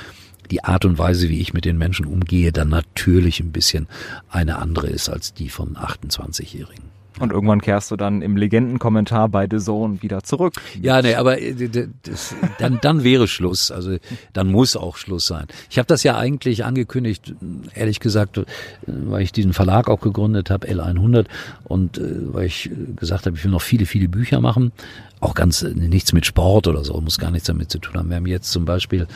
die 0.50 0.64
Art 0.64 0.86
und 0.86 0.98
Weise, 0.98 1.28
wie 1.28 1.40
ich 1.40 1.52
mit 1.52 1.66
den 1.66 1.78
Menschen 1.78 2.06
umgehe, 2.06 2.52
dann 2.52 2.70
natürlich 2.70 3.40
ein 3.40 3.52
bisschen 3.52 3.86
eine 4.28 4.56
andere 4.56 4.88
ist 4.88 5.10
als 5.10 5.34
die 5.34 5.50
von 5.50 5.76
28-Jährigen. 5.76 6.91
Und 7.20 7.32
irgendwann 7.32 7.60
kehrst 7.60 7.90
du 7.90 7.96
dann 7.96 8.22
im 8.22 8.36
Legendenkommentar 8.36 9.28
bei 9.28 9.46
The 9.50 9.58
Zone 9.58 10.02
wieder 10.02 10.22
zurück. 10.22 10.54
Ja, 10.80 11.02
nee, 11.02 11.14
aber 11.14 11.40
äh, 11.40 11.54
das, 12.02 12.34
dann, 12.58 12.78
dann 12.80 13.04
wäre 13.04 13.28
Schluss. 13.28 13.70
Also 13.70 13.98
dann 14.32 14.50
muss 14.50 14.76
auch 14.76 14.96
Schluss 14.96 15.26
sein. 15.26 15.46
Ich 15.70 15.78
habe 15.78 15.86
das 15.86 16.02
ja 16.02 16.16
eigentlich 16.16 16.64
angekündigt, 16.64 17.34
ehrlich 17.74 18.00
gesagt, 18.00 18.38
äh, 18.38 18.44
weil 18.86 19.22
ich 19.22 19.32
diesen 19.32 19.52
Verlag 19.52 19.88
auch 19.88 20.00
gegründet 20.00 20.50
habe, 20.50 20.66
L100, 20.68 21.26
und 21.64 21.98
äh, 21.98 22.02
weil 22.32 22.46
ich 22.46 22.70
gesagt 22.96 23.26
habe, 23.26 23.36
ich 23.36 23.44
will 23.44 23.50
noch 23.50 23.62
viele, 23.62 23.86
viele 23.86 24.08
Bücher 24.08 24.40
machen. 24.40 24.72
Auch 25.20 25.34
ganz 25.34 25.62
nichts 25.62 26.12
mit 26.12 26.26
Sport 26.26 26.66
oder 26.66 26.82
so, 26.82 27.00
muss 27.00 27.18
gar 27.18 27.30
nichts 27.30 27.46
damit 27.46 27.70
zu 27.70 27.78
tun 27.78 27.94
haben. 27.94 28.08
Wir 28.08 28.16
haben 28.16 28.26
jetzt 28.26 28.50
zum 28.50 28.64
Beispiel 28.64 29.06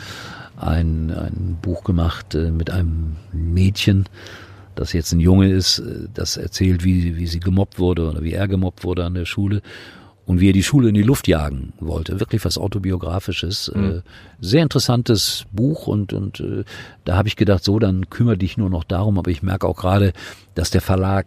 ein, 0.55 1.11
ein 1.11 1.57
Buch 1.61 1.83
gemacht 1.83 2.33
mit 2.33 2.69
einem 2.69 3.17
Mädchen, 3.33 4.05
dass 4.77 4.93
jetzt 4.93 5.11
ein 5.11 5.19
Junge 5.19 5.49
ist, 5.49 5.79
äh, 5.79 6.07
das 6.13 6.37
erzählt, 6.37 6.83
wie, 6.83 7.17
wie 7.17 7.27
sie 7.27 7.39
gemobbt 7.39 7.79
wurde 7.79 8.09
oder 8.09 8.23
wie 8.23 8.33
er 8.33 8.47
gemobbt 8.47 8.83
wurde 8.83 9.03
an 9.05 9.15
der 9.15 9.25
Schule 9.25 9.61
und 10.25 10.39
wie 10.39 10.49
er 10.49 10.53
die 10.53 10.63
Schule 10.63 10.89
in 10.89 10.93
die 10.93 11.03
Luft 11.03 11.27
jagen 11.27 11.73
wollte. 11.79 12.19
Wirklich 12.19 12.45
was 12.45 12.57
autobiografisches. 12.57 13.71
Mhm. 13.73 13.85
Äh, 13.85 14.01
sehr 14.39 14.63
interessantes 14.63 15.45
Buch 15.51 15.87
und, 15.87 16.13
und 16.13 16.39
äh, 16.39 16.63
da 17.05 17.17
habe 17.17 17.27
ich 17.27 17.35
gedacht, 17.35 17.63
so, 17.63 17.79
dann 17.79 18.09
kümmere 18.09 18.37
dich 18.37 18.57
nur 18.57 18.69
noch 18.69 18.83
darum. 18.83 19.17
Aber 19.17 19.31
ich 19.31 19.41
merke 19.41 19.67
auch 19.67 19.77
gerade, 19.77 20.13
dass 20.53 20.69
der 20.69 20.81
Verlag 20.81 21.25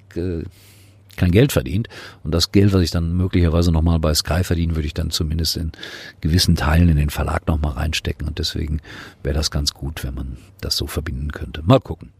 kein 1.16 1.32
Geld 1.32 1.52
verdient. 1.52 1.88
Und 2.22 2.32
das 2.32 2.52
Geld, 2.52 2.72
was 2.72 2.82
ich 2.82 2.90
dann 2.90 3.16
möglicherweise 3.16 3.72
nochmal 3.72 3.98
bei 3.98 4.14
Sky 4.14 4.44
verdiene, 4.44 4.76
würde 4.76 4.86
ich 4.86 4.94
dann 4.94 5.10
zumindest 5.10 5.56
in 5.56 5.72
gewissen 6.20 6.56
Teilen 6.56 6.88
in 6.88 6.96
den 6.96 7.10
Verlag 7.10 7.46
nochmal 7.46 7.72
reinstecken. 7.72 8.28
Und 8.28 8.38
deswegen 8.38 8.80
wäre 9.22 9.34
das 9.34 9.50
ganz 9.50 9.74
gut, 9.74 10.04
wenn 10.04 10.14
man 10.14 10.36
das 10.60 10.76
so 10.76 10.86
verbinden 10.86 11.32
könnte. 11.32 11.62
Mal 11.62 11.80
gucken. 11.80 12.10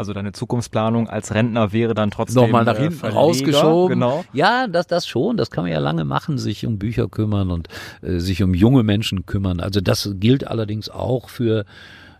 Also 0.00 0.14
deine 0.14 0.32
Zukunftsplanung 0.32 1.08
als 1.08 1.34
Rentner 1.34 1.72
wäre 1.72 1.92
dann 1.92 2.10
trotzdem 2.10 2.42
nochmal 2.42 2.64
nach 2.64 2.78
äh, 2.78 2.84
hinten 2.84 2.96
Verleger, 2.96 3.20
rausgeschoben. 3.20 4.00
Genau. 4.00 4.24
Ja, 4.32 4.66
das 4.66 4.86
das 4.86 5.06
schon, 5.06 5.36
das 5.36 5.50
kann 5.50 5.64
man 5.64 5.72
ja 5.72 5.78
lange 5.78 6.04
machen, 6.04 6.38
sich 6.38 6.64
um 6.64 6.78
Bücher 6.78 7.06
kümmern 7.08 7.50
und 7.50 7.68
äh, 8.00 8.18
sich 8.18 8.42
um 8.42 8.54
junge 8.54 8.82
Menschen 8.82 9.26
kümmern. 9.26 9.60
Also 9.60 9.82
das 9.82 10.10
gilt 10.14 10.46
allerdings 10.46 10.88
auch 10.88 11.28
für 11.28 11.66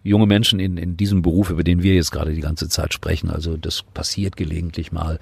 junge 0.02 0.26
Menschen 0.26 0.60
in, 0.60 0.76
in 0.76 0.96
diesem 0.96 1.22
Beruf, 1.22 1.50
über 1.50 1.64
den 1.64 1.82
wir 1.82 1.94
jetzt 1.94 2.10
gerade 2.10 2.34
die 2.34 2.40
ganze 2.40 2.68
Zeit 2.68 2.92
sprechen. 2.92 3.30
Also 3.30 3.56
das 3.56 3.82
passiert 3.82 4.36
gelegentlich 4.36 4.92
mal, 4.92 5.18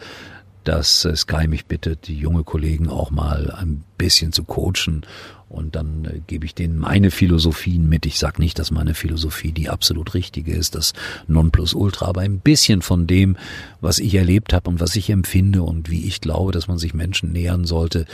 dass 0.69 1.07
äh, 1.07 1.17
Sky 1.17 1.49
mich 1.49 1.65
bittet, 1.65 2.09
die 2.09 2.19
junge 2.19 2.45
Kollegen 2.45 2.91
auch 2.91 3.11
mal 3.11 3.51
ein 3.51 3.85
bisschen 3.97 4.33
zu 4.33 4.45
coachen 4.45 5.07
und 5.49 5.75
dann 5.75 6.05
äh, 6.05 6.21
gebe 6.27 6.45
ich 6.45 6.55
denen 6.55 6.79
meine 6.79 7.11
Philosophien 7.11 7.89
mit. 7.89 8.05
Ich 8.05 8.19
sage 8.19 8.43
nicht, 8.43 8.59
dass 8.59 8.71
meine 8.71 8.93
Philosophie 8.93 9.53
die 9.53 9.71
absolut 9.71 10.13
richtige 10.13 10.53
ist, 10.53 10.75
das 10.75 10.93
Nonplusultra, 11.27 12.07
aber 12.07 12.21
ein 12.21 12.41
bisschen 12.41 12.83
von 12.83 13.07
dem, 13.07 13.39
was 13.81 13.99
ich 13.99 14.15
erlebt 14.15 14.53
habe 14.53 14.69
und 14.69 14.79
was 14.79 14.95
ich 14.95 15.09
empfinde 15.09 15.63
und 15.63 15.89
wie 15.91 16.07
ich 16.07 16.21
glaube, 16.21 16.53
dass 16.53 16.69
man 16.69 16.77
sich 16.77 16.93
Menschen 16.93 17.33
nähern 17.33 17.65
sollte, 17.65 18.05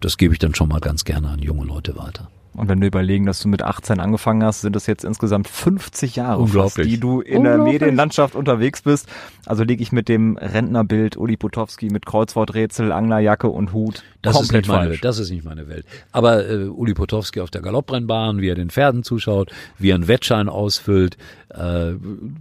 das 0.00 0.18
gebe 0.18 0.34
ich 0.34 0.40
dann 0.40 0.56
schon 0.56 0.68
mal 0.68 0.80
ganz 0.80 1.04
gerne 1.04 1.28
an 1.28 1.38
junge 1.38 1.64
Leute 1.64 1.96
weiter. 1.96 2.28
Und 2.54 2.68
wenn 2.68 2.80
wir 2.80 2.88
überlegen, 2.88 3.26
dass 3.26 3.40
du 3.40 3.48
mit 3.48 3.62
18 3.62 4.00
angefangen 4.00 4.42
hast, 4.42 4.62
sind 4.62 4.74
das 4.74 4.86
jetzt 4.86 5.04
insgesamt 5.04 5.46
50 5.48 6.16
Jahre, 6.16 6.46
fast, 6.48 6.78
die 6.78 6.98
du 6.98 7.20
in 7.20 7.44
der 7.44 7.58
Medienlandschaft 7.58 8.34
unterwegs 8.34 8.82
bist. 8.82 9.08
Also 9.46 9.62
liege 9.62 9.82
ich 9.82 9.92
mit 9.92 10.08
dem 10.08 10.36
Rentnerbild 10.36 11.16
Uli 11.16 11.36
Potowski 11.36 11.90
mit 11.90 12.06
Kreuzworträtsel, 12.06 12.90
Anglerjacke 12.92 13.48
und 13.48 13.72
Hut 13.72 14.02
das 14.22 14.34
komplett 14.34 14.64
ist 14.64 14.68
nicht 14.68 14.76
meine 14.76 14.90
Welt. 14.90 15.04
Das 15.04 15.18
ist 15.18 15.30
nicht 15.30 15.44
meine 15.44 15.68
Welt. 15.68 15.86
Aber 16.12 16.46
äh, 16.46 16.64
Uli 16.64 16.92
Potowski 16.92 17.40
auf 17.40 17.50
der 17.50 17.62
Galopprennbahn, 17.62 18.40
wie 18.40 18.48
er 18.48 18.54
den 18.54 18.68
Pferden 18.68 19.02
zuschaut, 19.02 19.50
wie 19.78 19.90
er 19.90 19.94
einen 19.94 20.08
Wettschein 20.08 20.48
ausfüllt, 20.48 21.16
äh, 21.48 21.92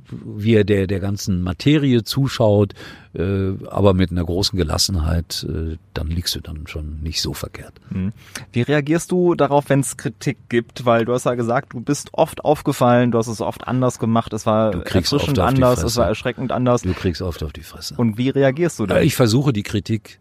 wie 0.09 0.55
er 0.55 0.65
der, 0.65 0.87
der 0.87 0.99
ganzen 0.99 1.41
Materie 1.41 2.03
zuschaut, 2.03 2.73
äh, 3.13 3.53
aber 3.67 3.93
mit 3.93 4.11
einer 4.11 4.23
großen 4.23 4.57
Gelassenheit, 4.57 5.45
äh, 5.49 5.77
dann 5.93 6.07
liegst 6.07 6.35
du 6.35 6.41
dann 6.41 6.67
schon 6.67 7.01
nicht 7.01 7.21
so 7.21 7.33
verkehrt. 7.33 7.73
Hm. 7.89 8.11
Wie 8.51 8.61
reagierst 8.61 9.11
du 9.11 9.35
darauf, 9.35 9.69
wenn 9.69 9.79
es 9.79 9.97
Kritik 9.97 10.37
gibt? 10.49 10.85
Weil 10.85 11.05
du 11.05 11.13
hast 11.13 11.25
ja 11.25 11.35
gesagt, 11.35 11.73
du 11.73 11.81
bist 11.81 12.09
oft 12.13 12.45
aufgefallen, 12.45 13.11
du 13.11 13.17
hast 13.17 13.27
es 13.27 13.41
oft 13.41 13.67
anders 13.67 13.99
gemacht, 13.99 14.31
es 14.33 14.45
war 14.45 14.73
erfrischend 14.85 15.39
anders, 15.39 15.83
es 15.83 15.97
war 15.97 16.07
erschreckend 16.07 16.51
anders. 16.51 16.83
Du 16.83 16.93
kriegst 16.93 17.21
oft 17.21 17.43
auf 17.43 17.53
die 17.53 17.63
Fresse. 17.63 17.95
Und 17.97 18.17
wie 18.17 18.29
reagierst 18.29 18.79
du 18.79 18.85
da? 18.85 19.01
Ich 19.01 19.15
versuche 19.15 19.53
die 19.53 19.63
Kritik 19.63 20.19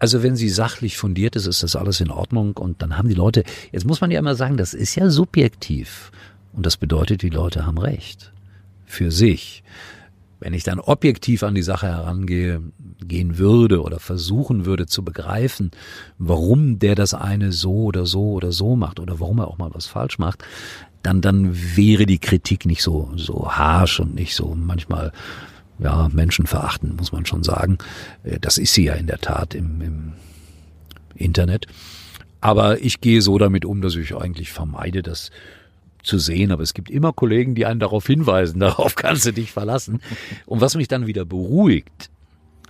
also 0.00 0.22
wenn 0.22 0.34
sie 0.34 0.48
sachlich 0.48 0.96
fundiert 0.96 1.36
ist, 1.36 1.46
ist 1.46 1.62
das 1.62 1.76
alles 1.76 2.00
in 2.00 2.10
Ordnung 2.10 2.56
und 2.56 2.80
dann 2.80 2.96
haben 2.96 3.08
die 3.08 3.14
Leute, 3.14 3.44
jetzt 3.70 3.84
muss 3.84 4.00
man 4.00 4.10
ja 4.10 4.18
immer 4.18 4.34
sagen, 4.34 4.56
das 4.56 4.72
ist 4.72 4.94
ja 4.94 5.10
subjektiv 5.10 6.10
und 6.54 6.64
das 6.64 6.78
bedeutet, 6.78 7.20
die 7.20 7.28
Leute 7.28 7.66
haben 7.66 7.78
recht 7.78 8.32
für 8.86 9.10
sich. 9.10 9.62
Wenn 10.40 10.54
ich 10.54 10.64
dann 10.64 10.80
objektiv 10.80 11.42
an 11.42 11.54
die 11.54 11.62
Sache 11.62 11.86
herangehe, 11.86 12.62
gehen 13.00 13.38
würde 13.38 13.82
oder 13.82 14.00
versuchen 14.00 14.64
würde 14.64 14.86
zu 14.86 15.04
begreifen, 15.04 15.70
warum 16.18 16.78
der 16.78 16.94
das 16.94 17.14
eine 17.14 17.52
so 17.52 17.84
oder 17.84 18.06
so 18.06 18.32
oder 18.32 18.50
so 18.50 18.74
macht 18.74 19.00
oder 19.00 19.20
warum 19.20 19.38
er 19.38 19.48
auch 19.48 19.58
mal 19.58 19.70
was 19.72 19.86
falsch 19.86 20.18
macht, 20.18 20.42
dann, 21.02 21.20
dann 21.20 21.76
wäre 21.76 22.06
die 22.06 22.18
Kritik 22.18 22.66
nicht 22.66 22.82
so, 22.82 23.12
so 23.16 23.50
harsh 23.50 24.00
und 24.00 24.14
nicht 24.14 24.34
so 24.34 24.54
manchmal 24.54 25.12
ja, 25.78 26.08
menschenverachtend, 26.12 26.96
muss 26.96 27.12
man 27.12 27.26
schon 27.26 27.42
sagen. 27.42 27.78
Äh, 28.22 28.38
das 28.38 28.58
ist 28.58 28.74
sie 28.74 28.84
ja 28.84 28.94
in 28.94 29.06
der 29.06 29.18
Tat 29.18 29.54
im, 29.54 29.80
im 29.80 30.12
Internet. 31.14 31.66
Aber 32.40 32.80
ich 32.80 33.00
gehe 33.00 33.22
so 33.22 33.38
damit 33.38 33.64
um, 33.64 33.82
dass 33.82 33.96
ich 33.96 34.14
eigentlich 34.14 34.52
vermeide, 34.52 35.02
das 35.02 35.30
zu 36.02 36.18
sehen. 36.18 36.52
Aber 36.52 36.62
es 36.62 36.74
gibt 36.74 36.90
immer 36.90 37.12
Kollegen, 37.12 37.54
die 37.54 37.66
einen 37.66 37.80
darauf 37.80 38.06
hinweisen, 38.06 38.60
darauf 38.60 38.94
kannst 38.94 39.26
du 39.26 39.32
dich 39.32 39.52
verlassen. 39.52 40.00
Und 40.46 40.60
was 40.60 40.76
mich 40.76 40.88
dann 40.88 41.06
wieder 41.06 41.24
beruhigt, 41.24 42.10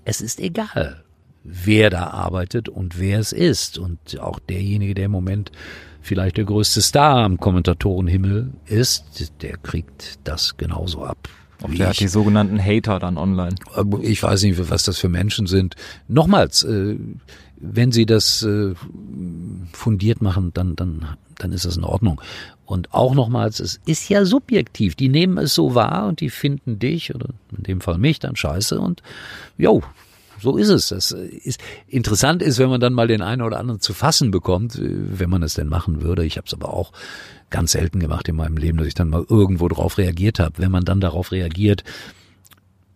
es 0.04 0.20
ist 0.20 0.40
egal, 0.40 1.04
wer 1.44 1.90
da 1.90 2.08
arbeitet 2.08 2.68
und 2.68 2.98
wer 2.98 3.18
es 3.18 3.32
ist. 3.32 3.78
Und 3.78 4.18
auch 4.20 4.38
derjenige, 4.38 4.94
der 4.94 5.06
im 5.06 5.12
Moment 5.12 5.52
vielleicht 6.00 6.36
der 6.36 6.44
größte 6.44 6.80
Star 6.80 7.24
am 7.24 7.38
Kommentatorenhimmel 7.38 8.52
ist, 8.66 9.32
der 9.42 9.56
kriegt 9.58 10.18
das 10.24 10.56
genauso 10.56 11.04
ab. 11.04 11.28
Und 11.62 11.78
der 11.78 11.88
hat 11.88 12.00
die 12.00 12.08
sogenannten 12.08 12.58
Hater 12.58 12.98
dann 12.98 13.18
online. 13.18 13.54
Ich 14.02 14.22
weiß 14.22 14.42
nicht, 14.44 14.70
was 14.70 14.84
das 14.84 14.98
für 14.98 15.08
Menschen 15.08 15.46
sind. 15.46 15.74
Nochmals, 16.08 16.62
äh, 16.62 16.96
wenn 17.58 17.92
sie 17.92 18.06
das 18.06 18.42
äh, 18.42 18.74
fundiert 19.72 20.22
machen, 20.22 20.52
dann, 20.54 20.74
dann, 20.76 21.06
dann 21.36 21.52
ist 21.52 21.66
das 21.66 21.76
in 21.76 21.84
Ordnung. 21.84 22.20
Und 22.70 22.94
auch 22.94 23.16
nochmals, 23.16 23.58
es 23.58 23.80
ist 23.84 24.08
ja 24.08 24.24
subjektiv. 24.24 24.94
Die 24.94 25.08
nehmen 25.08 25.38
es 25.38 25.56
so 25.56 25.74
wahr 25.74 26.06
und 26.06 26.20
die 26.20 26.30
finden 26.30 26.78
dich 26.78 27.12
oder 27.12 27.30
in 27.56 27.64
dem 27.64 27.80
Fall 27.80 27.98
mich 27.98 28.20
dann 28.20 28.36
scheiße 28.36 28.78
und 28.78 29.02
jo, 29.58 29.82
so 30.38 30.56
ist 30.56 30.68
es. 30.68 30.90
Das 30.90 31.10
ist 31.10 31.60
interessant 31.88 32.42
ist, 32.42 32.60
wenn 32.60 32.70
man 32.70 32.80
dann 32.80 32.92
mal 32.92 33.08
den 33.08 33.22
einen 33.22 33.42
oder 33.42 33.58
anderen 33.58 33.80
zu 33.80 33.92
fassen 33.92 34.30
bekommt, 34.30 34.76
äh, 34.76 34.88
wenn 34.88 35.28
man 35.28 35.42
es 35.42 35.54
denn 35.54 35.66
machen 35.66 36.00
würde. 36.00 36.24
Ich 36.24 36.36
habe 36.36 36.46
es 36.46 36.54
aber 36.54 36.72
auch 36.72 36.92
ganz 37.50 37.72
selten 37.72 37.98
gemacht 37.98 38.28
in 38.28 38.36
meinem 38.36 38.56
Leben, 38.56 38.78
dass 38.78 38.86
ich 38.86 38.94
dann 38.94 39.10
mal 39.10 39.26
irgendwo 39.28 39.66
drauf 39.66 39.98
reagiert 39.98 40.38
habe. 40.38 40.58
Wenn 40.58 40.70
man 40.70 40.84
dann 40.84 41.00
darauf 41.00 41.32
reagiert, 41.32 41.82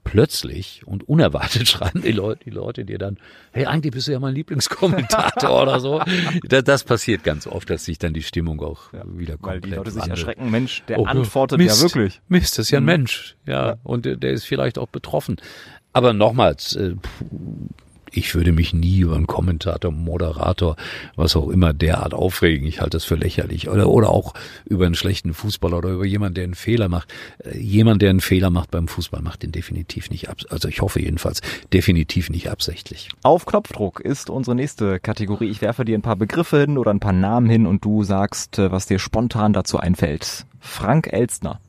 plötzlich 0.04 0.82
und 0.86 1.08
unerwartet 1.08 1.66
schreiben 1.68 2.02
die 2.02 2.12
Leute, 2.12 2.44
die 2.44 2.50
Leute 2.50 2.84
dir 2.84 2.98
dann, 2.98 3.18
hey, 3.52 3.66
eigentlich 3.66 3.92
bist 3.92 4.06
du 4.06 4.12
ja 4.12 4.20
mein 4.20 4.34
Lieblingskommentator 4.34 5.62
oder 5.62 5.80
so. 5.80 6.00
Das, 6.44 6.64
das, 6.64 6.84
passiert 6.84 7.24
ganz 7.24 7.46
oft, 7.46 7.68
dass 7.70 7.86
sich 7.86 7.98
dann 7.98 8.14
die 8.14 8.22
Stimmung 8.22 8.60
auch 8.60 8.92
ja, 8.92 9.02
wieder 9.06 9.36
komplett 9.36 9.62
Weil 9.64 9.70
die 9.70 9.76
Leute 9.76 9.90
sich 9.90 10.02
wandelt. 10.02 10.18
erschrecken, 10.18 10.50
Mensch, 10.50 10.84
der 10.86 11.00
oh, 11.00 11.06
antwortet 11.06 11.58
Mist, 11.58 11.78
ja 11.78 11.82
wirklich. 11.82 12.20
Mist, 12.28 12.58
das 12.58 12.66
ist 12.66 12.70
ja 12.70 12.78
ein 12.78 12.82
mhm. 12.84 12.86
Mensch, 12.86 13.36
ja, 13.46 13.68
ja. 13.68 13.76
und 13.82 14.04
der, 14.04 14.16
der 14.16 14.32
ist 14.32 14.44
vielleicht 14.44 14.78
auch 14.78 14.88
betroffen. 14.88 15.36
Aber 15.92 16.12
nochmals, 16.12 16.76
äh, 16.76 16.94
ich 18.16 18.34
würde 18.34 18.52
mich 18.52 18.72
nie 18.72 19.00
über 19.00 19.16
einen 19.16 19.26
Kommentator, 19.26 19.90
Moderator, 19.90 20.76
was 21.16 21.36
auch 21.36 21.48
immer 21.48 21.72
derart 21.72 22.14
aufregen. 22.14 22.66
Ich 22.66 22.80
halte 22.80 22.96
das 22.96 23.04
für 23.04 23.16
lächerlich. 23.16 23.68
Oder, 23.68 23.88
oder 23.88 24.10
auch 24.10 24.34
über 24.64 24.86
einen 24.86 24.94
schlechten 24.94 25.34
Fußballer 25.34 25.78
oder 25.78 25.90
über 25.90 26.04
jemanden, 26.04 26.34
der 26.34 26.44
einen 26.44 26.54
Fehler 26.54 26.88
macht. 26.88 27.12
Äh, 27.38 27.58
jemand, 27.58 28.02
der 28.02 28.10
einen 28.10 28.20
Fehler 28.20 28.50
macht 28.50 28.70
beim 28.70 28.88
Fußball, 28.88 29.22
macht 29.22 29.42
den 29.42 29.52
definitiv 29.52 30.10
nicht 30.10 30.28
ab. 30.28 30.38
Also 30.50 30.68
ich 30.68 30.80
hoffe 30.80 31.00
jedenfalls 31.00 31.40
definitiv 31.72 32.30
nicht 32.30 32.50
absichtlich. 32.50 33.08
Auf 33.22 33.46
Knopfdruck 33.46 34.00
ist 34.00 34.30
unsere 34.30 34.54
nächste 34.54 35.00
Kategorie. 35.00 35.50
Ich 35.50 35.60
werfe 35.60 35.84
dir 35.84 35.98
ein 35.98 36.02
paar 36.02 36.16
Begriffe 36.16 36.60
hin 36.60 36.78
oder 36.78 36.92
ein 36.92 37.00
paar 37.00 37.12
Namen 37.12 37.48
hin 37.48 37.66
und 37.66 37.84
du 37.84 38.04
sagst, 38.04 38.58
äh, 38.58 38.70
was 38.70 38.86
dir 38.86 38.98
spontan 38.98 39.52
dazu 39.52 39.78
einfällt. 39.78 40.46
Frank 40.60 41.12
Elstner 41.12 41.60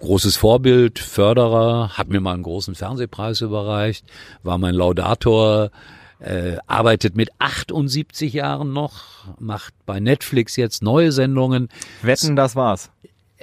großes 0.00 0.36
Vorbild, 0.36 0.98
Förderer, 0.98 1.90
hat 1.96 2.08
mir 2.08 2.20
mal 2.20 2.34
einen 2.34 2.42
großen 2.42 2.74
Fernsehpreis 2.74 3.40
überreicht, 3.40 4.04
war 4.42 4.58
mein 4.58 4.74
Laudator, 4.74 5.70
äh, 6.18 6.56
arbeitet 6.66 7.16
mit 7.16 7.30
78 7.38 8.32
Jahren 8.32 8.72
noch, 8.72 9.24
macht 9.38 9.74
bei 9.86 10.00
Netflix 10.00 10.56
jetzt 10.56 10.82
neue 10.82 11.12
Sendungen. 11.12 11.68
Wetten, 12.02 12.36
das 12.36 12.56
war's. 12.56 12.90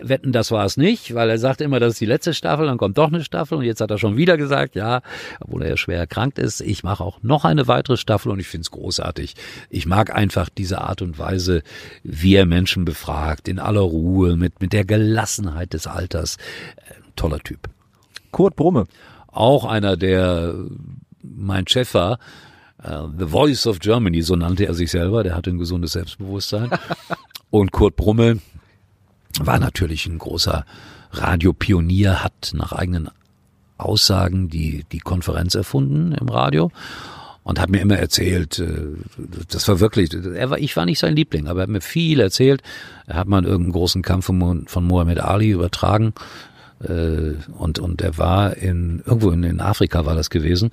Wetten, 0.02 0.32
das 0.32 0.52
war 0.52 0.66
es 0.66 0.78
nicht, 0.78 1.16
weil 1.16 1.30
er 1.30 1.38
sagt 1.38 1.62
immer, 1.62 1.80
das 1.80 1.94
ist 1.94 2.02
die 2.02 2.06
letzte 2.06 2.34
Staffel, 2.34 2.68
dann 2.68 2.78
kommt 2.78 2.98
doch 2.98 3.08
eine 3.08 3.24
Staffel 3.24 3.58
und 3.58 3.64
jetzt 3.64 3.82
hat 3.82 3.92
er 3.92 3.98
schon 3.98 4.18
wieder 4.18 4.38
gesagt, 4.38 4.76
ja, 4.76 5.02
obwohl 5.40 5.64
er 5.64 5.70
ja 5.70 5.78
schwer 5.78 5.98
erkrankt 5.98 6.40
ist, 6.40 6.62
ich 6.62 6.84
mache 6.84 7.04
auch 7.04 7.22
noch 7.24 7.46
eine 7.46 7.68
weitere 7.68 7.98
Staffel 7.98 8.32
und 8.32 8.40
ich 8.40 8.48
finde 8.48 8.64
es 8.64 8.72
großartig. 8.72 9.36
Ich 9.70 9.86
mag 9.86 10.14
einfach 10.16 10.50
diese 10.50 10.82
Art 10.82 11.02
und 11.02 11.18
Weise, 11.20 11.64
wie 12.04 12.36
er 12.36 12.46
Menschen 12.46 12.86
befragt, 12.86 13.48
in 13.48 13.60
aller 13.60 13.82
Ruhe, 13.82 14.36
mit, 14.38 14.62
mit 14.62 14.74
der 14.74 14.86
Gelassenheit 14.86 15.74
des 15.74 15.88
Alters. 15.88 16.38
Äh, 16.78 16.94
toller 17.16 17.40
Typ. 17.40 17.70
Kurt 18.32 18.56
Brumme. 18.56 18.86
Auch 19.28 19.66
einer, 19.66 19.98
der 19.98 20.56
mein 21.22 21.68
Chef 21.68 21.94
war, 21.94 22.20
Uh, 22.80 23.08
The 23.18 23.26
Voice 23.26 23.66
of 23.66 23.80
Germany, 23.80 24.22
so 24.22 24.36
nannte 24.36 24.68
er 24.68 24.76
sich 24.76 24.92
selber, 24.92 25.24
der 25.24 25.36
hatte 25.36 25.50
ein 25.50 25.58
gesundes 25.58 25.94
Selbstbewusstsein. 25.94 26.70
Und 27.50 27.72
Kurt 27.72 27.96
Brumme, 27.96 28.40
war 29.42 29.60
natürlich 29.60 30.06
ein 30.06 30.18
großer 30.18 30.66
Radiopionier, 31.12 32.24
hat 32.24 32.52
nach 32.54 32.72
eigenen 32.72 33.10
Aussagen 33.78 34.50
die, 34.50 34.86
die 34.92 35.00
Konferenz 35.00 35.56
erfunden 35.56 36.12
im 36.14 36.30
Radio 36.30 36.72
und 37.44 37.62
hat 37.62 37.70
mir 37.70 37.80
immer 37.80 37.98
erzählt, 37.98 38.60
äh, 38.60 38.68
das 39.50 39.68
war 39.68 39.80
wirklich, 39.80 40.14
er 40.14 40.50
war, 40.50 40.58
ich 40.58 40.76
war 40.76 40.86
nicht 40.86 41.00
sein 41.00 41.16
Liebling, 41.16 41.48
aber 41.48 41.62
er 41.62 41.64
hat 41.64 41.70
mir 41.70 41.82
viel 41.82 42.20
erzählt. 42.20 42.62
Er 43.06 43.16
hat 43.16 43.28
mal 43.28 43.46
irgendeinen 43.46 43.72
großen 43.72 44.02
Kampf 44.02 44.26
von, 44.26 44.68
von 44.68 44.84
Muhammad 44.84 45.20
Ali 45.20 45.52
übertragen 45.52 46.14
Äh, 46.84 47.34
und, 47.58 47.80
und 47.80 48.02
er 48.02 48.18
war 48.18 48.56
in, 48.58 49.02
irgendwo 49.06 49.32
in, 49.32 49.44
in 49.44 49.62
Afrika 49.62 50.06
war 50.06 50.16
das 50.16 50.30
gewesen. 50.30 50.70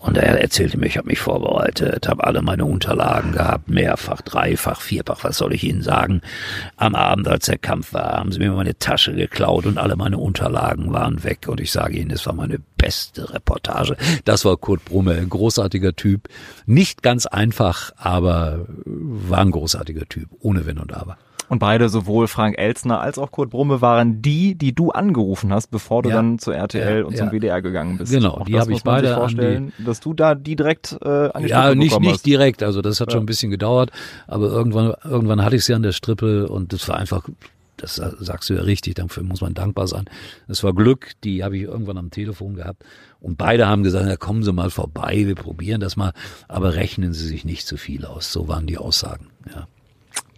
Und 0.00 0.16
er 0.16 0.40
erzählte 0.40 0.78
mir, 0.78 0.86
ich 0.86 0.96
habe 0.96 1.08
mich 1.08 1.18
vorbereitet, 1.18 2.08
habe 2.08 2.24
alle 2.24 2.40
meine 2.40 2.64
Unterlagen 2.64 3.32
gehabt, 3.32 3.68
mehrfach, 3.68 4.22
dreifach, 4.22 4.80
vierfach, 4.80 5.24
was 5.24 5.36
soll 5.36 5.52
ich 5.52 5.62
Ihnen 5.62 5.82
sagen. 5.82 6.22
Am 6.78 6.94
Abend, 6.94 7.28
als 7.28 7.46
der 7.46 7.58
Kampf 7.58 7.92
war, 7.92 8.12
haben 8.12 8.32
sie 8.32 8.38
mir 8.38 8.50
meine 8.52 8.78
Tasche 8.78 9.14
geklaut 9.14 9.66
und 9.66 9.76
alle 9.76 9.96
meine 9.96 10.16
Unterlagen 10.16 10.90
waren 10.90 11.22
weg. 11.22 11.48
Und 11.48 11.60
ich 11.60 11.70
sage 11.70 11.98
Ihnen, 11.98 12.10
es 12.12 12.24
war 12.24 12.32
meine 12.32 12.58
beste 12.78 13.34
Reportage. 13.34 13.94
Das 14.24 14.46
war 14.46 14.56
Kurt 14.56 14.86
Brumme, 14.86 15.16
ein 15.16 15.28
großartiger 15.28 15.94
Typ. 15.94 16.28
Nicht 16.64 17.02
ganz 17.02 17.26
einfach, 17.26 17.92
aber 17.96 18.66
war 18.86 19.40
ein 19.40 19.50
großartiger 19.50 20.08
Typ, 20.08 20.30
ohne 20.40 20.64
Wenn 20.64 20.78
und 20.78 20.94
Aber. 20.94 21.18
Und 21.50 21.58
beide, 21.58 21.88
sowohl 21.88 22.28
Frank 22.28 22.56
Elzner 22.58 23.00
als 23.00 23.18
auch 23.18 23.32
Kurt 23.32 23.50
Brumme, 23.50 23.80
waren 23.80 24.22
die, 24.22 24.54
die 24.54 24.72
du 24.72 24.92
angerufen 24.92 25.52
hast, 25.52 25.72
bevor 25.72 26.04
du 26.04 26.08
ja. 26.08 26.14
dann 26.14 26.38
zu 26.38 26.52
RTL 26.52 27.00
ja, 27.00 27.04
und 27.04 27.16
zum. 27.16 27.32
WDR 27.32 27.60
gegangen 27.60 27.98
bist. 27.98 28.12
Genau, 28.12 28.34
auch 28.34 28.44
die 28.44 28.56
habe 28.56 28.72
ich 28.72 28.84
beide 28.84 29.14
vorstellen, 29.14 29.72
die, 29.76 29.84
dass 29.84 29.98
du 29.98 30.14
da 30.14 30.36
die 30.36 30.54
direkt 30.54 30.96
äh, 31.02 31.08
an 31.08 31.42
die 31.42 31.48
Ja, 31.48 31.74
nicht 31.74 31.98
nicht 31.98 32.24
direkt, 32.24 32.62
also 32.62 32.82
das 32.82 33.00
hat 33.00 33.10
schon 33.10 33.24
ein 33.24 33.26
bisschen 33.26 33.50
gedauert, 33.50 33.90
aber 34.28 34.46
irgendwann 34.46 34.94
irgendwann 35.02 35.44
hatte 35.44 35.56
ich 35.56 35.64
sie 35.64 35.74
an 35.74 35.82
der 35.82 35.90
Strippe 35.90 36.46
und 36.48 36.72
das 36.72 36.88
war 36.88 36.96
einfach 36.96 37.28
das 37.76 37.96
sagst 37.96 38.48
du 38.48 38.54
ja 38.54 38.62
richtig, 38.62 38.94
dafür 38.94 39.24
muss 39.24 39.40
man 39.40 39.54
dankbar 39.54 39.88
sein. 39.88 40.04
Es 40.46 40.62
war 40.62 40.72
Glück, 40.72 41.12
die 41.24 41.42
habe 41.42 41.56
ich 41.56 41.64
irgendwann 41.64 41.98
am 41.98 42.10
Telefon 42.10 42.54
gehabt. 42.54 42.84
Und 43.20 43.38
beide 43.38 43.66
haben 43.66 43.82
gesagt, 43.82 44.06
ja, 44.06 44.16
kommen 44.16 44.42
Sie 44.42 44.52
mal 44.52 44.70
vorbei, 44.70 45.26
wir 45.26 45.34
probieren 45.34 45.80
das 45.80 45.96
mal, 45.96 46.12
aber 46.46 46.74
rechnen 46.74 47.12
Sie 47.12 47.26
sich 47.26 47.44
nicht 47.44 47.66
zu 47.66 47.76
viel 47.76 48.04
aus. 48.04 48.32
So 48.32 48.48
waren 48.48 48.66
die 48.66 48.78
Aussagen. 48.78 49.28
Ja. 49.52 49.66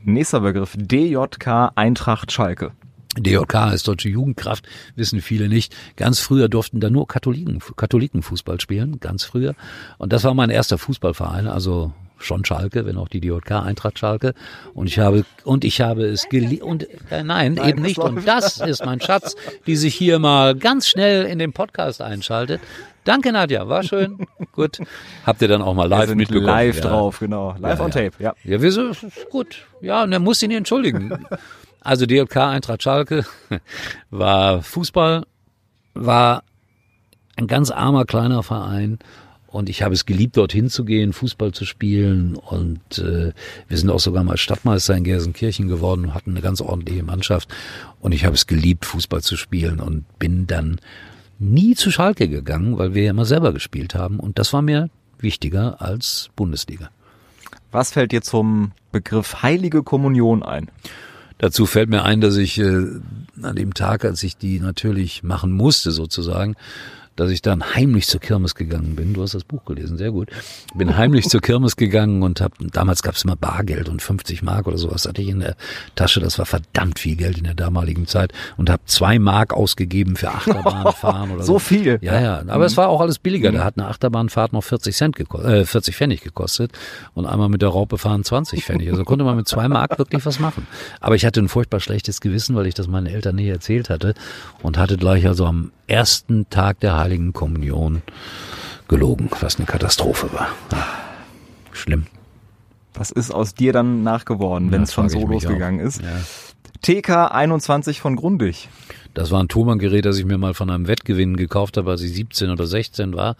Nächster 0.04 0.40
Begriff, 0.40 0.76
DJK 0.76 1.72
Eintracht 1.76 2.32
Schalke. 2.32 2.72
DJK 3.16 3.72
ist 3.72 3.86
deutsche 3.86 4.08
Jugendkraft, 4.08 4.66
wissen 4.96 5.20
viele 5.20 5.48
nicht. 5.48 5.76
Ganz 5.96 6.18
früher 6.18 6.48
durften 6.48 6.80
da 6.80 6.90
nur 6.90 7.06
Katholiken, 7.06 7.60
Katholiken 7.76 8.22
Fußball 8.22 8.60
spielen, 8.60 8.98
ganz 9.00 9.22
früher. 9.24 9.54
Und 9.98 10.12
das 10.12 10.24
war 10.24 10.34
mein 10.34 10.50
erster 10.50 10.78
Fußballverein, 10.78 11.46
also 11.46 11.92
schon 12.18 12.44
Schalke, 12.44 12.86
wenn 12.86 12.96
auch 12.96 13.08
die 13.08 13.20
DJK 13.20 13.62
Eintracht 13.62 13.98
Schalke. 13.98 14.34
Und 14.74 14.86
ich 14.86 14.98
habe 14.98 15.24
und 15.44 15.64
ich 15.64 15.80
habe 15.80 16.04
es 16.04 16.28
geliebt 16.28 16.62
und 16.62 16.84
äh, 17.10 17.22
nein, 17.22 17.54
nein, 17.54 17.68
eben 17.68 17.82
nicht. 17.82 17.98
Und 17.98 18.26
das 18.26 18.58
ist 18.58 18.84
mein 18.84 19.00
Schatz, 19.00 19.36
die 19.66 19.76
sich 19.76 19.94
hier 19.94 20.18
mal 20.18 20.54
ganz 20.56 20.88
schnell 20.88 21.24
in 21.26 21.38
den 21.38 21.52
Podcast 21.52 22.00
einschaltet. 22.00 22.60
Danke, 23.04 23.32
Nadja. 23.32 23.68
War 23.68 23.82
schön. 23.82 24.26
gut. 24.52 24.78
Habt 25.26 25.42
ihr 25.42 25.48
dann 25.48 25.62
auch 25.62 25.74
mal 25.74 25.88
live 25.88 26.08
wir 26.08 26.16
mitbekommen? 26.16 26.46
Live 26.46 26.76
ja. 26.76 26.82
drauf, 26.82 27.18
genau. 27.18 27.54
Live 27.58 27.78
ja, 27.78 27.84
on 27.84 27.90
ja. 27.90 28.10
tape, 28.10 28.22
ja. 28.22 28.34
Ja, 28.44 28.62
wir 28.62 28.72
sind 28.72 28.96
gut. 29.30 29.66
Ja, 29.80 30.04
und 30.04 30.12
er 30.12 30.20
muss 30.20 30.42
ihn 30.42 30.50
entschuldigen. 30.50 31.26
Also 31.84 32.06
DLK 32.06 32.36
Eintracht 32.36 32.84
Schalke 32.84 33.24
war 34.10 34.62
Fußball, 34.62 35.26
war 35.94 36.44
ein 37.36 37.48
ganz 37.48 37.72
armer 37.72 38.04
kleiner 38.04 38.44
Verein. 38.44 39.00
Und 39.48 39.68
ich 39.68 39.82
habe 39.82 39.92
es 39.92 40.06
geliebt, 40.06 40.36
dorthin 40.36 40.70
zu 40.70 40.84
gehen, 40.84 41.12
Fußball 41.12 41.52
zu 41.52 41.66
spielen. 41.66 42.36
Und 42.36 42.98
äh, 42.98 43.32
wir 43.68 43.76
sind 43.76 43.90
auch 43.90 44.00
sogar 44.00 44.24
mal 44.24 44.38
Stadtmeister 44.38 44.96
in 44.96 45.04
Gelsenkirchen 45.04 45.68
geworden, 45.68 46.14
hatten 46.14 46.30
eine 46.30 46.40
ganz 46.40 46.60
ordentliche 46.60 47.02
Mannschaft. 47.02 47.52
Und 48.00 48.12
ich 48.12 48.24
habe 48.24 48.34
es 48.34 48.46
geliebt, 48.46 48.86
Fußball 48.86 49.20
zu 49.20 49.36
spielen 49.36 49.80
und 49.80 50.04
bin 50.18 50.46
dann 50.46 50.80
nie 51.42 51.74
zu 51.74 51.90
Schalke 51.90 52.28
gegangen, 52.28 52.78
weil 52.78 52.94
wir 52.94 53.04
ja 53.04 53.10
immer 53.10 53.24
selber 53.24 53.52
gespielt 53.52 53.94
haben. 53.94 54.18
Und 54.20 54.38
das 54.38 54.52
war 54.52 54.62
mir 54.62 54.88
wichtiger 55.18 55.82
als 55.82 56.30
Bundesliga. 56.36 56.90
Was 57.70 57.92
fällt 57.92 58.12
dir 58.12 58.22
zum 58.22 58.72
Begriff 58.92 59.42
Heilige 59.42 59.82
Kommunion 59.82 60.42
ein? 60.42 60.70
Dazu 61.38 61.66
fällt 61.66 61.88
mir 61.88 62.04
ein, 62.04 62.20
dass 62.20 62.36
ich 62.36 62.58
äh, 62.58 62.86
an 63.42 63.56
dem 63.56 63.74
Tag, 63.74 64.04
als 64.04 64.22
ich 64.22 64.36
die 64.36 64.60
natürlich 64.60 65.22
machen 65.22 65.52
musste, 65.52 65.90
sozusagen, 65.90 66.54
dass 67.16 67.30
ich 67.30 67.42
dann 67.42 67.74
heimlich 67.74 68.06
zur 68.06 68.20
Kirmes 68.20 68.54
gegangen 68.54 68.96
bin. 68.96 69.14
Du 69.14 69.22
hast 69.22 69.34
das 69.34 69.44
Buch 69.44 69.64
gelesen, 69.64 69.98
sehr 69.98 70.10
gut. 70.10 70.30
Bin 70.74 70.96
heimlich 70.96 71.28
zur 71.28 71.40
Kirmes 71.40 71.76
gegangen 71.76 72.22
und 72.22 72.40
habe, 72.40 72.54
damals 72.72 73.02
gab 73.02 73.14
es 73.14 73.24
immer 73.24 73.36
Bargeld 73.36 73.88
und 73.88 74.02
50 74.02 74.42
Mark 74.42 74.66
oder 74.66 74.78
sowas 74.78 75.06
hatte 75.06 75.22
ich 75.22 75.28
in 75.28 75.40
der 75.40 75.56
Tasche. 75.94 76.20
Das 76.20 76.38
war 76.38 76.46
verdammt 76.46 76.98
viel 76.98 77.16
Geld 77.16 77.38
in 77.38 77.44
der 77.44 77.54
damaligen 77.54 78.06
Zeit 78.06 78.32
und 78.56 78.70
habe 78.70 78.82
zwei 78.86 79.18
Mark 79.18 79.52
ausgegeben 79.52 80.16
für 80.16 80.30
Achterbahnfahren 80.30 81.30
oder 81.32 81.42
so. 81.44 81.52
So 81.54 81.58
viel? 81.58 81.98
Ja, 82.00 82.18
ja. 82.18 82.38
Aber 82.38 82.58
mhm. 82.58 82.62
es 82.62 82.76
war 82.76 82.88
auch 82.88 83.02
alles 83.02 83.18
billiger. 83.18 83.50
Mhm. 83.50 83.56
Da 83.56 83.64
hat 83.64 83.76
eine 83.76 83.88
Achterbahnfahrt 83.88 84.54
noch 84.54 84.64
40 84.64 84.96
Cent 84.96 85.16
gekostet, 85.16 85.50
äh, 85.50 85.64
40 85.66 85.94
Pfennig 85.94 86.22
gekostet 86.22 86.72
und 87.14 87.26
einmal 87.26 87.50
mit 87.50 87.60
der 87.60 87.68
Raupe 87.68 87.98
fahren 87.98 88.24
20 88.24 88.64
Pfennig. 88.64 88.90
Also 88.90 89.04
konnte 89.04 89.24
man 89.24 89.36
mit 89.36 89.46
zwei 89.48 89.68
Mark 89.68 89.98
wirklich 89.98 90.24
was 90.24 90.38
machen. 90.38 90.66
Aber 91.00 91.14
ich 91.14 91.26
hatte 91.26 91.40
ein 91.40 91.48
furchtbar 91.48 91.80
schlechtes 91.80 92.20
Gewissen, 92.20 92.56
weil 92.56 92.66
ich 92.66 92.74
das 92.74 92.88
meinen 92.88 93.06
Eltern 93.06 93.36
nie 93.36 93.48
erzählt 93.48 93.90
hatte 93.90 94.14
und 94.62 94.78
hatte 94.78 94.96
gleich 94.96 95.26
also 95.26 95.44
am 95.44 95.72
ersten 95.86 96.48
Tag 96.48 96.80
der 96.80 96.94
Heiligen 97.02 97.32
Kommunion 97.32 98.02
gelogen, 98.88 99.28
was 99.40 99.56
eine 99.56 99.66
Katastrophe 99.66 100.32
war. 100.32 100.48
Schlimm. 101.72 102.06
Was 102.94 103.10
ist 103.10 103.30
aus 103.32 103.54
dir 103.54 103.72
dann 103.72 104.02
nachgeworden, 104.02 104.70
wenn 104.70 104.82
es 104.82 104.92
schon 104.92 105.08
so 105.08 105.26
losgegangen 105.26 105.80
auch. 105.80 105.86
ist? 105.86 106.02
Ja. 106.02 106.20
TK 106.82 107.32
21 107.32 108.00
von 108.00 108.16
Grundig. 108.16 108.68
Das 109.14 109.30
war 109.30 109.42
ein 109.42 109.48
Thomann-Gerät, 109.48 110.04
das 110.04 110.18
ich 110.18 110.24
mir 110.24 110.38
mal 110.38 110.54
von 110.54 110.70
einem 110.70 110.88
Wettgewinn 110.88 111.36
gekauft 111.36 111.76
habe, 111.76 111.90
als 111.90 112.02
ich 112.02 112.12
17 112.12 112.50
oder 112.50 112.66
16 112.66 113.14
war. 113.14 113.36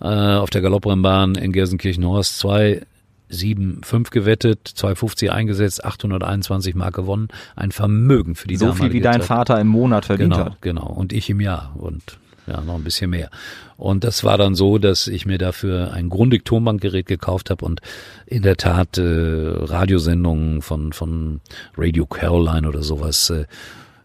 Äh, 0.00 0.06
auf 0.06 0.50
der 0.50 0.60
Galopprennbahn 0.60 1.34
in 1.36 1.52
Gelsenkirchen-Horst. 1.52 2.38
Zwei 2.38 2.82
7,5 3.30 4.10
gewettet, 4.10 4.72
2,50 4.76 5.30
eingesetzt, 5.30 5.84
821 5.84 6.74
Mark 6.74 6.94
gewonnen. 6.94 7.28
Ein 7.56 7.72
Vermögen 7.72 8.34
für 8.34 8.48
die 8.48 8.56
So 8.56 8.72
viel 8.72 8.92
wie 8.92 9.00
dein 9.00 9.20
Zeit. 9.20 9.24
Vater 9.24 9.60
im 9.60 9.68
Monat 9.68 10.04
verdient 10.06 10.34
genau, 10.34 10.44
hat. 10.44 10.62
Genau, 10.62 10.86
und 10.86 11.12
ich 11.12 11.30
im 11.30 11.40
Jahr 11.40 11.74
und 11.76 12.18
ja, 12.46 12.60
noch 12.60 12.74
ein 12.74 12.84
bisschen 12.84 13.10
mehr. 13.10 13.30
Und 13.76 14.04
das 14.04 14.24
war 14.24 14.38
dann 14.38 14.54
so, 14.54 14.78
dass 14.78 15.06
ich 15.06 15.26
mir 15.26 15.38
dafür 15.38 15.92
ein 15.92 16.08
grundig 16.08 16.44
Tonbandgerät 16.44 17.06
gekauft 17.06 17.50
habe 17.50 17.64
und 17.64 17.80
in 18.26 18.42
der 18.42 18.56
Tat 18.56 18.98
äh, 18.98 19.02
Radiosendungen 19.02 20.62
von, 20.62 20.92
von 20.92 21.40
Radio 21.76 22.06
Caroline 22.06 22.68
oder 22.68 22.82
sowas 22.82 23.30
äh, 23.30 23.46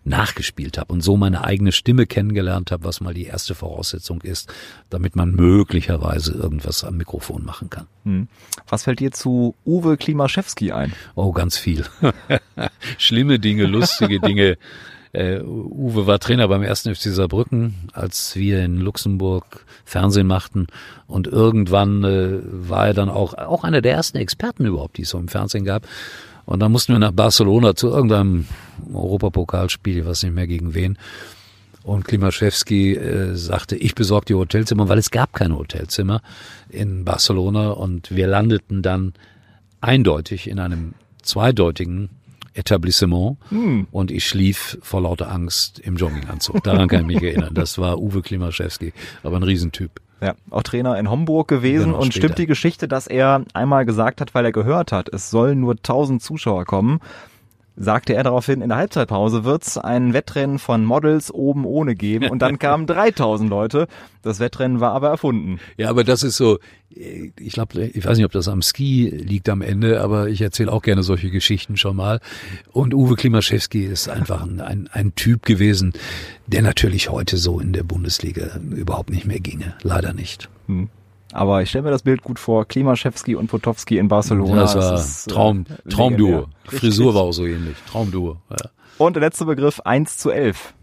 nachgespielt 0.06 0.78
habe 0.78 0.94
und 0.94 1.02
so 1.02 1.18
meine 1.18 1.44
eigene 1.44 1.72
Stimme 1.72 2.06
kennengelernt 2.06 2.72
habe, 2.72 2.84
was 2.84 3.02
mal 3.02 3.14
die 3.14 3.26
erste 3.26 3.54
Voraussetzung 3.54 4.22
ist, 4.22 4.52
damit 4.90 5.16
man 5.16 5.32
möglicherweise 5.32 6.34
irgendwas 6.34 6.84
am 6.84 6.98
Mikrofon 6.98 7.46
machen 7.46 7.70
kann. 7.70 7.88
Hm. 8.06 8.28
Was 8.68 8.84
fällt 8.84 9.00
dir 9.00 9.12
zu 9.12 9.56
Uwe 9.66 9.98
Klimaschewski 9.98 10.72
ein? 10.72 10.94
Oh, 11.16 11.32
ganz 11.32 11.58
viel. 11.58 11.86
Schlimme 12.98 13.40
Dinge, 13.40 13.66
lustige 13.66 14.20
Dinge. 14.20 14.58
Uh, 15.12 15.42
Uwe 15.44 16.06
war 16.06 16.20
Trainer 16.20 16.48
beim 16.48 16.62
ersten 16.62 16.94
FC 16.94 17.06
Saarbrücken, 17.06 17.90
als 17.94 18.36
wir 18.36 18.64
in 18.64 18.78
Luxemburg 18.78 19.66
Fernsehen 19.84 20.28
machten. 20.28 20.68
Und 21.08 21.26
irgendwann 21.26 22.04
äh, 22.04 22.40
war 22.44 22.88
er 22.88 22.94
dann 22.94 23.10
auch, 23.10 23.34
auch 23.34 23.64
einer 23.64 23.82
der 23.82 23.94
ersten 23.94 24.18
Experten 24.18 24.66
überhaupt, 24.66 24.98
die 24.98 25.02
es 25.02 25.10
so 25.10 25.18
im 25.18 25.28
Fernsehen 25.28 25.66
gab. 25.66 25.88
Und 26.46 26.60
dann 26.60 26.72
mussten 26.72 26.94
wir 26.94 27.00
nach 27.00 27.12
Barcelona 27.12 27.76
zu 27.76 27.90
irgendeinem 27.90 28.46
Europapokalspiel, 28.94 29.98
ich 29.98 30.06
weiß 30.06 30.24
nicht 30.24 30.36
mehr 30.36 30.48
gegen 30.48 30.76
wen. 30.76 30.98
Und 31.82 32.06
Klimaschewski 32.06 32.96
äh, 32.96 33.36
sagte, 33.36 33.76
ich 33.76 33.96
besorge 33.96 34.26
die 34.28 34.36
Hotelzimmer, 34.36 34.90
weil 34.90 35.00
es 35.00 35.10
gab 35.10 35.34
keine 35.34 35.58
Hotelzimmer 35.58 36.22
in 36.70 37.04
Barcelona. 37.04 37.72
Und 37.72 38.16
wir 38.16 38.28
landeten 38.28 38.84
dann 38.84 39.14
eindeutig 39.82 40.48
in 40.48 40.60
einem 40.60 40.94
zweideutigen 41.24 42.10
Etablissement 42.60 43.38
hm. 43.50 43.88
und 43.92 44.12
ich 44.12 44.28
schlief 44.28 44.78
vor 44.82 45.02
lauter 45.02 45.32
Angst 45.32 45.80
im 45.80 45.96
Jogginganzug. 45.96 46.64
Daran 46.64 46.88
kann 46.88 47.02
ich 47.02 47.16
mich 47.16 47.24
erinnern. 47.24 47.54
Das 47.54 47.78
war 47.78 48.00
Uwe 48.00 48.22
Klimaschewski, 48.22 48.94
aber 49.24 49.38
ein 49.38 49.44
Riesentyp. 49.44 49.92
Ja, 50.22 50.36
auch 50.50 50.64
Trainer 50.64 51.00
in 51.00 51.10
Homburg 51.10 51.48
gewesen 51.48 51.92
genau, 51.92 52.02
und 52.02 52.14
stimmt 52.14 52.38
die 52.38 52.46
Geschichte, 52.46 52.90
dass 52.90 53.08
er 53.08 53.46
einmal 53.54 53.86
gesagt 53.86 54.20
hat, 54.20 54.36
weil 54.36 54.44
er 54.44 54.52
gehört 54.52 54.92
hat, 54.92 55.08
es 55.10 55.30
sollen 55.30 55.62
nur 55.62 55.76
1000 55.76 56.22
Zuschauer 56.22 56.66
kommen, 56.66 57.00
sagte 57.80 58.14
er 58.14 58.24
daraufhin, 58.24 58.62
in 58.62 58.70
der 58.70 58.78
Halbzeitpause 58.78 59.46
wird's 59.46 59.78
ein 59.78 60.14
Wettrennen 60.14 60.60
von 60.60 60.84
Models 60.84 61.34
oben 61.34 61.66
ohne 61.66 61.96
geben 61.96 62.30
und 62.30 62.42
dann 62.42 62.60
kamen 62.60 62.86
3000 62.88 63.50
Leute. 63.50 63.88
Das 64.22 64.42
Wettrennen 64.42 64.82
war 64.82 64.92
aber 64.92 65.08
erfunden. 65.08 65.60
Ja, 65.78 65.90
aber 65.90 66.04
das 66.04 66.24
ist 66.24 66.36
so, 66.36 66.60
ich 66.90 67.54
glaube, 67.54 67.82
ich 67.86 68.06
weiß 68.06 68.18
nicht, 68.18 68.26
ob 68.26 68.34
das 68.34 68.50
am 68.50 68.62
Ski 68.62 69.10
liegt 69.10 69.48
am 69.48 69.62
Ende, 69.62 70.02
aber 70.02 70.28
ich 70.28 70.42
erzähle 70.42 70.72
auch 70.74 70.82
gerne 70.82 71.04
solche 71.04 71.30
Geschichten 71.32 71.78
schon 71.78 71.96
mal. 71.96 72.20
Und 72.74 72.94
Uwe 72.94 73.16
Klimaschewski 73.16 73.86
ist 73.86 74.10
einfach 74.10 74.44
ein, 74.44 74.60
ein, 74.60 74.90
ein 74.92 75.16
Typ 75.16 75.46
gewesen, 75.46 75.94
der 76.48 76.62
natürlich 76.62 77.10
heute 77.10 77.38
so 77.38 77.62
in 77.62 77.72
der 77.72 77.84
Bundesliga 77.84 78.60
überhaupt 78.72 79.10
nicht 79.10 79.26
mehr 79.26 79.40
ginge. 79.40 79.76
Leider 79.84 80.14
nicht. 80.14 80.50
Hm. 80.68 80.90
Aber 81.32 81.62
ich 81.62 81.70
stelle 81.70 81.84
mir 81.84 81.92
das 81.92 82.04
Bild 82.04 82.24
gut 82.24 82.40
vor, 82.40 82.66
Klimaschewski 82.66 83.36
und 83.36 83.48
Potowski 83.48 83.98
in 83.98 84.08
Barcelona. 84.08 84.62
Das 84.62 84.76
war 84.76 84.92
das 84.92 85.10
ist, 85.10 85.30
Traum, 85.30 85.66
äh, 85.70 85.90
Traumduo. 85.90 86.48
Frisur 86.66 87.14
war 87.14 87.24
auch 87.24 87.32
so 87.32 87.46
ähnlich. 87.46 87.78
Traumduo. 87.90 88.38
Ja. 88.50 88.70
Und 88.98 89.16
der 89.16 89.22
letzte 89.22 89.46
Begriff, 89.46 89.80
1 89.82 90.18
zu 90.18 90.32
11. 90.32 90.74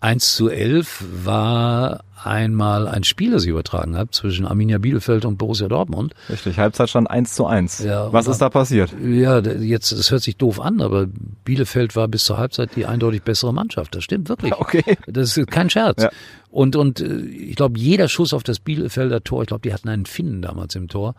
1 0.00 0.34
zu 0.34 0.48
11 0.48 1.04
war 1.24 2.04
einmal 2.24 2.86
ein 2.88 3.04
Spiel, 3.04 3.32
das 3.32 3.44
ich 3.44 3.48
übertragen 3.48 3.96
habe, 3.96 4.10
zwischen 4.10 4.46
Arminia 4.46 4.78
Bielefeld 4.78 5.24
und 5.24 5.36
Borussia 5.38 5.68
Dortmund. 5.68 6.14
Richtig, 6.28 6.58
Halbzeitstand 6.58 7.10
1 7.10 7.34
zu 7.34 7.46
1. 7.46 7.80
Ja, 7.80 8.12
Was 8.12 8.26
ist 8.26 8.38
da 8.38 8.50
passiert? 8.50 8.94
Ja, 9.02 9.38
jetzt, 9.40 9.92
es 9.92 10.10
hört 10.10 10.22
sich 10.22 10.36
doof 10.36 10.60
an, 10.60 10.80
aber 10.80 11.06
Bielefeld 11.44 11.96
war 11.96 12.08
bis 12.08 12.24
zur 12.24 12.38
Halbzeit 12.38 12.70
die 12.76 12.86
eindeutig 12.86 13.22
bessere 13.22 13.52
Mannschaft. 13.52 13.94
Das 13.94 14.04
stimmt 14.04 14.28
wirklich. 14.28 14.52
Okay. 14.60 14.98
Das 15.06 15.36
ist 15.36 15.50
kein 15.50 15.70
Scherz. 15.70 16.02
Ja. 16.02 16.10
Und, 16.50 16.76
und 16.76 17.00
äh, 17.00 17.20
ich 17.20 17.56
glaube, 17.56 17.78
jeder 17.78 18.08
Schuss 18.08 18.34
auf 18.34 18.42
das 18.42 18.60
Bielefelder 18.60 19.24
Tor, 19.24 19.42
ich 19.42 19.48
glaube, 19.48 19.62
die 19.62 19.72
hatten 19.72 19.88
einen 19.88 20.04
Finnen 20.06 20.42
damals 20.42 20.74
im 20.74 20.86
Tor, 20.88 21.14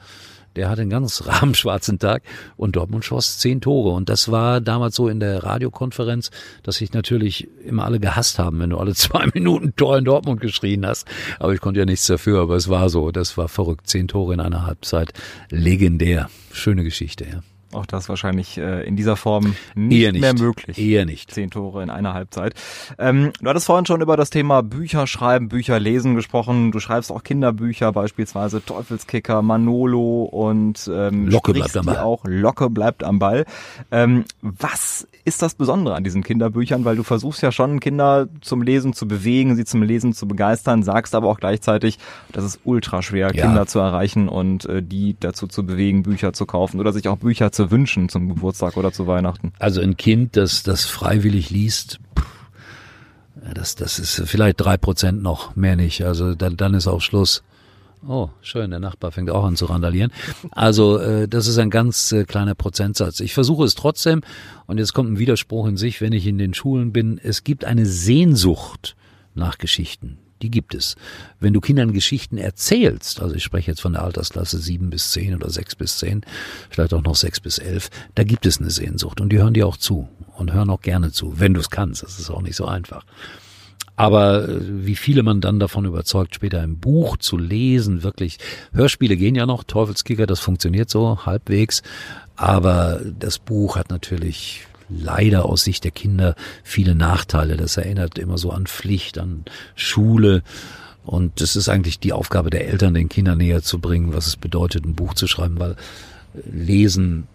der 0.55 0.69
hatte 0.69 0.81
einen 0.81 0.89
ganz 0.89 1.25
rahmenschwarzen 1.27 1.99
Tag 1.99 2.23
und 2.57 2.75
Dortmund 2.75 3.05
schoss 3.05 3.39
zehn 3.39 3.61
Tore. 3.61 3.91
Und 3.91 4.09
das 4.09 4.31
war 4.31 4.61
damals 4.61 4.95
so 4.95 5.07
in 5.07 5.19
der 5.19 5.43
Radiokonferenz, 5.43 6.31
dass 6.63 6.75
sich 6.75 6.93
natürlich 6.93 7.47
immer 7.65 7.85
alle 7.85 7.99
gehasst 7.99 8.39
haben, 8.39 8.59
wenn 8.59 8.71
du 8.71 8.77
alle 8.77 8.95
zwei 8.95 9.27
Minuten 9.33 9.75
Tor 9.75 9.97
in 9.97 10.05
Dortmund 10.05 10.41
geschrien 10.41 10.85
hast. 10.85 11.07
Aber 11.39 11.53
ich 11.53 11.61
konnte 11.61 11.79
ja 11.79 11.85
nichts 11.85 12.07
dafür, 12.07 12.41
aber 12.41 12.55
es 12.55 12.69
war 12.69 12.89
so. 12.89 13.11
Das 13.11 13.37
war 13.37 13.47
verrückt. 13.47 13.87
Zehn 13.87 14.07
Tore 14.07 14.33
in 14.33 14.39
einer 14.39 14.65
Halbzeit. 14.65 15.13
Legendär. 15.49 16.29
Schöne 16.51 16.83
Geschichte, 16.83 17.25
ja. 17.25 17.41
Auch 17.73 17.85
das 17.85 18.09
wahrscheinlich 18.09 18.57
äh, 18.57 18.85
in 18.85 18.95
dieser 18.95 19.15
Form 19.15 19.55
nicht, 19.75 20.11
nicht, 20.11 20.21
mehr 20.21 20.33
möglich. 20.33 20.77
Eher 20.77 21.05
nicht. 21.05 21.31
Zehn 21.31 21.49
Tore 21.49 21.83
in 21.83 21.89
einer 21.89 22.13
Halbzeit. 22.13 22.53
Ähm, 22.97 23.31
du 23.39 23.49
hattest 23.49 23.65
vorhin 23.65 23.85
schon 23.85 24.01
über 24.01 24.17
das 24.17 24.29
Thema 24.29 24.61
Bücher 24.63 25.07
schreiben, 25.07 25.49
Bücher 25.49 25.79
lesen 25.79 26.15
gesprochen. 26.15 26.71
Du 26.71 26.79
schreibst 26.79 27.11
auch 27.11 27.23
Kinderbücher, 27.23 27.91
beispielsweise 27.91 28.63
Teufelskicker, 28.63 29.41
Manolo 29.41 30.23
und 30.23 30.89
ähm, 30.93 31.27
Locke 31.27 31.53
bleibt 31.53 31.77
am 31.77 31.85
Ball. 31.85 31.97
auch. 31.99 32.23
Locke 32.25 32.69
bleibt 32.69 33.03
am 33.03 33.19
Ball. 33.19 33.45
Ähm, 33.91 34.25
was 34.41 35.07
ist 35.23 35.41
das 35.41 35.55
Besondere 35.55 35.95
an 35.95 36.03
diesen 36.03 36.23
Kinderbüchern? 36.23 36.85
Weil 36.85 36.95
du 36.95 37.03
versuchst 37.03 37.41
ja 37.41 37.51
schon, 37.51 37.79
Kinder 37.79 38.27
zum 38.41 38.61
Lesen 38.61 38.93
zu 38.93 39.07
bewegen, 39.07 39.55
sie 39.55 39.65
zum 39.65 39.83
Lesen 39.83 40.13
zu 40.13 40.27
begeistern, 40.27 40.83
sagst 40.83 41.15
aber 41.15 41.27
auch 41.29 41.39
gleichzeitig, 41.39 41.99
das 42.31 42.43
ist 42.43 42.59
ultra 42.63 43.01
schwer, 43.01 43.31
ja. 43.33 43.45
Kinder 43.45 43.65
zu 43.67 43.79
erreichen 43.79 44.27
und 44.27 44.65
äh, 44.65 44.81
die 44.81 45.15
dazu 45.19 45.47
zu 45.47 45.65
bewegen, 45.65 46.03
Bücher 46.03 46.33
zu 46.33 46.45
kaufen 46.45 46.79
oder 46.79 46.93
sich 46.93 47.07
auch 47.07 47.17
Bücher 47.17 47.51
zu 47.51 47.60
wünschen 47.69 48.09
zum 48.09 48.29
Geburtstag 48.29 48.77
oder 48.77 48.91
zu 48.91 49.05
Weihnachten. 49.05 49.53
Also 49.59 49.81
ein 49.81 49.97
Kind, 49.97 50.37
das 50.37 50.63
das 50.63 50.85
freiwillig 50.85 51.49
liest, 51.51 51.99
das, 53.53 53.75
das 53.75 53.99
ist 53.99 54.21
vielleicht 54.25 54.59
drei 54.59 54.77
Prozent 54.77 55.21
noch, 55.21 55.55
mehr 55.55 55.75
nicht. 55.75 56.03
Also 56.03 56.35
dann, 56.35 56.57
dann 56.57 56.73
ist 56.73 56.87
auch 56.87 57.01
Schluss. 57.01 57.43
Oh, 58.07 58.29
schön, 58.41 58.71
der 58.71 58.79
Nachbar 58.79 59.11
fängt 59.11 59.29
auch 59.29 59.43
an 59.45 59.55
zu 59.55 59.65
randalieren. 59.65 60.11
Also 60.49 60.97
äh, 60.97 61.27
das 61.27 61.45
ist 61.45 61.59
ein 61.59 61.69
ganz 61.69 62.11
äh, 62.11 62.23
kleiner 62.23 62.55
Prozentsatz. 62.55 63.19
Ich 63.19 63.33
versuche 63.33 63.63
es 63.63 63.75
trotzdem, 63.75 64.21
und 64.65 64.79
jetzt 64.79 64.93
kommt 64.93 65.11
ein 65.11 65.19
Widerspruch 65.19 65.67
in 65.67 65.77
sich, 65.77 66.01
wenn 66.01 66.13
ich 66.13 66.25
in 66.25 66.39
den 66.39 66.55
Schulen 66.55 66.93
bin. 66.93 67.19
Es 67.21 67.43
gibt 67.43 67.63
eine 67.63 67.85
Sehnsucht 67.85 68.95
nach 69.35 69.59
Geschichten. 69.59 70.17
Die 70.41 70.51
gibt 70.51 70.73
es. 70.73 70.95
Wenn 71.39 71.53
du 71.53 71.61
Kindern 71.61 71.93
Geschichten 71.93 72.37
erzählst, 72.37 73.21
also 73.21 73.35
ich 73.35 73.43
spreche 73.43 73.71
jetzt 73.71 73.81
von 73.81 73.93
der 73.93 74.03
Altersklasse 74.03 74.57
sieben 74.57 74.89
bis 74.89 75.11
zehn 75.11 75.35
oder 75.35 75.49
sechs 75.49 75.75
bis 75.75 75.97
zehn, 75.97 76.21
vielleicht 76.69 76.93
auch 76.93 77.03
noch 77.03 77.15
sechs 77.15 77.39
bis 77.39 77.57
elf, 77.57 77.89
da 78.15 78.23
gibt 78.23 78.45
es 78.45 78.59
eine 78.59 78.71
Sehnsucht 78.71 79.21
und 79.21 79.29
die 79.29 79.37
hören 79.37 79.53
dir 79.53 79.67
auch 79.67 79.77
zu 79.77 80.09
und 80.37 80.53
hören 80.53 80.69
auch 80.69 80.81
gerne 80.81 81.11
zu, 81.11 81.39
wenn 81.39 81.53
du 81.53 81.59
es 81.59 81.69
kannst. 81.69 82.03
Das 82.03 82.19
ist 82.19 82.29
auch 82.29 82.41
nicht 82.41 82.55
so 82.55 82.65
einfach. 82.65 83.05
Aber 83.95 84.49
äh, 84.49 84.85
wie 84.85 84.95
viele 84.95 85.21
man 85.21 85.41
dann 85.41 85.59
davon 85.59 85.85
überzeugt, 85.85 86.33
später 86.35 86.61
ein 86.61 86.79
Buch 86.79 87.17
zu 87.17 87.37
lesen, 87.37 88.03
wirklich. 88.03 88.39
Hörspiele 88.73 89.15
gehen 89.15 89.35
ja 89.35 89.45
noch, 89.45 89.63
Teufelskicker, 89.63 90.25
das 90.25 90.39
funktioniert 90.39 90.89
so 90.89 91.25
halbwegs. 91.25 91.83
Aber 92.35 93.01
das 93.19 93.37
Buch 93.37 93.75
hat 93.75 93.91
natürlich 93.91 94.65
leider 94.91 95.45
aus 95.45 95.63
Sicht 95.63 95.83
der 95.83 95.91
Kinder 95.91 96.35
viele 96.63 96.95
Nachteile. 96.95 97.57
Das 97.57 97.77
erinnert 97.77 98.17
immer 98.17 98.37
so 98.37 98.51
an 98.51 98.67
Pflicht, 98.67 99.17
an 99.17 99.45
Schule. 99.75 100.43
Und 101.03 101.41
es 101.41 101.55
ist 101.55 101.69
eigentlich 101.69 101.99
die 101.99 102.13
Aufgabe 102.13 102.49
der 102.49 102.67
Eltern, 102.67 102.93
den 102.93 103.09
Kindern 103.09 103.39
näher 103.39 103.63
zu 103.63 103.79
bringen, 103.79 104.13
was 104.13 104.27
es 104.27 104.35
bedeutet, 104.35 104.85
ein 104.85 104.95
Buch 104.95 105.13
zu 105.13 105.27
schreiben, 105.27 105.59
weil 105.59 105.75
Lesen 106.45 107.27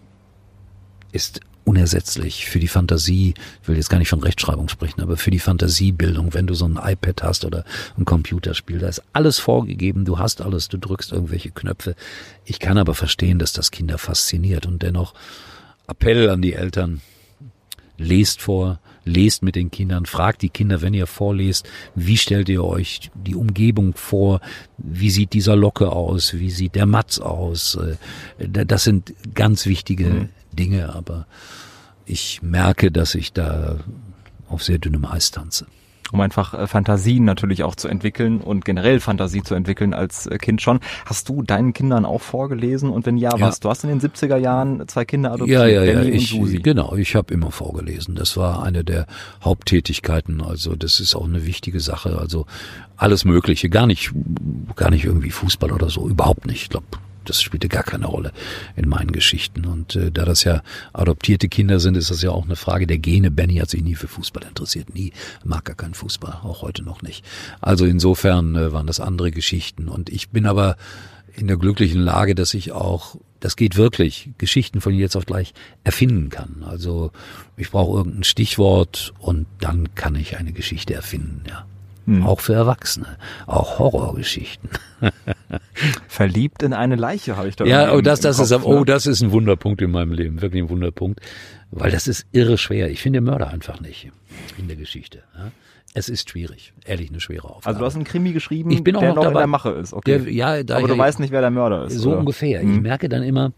ist 1.11 1.41
unersetzlich 1.67 2.45
für 2.45 2.59
die 2.59 2.69
Fantasie, 2.69 3.33
ich 3.61 3.67
will 3.67 3.75
jetzt 3.75 3.89
gar 3.89 3.97
nicht 3.97 4.07
von 4.07 4.23
Rechtschreibung 4.23 4.69
sprechen, 4.69 5.01
aber 5.01 5.17
für 5.17 5.31
die 5.31 5.39
Fantasiebildung, 5.39 6.33
wenn 6.33 6.47
du 6.47 6.53
so 6.53 6.65
ein 6.65 6.79
iPad 6.81 7.23
hast 7.23 7.43
oder 7.43 7.65
ein 7.97 8.05
Computerspiel, 8.05 8.79
da 8.79 8.87
ist 8.87 9.03
alles 9.11 9.37
vorgegeben, 9.37 10.05
du 10.05 10.17
hast 10.17 10.41
alles, 10.41 10.69
du 10.69 10.77
drückst 10.77 11.11
irgendwelche 11.11 11.51
Knöpfe. 11.51 11.95
Ich 12.45 12.59
kann 12.59 12.77
aber 12.77 12.95
verstehen, 12.95 13.37
dass 13.37 13.51
das 13.51 13.71
Kinder 13.71 13.97
fasziniert 13.97 14.65
und 14.65 14.81
dennoch 14.81 15.13
Appell 15.87 16.29
an 16.29 16.41
die 16.41 16.53
Eltern, 16.53 17.01
lest 17.97 18.41
vor, 18.41 18.79
lest 19.05 19.43
mit 19.43 19.55
den 19.55 19.71
Kindern, 19.71 20.05
fragt 20.05 20.41
die 20.41 20.49
Kinder, 20.49 20.81
wenn 20.81 20.93
ihr 20.93 21.07
vorlest, 21.07 21.67
wie 21.95 22.17
stellt 22.17 22.49
ihr 22.49 22.63
euch 22.63 23.11
die 23.15 23.35
Umgebung 23.35 23.93
vor, 23.95 24.41
wie 24.77 25.09
sieht 25.09 25.33
dieser 25.33 25.55
Locke 25.55 25.91
aus, 25.91 26.33
wie 26.33 26.51
sieht 26.51 26.75
der 26.75 26.85
Matz 26.85 27.19
aus. 27.19 27.75
Äh, 27.75 27.95
das 28.65 28.83
sind 28.83 29.13
ganz 29.33 29.65
wichtige 29.65 30.05
mhm. 30.05 30.29
Dinge, 30.51 30.93
aber 30.93 31.27
ich 32.05 32.41
merke, 32.41 32.91
dass 32.91 33.15
ich 33.15 33.33
da 33.33 33.79
auf 34.47 34.63
sehr 34.63 34.77
dünnem 34.77 35.05
Eis 35.05 35.31
tanze 35.31 35.67
um 36.11 36.21
einfach 36.21 36.53
äh, 36.53 36.67
Fantasien 36.67 37.25
natürlich 37.25 37.63
auch 37.63 37.75
zu 37.75 37.87
entwickeln 37.87 38.41
und 38.41 38.65
generell 38.65 38.99
Fantasie 38.99 39.43
zu 39.43 39.55
entwickeln 39.55 39.93
als 39.93 40.27
äh, 40.27 40.37
Kind 40.37 40.61
schon. 40.61 40.79
Hast 41.05 41.29
du 41.29 41.41
deinen 41.41 41.73
Kindern 41.73 42.05
auch 42.05 42.21
vorgelesen 42.21 42.89
und 42.89 43.05
wenn 43.05 43.17
ja, 43.17 43.31
ja. 43.35 43.39
was? 43.39 43.59
Du 43.59 43.69
hast 43.69 43.83
in 43.83 43.89
den 43.89 44.01
70er 44.01 44.37
Jahren 44.37 44.87
zwei 44.87 45.05
Kinder 45.05 45.31
adoptiert, 45.31 45.61
ja, 45.61 45.67
ja, 45.67 45.83
ja. 45.83 45.93
Danny 45.93 46.09
ich, 46.09 46.29
Susi. 46.29 46.59
Genau, 46.59 46.95
ich 46.95 47.15
habe 47.15 47.33
immer 47.33 47.51
vorgelesen. 47.51 48.15
Das 48.15 48.37
war 48.37 48.63
eine 48.63 48.83
der 48.83 49.05
Haupttätigkeiten. 49.43 50.41
Also 50.41 50.75
das 50.75 50.99
ist 50.99 51.15
auch 51.15 51.25
eine 51.25 51.45
wichtige 51.45 51.79
Sache. 51.79 52.17
Also 52.19 52.45
alles 52.95 53.25
Mögliche, 53.25 53.69
gar 53.69 53.87
nicht, 53.87 54.11
gar 54.75 54.89
nicht 54.89 55.05
irgendwie 55.05 55.31
Fußball 55.31 55.71
oder 55.71 55.89
so, 55.89 56.07
überhaupt 56.07 56.45
nicht. 56.47 56.63
Ich 56.63 56.69
glaube, 56.69 56.87
das 57.29 57.41
spielte 57.41 57.67
gar 57.67 57.83
keine 57.83 58.07
Rolle 58.07 58.31
in 58.75 58.89
meinen 58.89 59.11
Geschichten. 59.11 59.65
Und 59.65 59.95
äh, 59.95 60.11
da 60.11 60.25
das 60.25 60.43
ja 60.43 60.61
adoptierte 60.93 61.49
Kinder 61.49 61.79
sind, 61.79 61.97
ist 61.97 62.11
das 62.11 62.21
ja 62.21 62.31
auch 62.31 62.45
eine 62.45 62.55
Frage 62.55 62.87
der 62.87 62.97
Gene. 62.97 63.31
Benny 63.31 63.57
hat 63.57 63.69
sich 63.69 63.83
nie 63.83 63.95
für 63.95 64.07
Fußball 64.07 64.43
interessiert, 64.43 64.93
nie, 64.93 65.13
mag 65.43 65.65
gar 65.65 65.75
keinen 65.75 65.93
Fußball, 65.93 66.39
auch 66.43 66.61
heute 66.61 66.83
noch 66.83 67.01
nicht. 67.01 67.25
Also 67.61 67.85
insofern 67.85 68.55
äh, 68.55 68.71
waren 68.71 68.87
das 68.87 68.99
andere 68.99 69.31
Geschichten. 69.31 69.87
Und 69.87 70.09
ich 70.09 70.29
bin 70.29 70.45
aber 70.45 70.77
in 71.35 71.47
der 71.47 71.57
glücklichen 71.57 72.01
Lage, 72.01 72.33
dass 72.33 72.53
ich 72.53 72.71
auch, 72.71 73.15
das 73.39 73.55
geht 73.55 73.77
wirklich, 73.77 74.31
Geschichten 74.39 74.81
von 74.81 74.93
jetzt 74.93 75.15
auf 75.15 75.25
gleich 75.25 75.53
erfinden 75.83 76.29
kann. 76.29 76.63
Also 76.67 77.11
ich 77.55 77.69
brauche 77.69 77.97
irgendein 77.97 78.23
Stichwort 78.23 79.13
und 79.19 79.45
dann 79.59 79.93
kann 79.93 80.15
ich 80.15 80.37
eine 80.37 80.51
Geschichte 80.51 80.95
erfinden, 80.95 81.43
ja. 81.47 81.65
Hm. 82.07 82.25
Auch 82.25 82.39
für 82.39 82.53
Erwachsene. 82.53 83.17
Auch 83.47 83.79
Horrorgeschichten. 83.79 84.69
Verliebt 86.07 86.63
in 86.63 86.71
eine 86.71 86.95
Leiche 86.95 87.35
habe 87.35 87.49
ich 87.49 87.57
da. 87.57 87.65
Ja, 87.65 87.93
oh, 87.93 87.99
das, 87.99 88.21
das 88.21 88.37
Kopf, 88.37 88.45
ist, 88.45 88.65
oh, 88.65 88.79
ne? 88.79 88.85
das 88.85 89.05
ist 89.05 89.21
ein 89.21 89.31
Wunderpunkt 89.33 89.81
in 89.81 89.91
meinem 89.91 90.13
Leben. 90.13 90.41
Wirklich 90.41 90.63
ein 90.63 90.69
Wunderpunkt. 90.69 91.19
Weil 91.69 91.91
das 91.91 92.07
ist 92.07 92.25
irre 92.31 92.57
schwer. 92.57 92.89
Ich 92.89 93.01
finde 93.01 93.19
Mörder 93.19 93.49
einfach 93.49 93.81
nicht 93.81 94.09
in 94.57 94.69
der 94.69 94.77
Geschichte. 94.77 95.21
Es 95.93 96.07
ist 96.07 96.29
schwierig, 96.29 96.73
ehrlich 96.85 97.09
eine 97.09 97.19
schwere 97.19 97.49
Aufgabe. 97.49 97.67
Also 97.67 97.79
du 97.79 97.85
hast 97.85 97.95
einen 97.95 98.05
Krimi 98.05 98.31
geschrieben, 98.31 98.71
ich 98.71 98.83
bin 98.83 98.95
auch 98.95 99.01
der 99.01 99.09
noch, 99.09 99.15
noch 99.17 99.23
dabei, 99.23 99.39
in 99.39 99.41
der 99.41 99.47
Mache 99.47 99.71
ist. 99.71 99.93
Okay. 99.93 100.19
Der, 100.19 100.31
ja, 100.31 100.63
da, 100.63 100.77
Aber 100.77 100.87
du 100.87 100.93
ja, 100.93 100.99
weißt 100.99 101.19
nicht, 101.19 101.31
wer 101.31 101.41
der 101.41 101.51
Mörder 101.51 101.85
ist. 101.85 101.97
So 101.97 102.11
oder? 102.11 102.19
ungefähr. 102.19 102.61
Hm. 102.61 102.75
Ich 102.75 102.81
merke 102.81 103.09
dann 103.09 103.23
immer, 103.23 103.51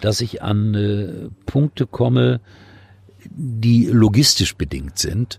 dass 0.00 0.20
ich 0.20 0.42
an 0.42 0.74
äh, 0.74 1.28
Punkte 1.46 1.86
komme, 1.86 2.40
die 3.30 3.86
logistisch 3.86 4.56
bedingt 4.56 4.98
sind 4.98 5.38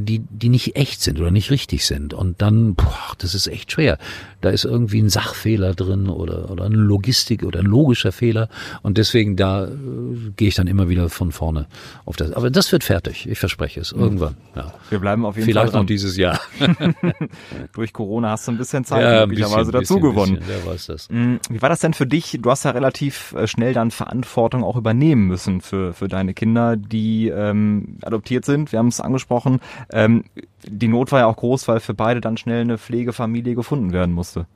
die, 0.00 0.20
die 0.30 0.48
nicht 0.48 0.76
echt 0.76 1.00
sind 1.00 1.18
oder 1.18 1.30
nicht 1.30 1.50
richtig 1.50 1.86
sind. 1.86 2.14
Und 2.14 2.42
dann, 2.42 2.74
boah, 2.74 3.14
das 3.18 3.34
ist 3.34 3.46
echt 3.46 3.72
schwer. 3.72 3.98
Da 4.40 4.50
ist 4.50 4.64
irgendwie 4.64 5.00
ein 5.00 5.08
Sachfehler 5.08 5.74
drin 5.74 6.08
oder, 6.08 6.50
oder 6.50 6.64
eine 6.64 6.76
Logistik 6.76 7.42
oder 7.42 7.60
ein 7.60 7.66
logischer 7.66 8.12
Fehler. 8.12 8.48
Und 8.82 8.98
deswegen 8.98 9.36
da 9.36 9.64
äh, 9.64 9.70
gehe 10.36 10.48
ich 10.48 10.54
dann 10.54 10.66
immer 10.66 10.88
wieder 10.88 11.08
von 11.08 11.32
vorne 11.32 11.66
auf 12.04 12.16
das. 12.16 12.32
Aber 12.32 12.50
das 12.50 12.70
wird 12.72 12.84
fertig, 12.84 13.28
ich 13.28 13.38
verspreche 13.38 13.80
es. 13.80 13.92
Irgendwann. 13.92 14.36
Ja. 14.54 14.74
Wir 14.90 14.98
bleiben 14.98 15.24
auf 15.24 15.36
jeden 15.36 15.46
Vielleicht 15.46 15.72
Fall. 15.72 15.72
Vielleicht 15.72 15.82
noch 15.82 15.86
dieses 15.86 16.16
Jahr. 16.16 16.40
Durch 17.72 17.92
Corona 17.92 18.30
hast 18.30 18.46
du 18.48 18.52
ein 18.52 18.58
bisschen 18.58 18.84
Zeit 18.84 19.02
ja, 19.02 19.26
möglicherweise 19.26 19.72
dazu 19.72 20.00
gewonnen. 20.00 20.38
Wer 20.46 20.66
weiß 20.66 20.86
das. 20.86 21.08
Mm, 21.10 21.36
wie 21.48 21.62
war 21.62 21.68
das 21.68 21.80
denn 21.80 21.94
für 21.94 22.06
dich? 22.06 22.38
Du 22.40 22.50
hast 22.50 22.64
ja 22.64 22.72
relativ 22.72 23.32
äh, 23.32 23.46
schnell 23.46 23.72
dann 23.72 23.90
Verantwortung 23.90 24.64
auch 24.64 24.76
übernehmen 24.76 25.26
müssen 25.28 25.60
für, 25.60 25.92
für 25.92 26.08
deine 26.08 26.34
Kinder, 26.34 26.76
die 26.76 27.28
ähm, 27.28 27.96
adoptiert 28.02 28.44
sind. 28.44 28.72
Wir 28.72 28.78
haben 28.78 28.88
es 28.88 29.00
angesprochen. 29.00 29.60
Ähm, 29.90 30.24
die 30.64 30.88
Not 30.88 31.12
war 31.12 31.20
ja 31.20 31.26
auch 31.26 31.36
groß, 31.36 31.68
weil 31.68 31.80
für 31.80 31.94
beide 31.94 32.20
dann 32.20 32.36
schnell 32.36 32.62
eine 32.62 32.78
Pflegefamilie 32.78 33.54
gefunden 33.54 33.92
werden 33.92 34.14
musste. 34.14 34.46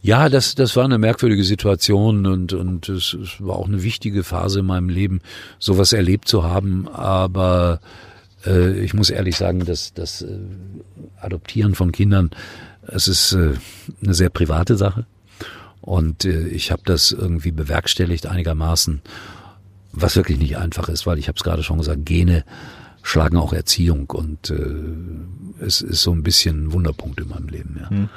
Ja, 0.00 0.28
das, 0.28 0.54
das 0.54 0.76
war 0.76 0.84
eine 0.84 0.98
merkwürdige 0.98 1.44
Situation 1.44 2.26
und, 2.26 2.52
und 2.52 2.88
es, 2.88 3.14
es 3.14 3.44
war 3.44 3.56
auch 3.56 3.66
eine 3.66 3.82
wichtige 3.82 4.22
Phase 4.22 4.60
in 4.60 4.66
meinem 4.66 4.88
Leben, 4.88 5.20
sowas 5.58 5.92
erlebt 5.92 6.28
zu 6.28 6.44
haben. 6.44 6.88
Aber 6.88 7.80
äh, 8.46 8.78
ich 8.80 8.94
muss 8.94 9.10
ehrlich 9.10 9.36
sagen, 9.36 9.64
dass 9.64 9.92
das 9.92 10.22
äh, 10.22 10.38
Adoptieren 11.20 11.74
von 11.74 11.90
Kindern, 11.90 12.30
es 12.86 13.08
ist 13.08 13.32
äh, 13.32 13.54
eine 14.02 14.14
sehr 14.14 14.30
private 14.30 14.76
Sache. 14.76 15.04
Und 15.80 16.24
äh, 16.24 16.46
ich 16.48 16.70
habe 16.70 16.82
das 16.84 17.12
irgendwie 17.12 17.50
bewerkstelligt 17.50 18.26
einigermaßen, 18.26 19.02
was 19.92 20.16
wirklich 20.16 20.38
nicht 20.38 20.58
einfach 20.58 20.88
ist, 20.88 21.06
weil 21.06 21.18
ich 21.18 21.28
habe 21.28 21.36
es 21.36 21.42
gerade 21.42 21.62
schon 21.64 21.78
gesagt, 21.78 22.06
Gene 22.06 22.44
schlagen 23.02 23.36
auch 23.36 23.52
Erziehung 23.52 24.10
und 24.10 24.50
äh, 24.50 25.64
es 25.64 25.80
ist 25.80 26.02
so 26.02 26.12
ein 26.12 26.22
bisschen 26.22 26.66
ein 26.66 26.72
Wunderpunkt 26.72 27.20
in 27.20 27.28
meinem 27.28 27.48
Leben. 27.48 27.76
Ja. 27.80 27.90
Hm. 27.90 28.08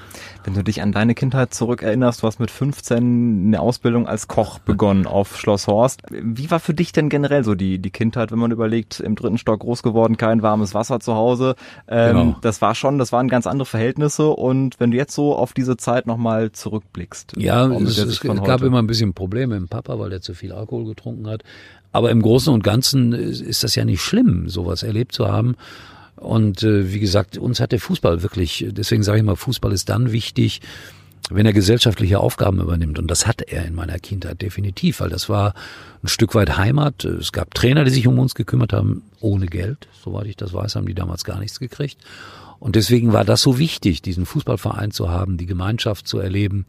Wenn 0.44 0.54
du 0.54 0.64
dich 0.64 0.82
an 0.82 0.92
deine 0.92 1.14
Kindheit 1.14 1.54
zurückerinnerst, 1.54 2.22
du 2.22 2.28
hast 2.28 2.40
mit 2.40 2.50
15 2.52 3.48
eine 3.48 3.60
Ausbildung 3.60 4.08
als 4.08 4.28
Koch 4.28 4.60
begonnen 4.60 5.06
auf 5.06 5.38
Schloss 5.38 5.68
Horst. 5.68 6.02
Wie 6.10 6.50
war 6.50 6.60
für 6.60 6.74
dich 6.74 6.92
denn 6.92 7.10
generell 7.10 7.44
so 7.44 7.56
die, 7.56 7.80
die 7.80 7.92
Kindheit, 7.92 8.32
wenn 8.32 8.40
man 8.40 8.52
überlegt, 8.52 9.00
im 9.00 9.16
dritten 9.16 9.38
Stock 9.38 9.60
groß 9.60 9.84
geworden, 9.84 10.18
kein 10.18 10.42
warmes 10.42 10.74
Wasser 10.74 11.00
zu 11.00 11.14
Hause? 11.16 11.56
Ähm, 11.88 12.18
genau. 12.18 12.36
Das 12.42 12.62
war 12.62 12.76
schon, 12.76 12.98
das 12.98 13.12
waren 13.12 13.28
ganz 13.28 13.48
andere 13.48 13.66
Verhältnisse 13.66 14.30
und 14.30 14.80
wenn 14.80 14.92
du 14.92 14.98
jetzt 14.98 15.14
so 15.14 15.36
auf 15.36 15.54
diese 15.54 15.78
Zeit 15.78 16.08
nochmal 16.08 16.52
zurückblickst. 16.52 17.34
Ja, 17.38 17.68
es, 17.68 17.98
es 17.98 18.20
gab 18.20 18.62
immer 18.62 18.80
ein 18.80 18.88
bisschen 18.88 19.14
Probleme 19.14 19.60
mit 19.60 19.70
dem 19.70 19.70
Papa, 19.70 20.00
weil 20.00 20.12
er 20.12 20.22
zu 20.22 20.34
viel 20.34 20.52
Alkohol 20.52 20.86
getrunken 20.86 21.28
hat. 21.28 21.44
Aber 21.92 22.12
im 22.12 22.22
Großen 22.22 22.54
und 22.54 22.64
Ganzen 22.64 23.14
ist 23.14 23.64
das 23.64 23.76
ja 23.76 23.86
nicht 23.86 24.02
schlimm, 24.02 24.50
sowas 24.50 24.84
erlebt 24.84 25.14
zu 25.14 25.28
haben. 25.28 25.56
Und 26.16 26.64
äh, 26.64 26.94
wie 26.94 27.00
gesagt, 27.00 27.38
uns 27.38 27.60
hat 27.60 27.72
der 27.72 27.80
Fußball 27.80 28.22
wirklich, 28.22 28.66
deswegen 28.70 29.04
sage 29.04 29.18
ich 29.20 29.24
mal, 29.24 29.36
Fußball 29.36 29.72
ist 29.72 29.90
dann 29.90 30.12
wichtig, 30.12 30.62
wenn 31.30 31.46
er 31.46 31.54
gesellschaftliche 31.54 32.20
Aufgaben 32.20 32.60
übernimmt. 32.60 33.00
Und 33.00 33.10
das 33.10 33.26
hat 33.28 33.42
er 33.42 33.66
in 33.66 33.74
meiner 33.74 34.00
Kindheit 34.00 34.42
definitiv, 34.42 35.00
weil 35.00 35.10
das 35.10 35.30
war 35.30 35.54
ein 36.04 36.08
Stück 36.08 36.36
weit 36.36 36.58
Heimat. 36.58 37.06
Es 37.06 37.32
gab 37.32 37.54
Trainer, 37.54 37.84
die 37.84 37.92
sich 37.92 38.08
um 38.08 38.20
uns 38.20 38.36
gekümmert 38.36 38.74
haben, 38.74 39.04
ohne 39.20 39.48
Geld. 39.48 39.88
Soweit 40.04 40.28
ich 40.28 40.36
das 40.36 40.54
weiß, 40.54 40.76
haben 40.76 40.86
die 40.86 40.94
damals 40.94 41.24
gar 41.24 41.40
nichts 41.40 41.60
gekriegt. 41.60 41.98
Und 42.60 42.76
deswegen 42.76 43.12
war 43.12 43.26
das 43.26 43.42
so 43.42 43.58
wichtig, 43.58 44.04
diesen 44.04 44.26
Fußballverein 44.26 44.92
zu 44.92 45.10
haben, 45.10 45.38
die 45.38 45.48
Gemeinschaft 45.48 46.08
zu 46.08 46.20
erleben. 46.20 46.66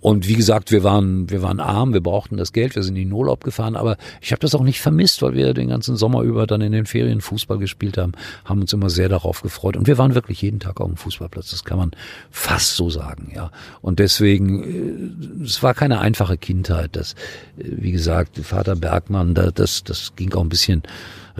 Und 0.00 0.26
wie 0.26 0.34
gesagt, 0.34 0.70
wir 0.70 0.82
waren, 0.82 1.28
wir 1.30 1.42
waren 1.42 1.60
arm, 1.60 1.92
wir 1.92 2.02
brauchten 2.02 2.36
das 2.36 2.52
Geld, 2.52 2.74
wir 2.74 2.82
sind 2.82 2.96
in 2.96 3.08
den 3.08 3.12
Urlaub 3.12 3.44
gefahren, 3.44 3.76
aber 3.76 3.98
ich 4.20 4.32
habe 4.32 4.40
das 4.40 4.54
auch 4.54 4.62
nicht 4.62 4.80
vermisst, 4.80 5.20
weil 5.22 5.34
wir 5.34 5.52
den 5.52 5.68
ganzen 5.68 5.96
Sommer 5.96 6.22
über 6.22 6.46
dann 6.46 6.62
in 6.62 6.72
den 6.72 6.86
Ferien 6.86 7.20
Fußball 7.20 7.58
gespielt 7.58 7.98
haben, 7.98 8.12
haben 8.44 8.62
uns 8.62 8.72
immer 8.72 8.88
sehr 8.88 9.08
darauf 9.08 9.42
gefreut. 9.42 9.76
Und 9.76 9.86
wir 9.86 9.98
waren 9.98 10.14
wirklich 10.14 10.40
jeden 10.40 10.58
Tag 10.58 10.80
auf 10.80 10.88
dem 10.88 10.96
Fußballplatz, 10.96 11.50
das 11.50 11.64
kann 11.64 11.78
man 11.78 11.90
fast 12.30 12.76
so 12.76 12.88
sagen, 12.88 13.32
ja. 13.34 13.50
Und 13.82 13.98
deswegen, 13.98 15.40
äh, 15.40 15.44
es 15.44 15.62
war 15.62 15.74
keine 15.74 16.00
einfache 16.00 16.38
Kindheit. 16.38 16.96
Das, 16.96 17.12
äh, 17.58 17.64
wie 17.64 17.92
gesagt, 17.92 18.38
Vater 18.38 18.76
Bergmann, 18.76 19.34
das, 19.34 19.84
das 19.84 20.14
ging 20.16 20.32
auch 20.32 20.42
ein 20.42 20.48
bisschen 20.48 20.82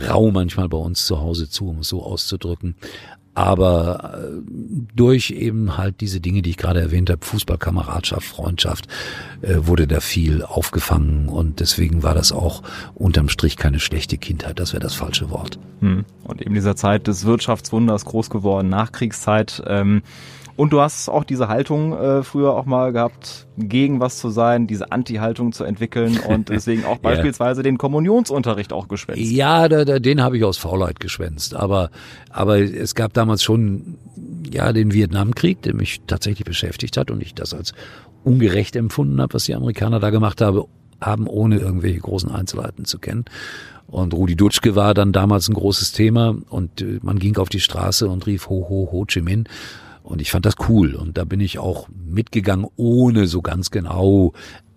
rau 0.09 0.31
manchmal 0.31 0.69
bei 0.69 0.79
uns 0.79 1.07
zu 1.07 1.21
Hause 1.21 1.49
zu, 1.49 1.69
um 1.69 1.81
es 1.81 1.89
so 1.89 2.03
auszudrücken. 2.03 2.75
Aber 3.35 4.19
äh, 4.19 4.43
durch 4.95 5.31
eben 5.31 5.77
halt 5.77 6.01
diese 6.01 6.21
Dinge, 6.21 6.43
die 6.43 6.51
ich 6.51 6.57
gerade 6.57 6.81
erwähnt 6.81 7.11
habe, 7.11 7.25
Fußballkameradschaft, 7.25 8.27
Freundschaft, 8.27 8.89
äh, 9.43 9.57
wurde 9.61 9.87
da 9.87 10.01
viel 10.01 10.43
aufgefangen 10.43 11.29
und 11.29 11.61
deswegen 11.61 12.03
war 12.03 12.15
das 12.15 12.33
auch 12.33 12.63
unterm 12.95 13.29
Strich 13.29 13.57
keine 13.57 13.79
schlechte 13.79 14.19
Kindheit, 14.19 14.59
das 14.59 14.73
wäre 14.73 14.83
das 14.83 14.95
falsche 14.95 15.31
Wort. 15.31 15.59
Hm. 15.81 16.05
Und 16.25 16.43
eben 16.43 16.55
dieser 16.55 16.77
Zeit 16.77 17.07
des 17.07 17.25
Wirtschaftswunders 17.25 18.05
groß 18.05 18.31
geworden, 18.31 18.69
Nachkriegszeit. 18.69 19.63
Ähm 19.67 20.03
und 20.57 20.73
du 20.73 20.81
hast 20.81 21.09
auch 21.09 21.25
diese 21.25 21.49
Haltung 21.49 21.93
äh, 21.93 22.23
früher 22.23 22.55
auch 22.55 22.67
mal 22.67 22.93
gehabt, 22.93 23.47
gegen 23.57 24.01
was 24.01 24.19
zu 24.19 24.31
sein, 24.31 24.67
diese 24.67 24.93
Anti-Haltung 24.93 25.53
zu 25.53 25.65
entwickeln 25.65 26.19
und 26.19 26.49
deswegen 26.51 26.85
auch 26.85 26.99
beispielsweise 26.99 27.61
ja. 27.61 27.65
den 27.65 27.79
Kommunionsunterricht 27.79 28.73
auch 28.73 28.89
geschwänzt. 28.89 29.23
Ja, 29.23 29.69
da, 29.69 29.85
da, 29.85 29.99
den 29.99 30.23
habe 30.23 30.37
ich 30.37 30.45
aus 30.45 30.59
Faulheit 30.59 31.01
geschwänzt. 31.01 31.55
Aber, 31.55 31.91
aber 32.31 32.59
es 32.59 32.95
gab 32.95 33.13
damals 33.13 33.43
schon 33.43 33.99
ja 34.53 34.73
den 34.73 34.93
Vietnamkrieg, 34.93 35.63
der 35.63 35.75
mich 35.75 36.03
tatsächlich 36.07 36.45
beschäftigt 36.45 36.97
hat 36.97 37.11
und 37.11 37.23
ich 37.23 37.35
das 37.35 37.55
als 37.55 37.73
ungerecht 38.25 38.77
empfunden 38.77 39.21
habe, 39.21 39.35
was 39.35 39.45
die 39.45 39.55
Amerikaner 39.55 40.01
da 40.01 40.11
gemacht 40.11 40.41
haben, 40.41 40.65
haben 41.01 41.27
ohne 41.27 41.59
irgendwelche 41.59 42.01
großen 42.01 42.31
Einzelheiten 42.31 42.85
zu 42.85 42.99
kennen. 42.99 43.25
Und 43.87 44.15
Rudi 44.15 44.37
Dutschke 44.37 44.77
war 44.77 44.95
dann 44.95 45.13
damals 45.13 45.49
ein 45.49 45.55
großes 45.55 45.93
Thema 45.93 46.37
und 46.49 46.81
äh, 46.81 47.01
man 47.03 47.19
ging 47.19 47.37
auf 47.39 47.49
die 47.49 47.61
Straße 47.61 48.09
und 48.09 48.27
rief 48.27 48.49
Ho 48.49 48.67
Ho 48.69 48.89
Ho 48.93 49.05
Chi 49.07 49.21
Minh 49.21 49.49
und 50.11 50.21
ich 50.21 50.31
fand 50.31 50.45
das 50.45 50.57
cool. 50.69 50.95
Und 50.95 51.17
da 51.17 51.25
bin 51.25 51.41
ich 51.41 51.59
auch 51.59 51.89
mitgegangen, 51.89 52.67
ohne 52.77 53.27
so 53.27 53.43
ganz 53.43 53.71
genau 53.71 54.33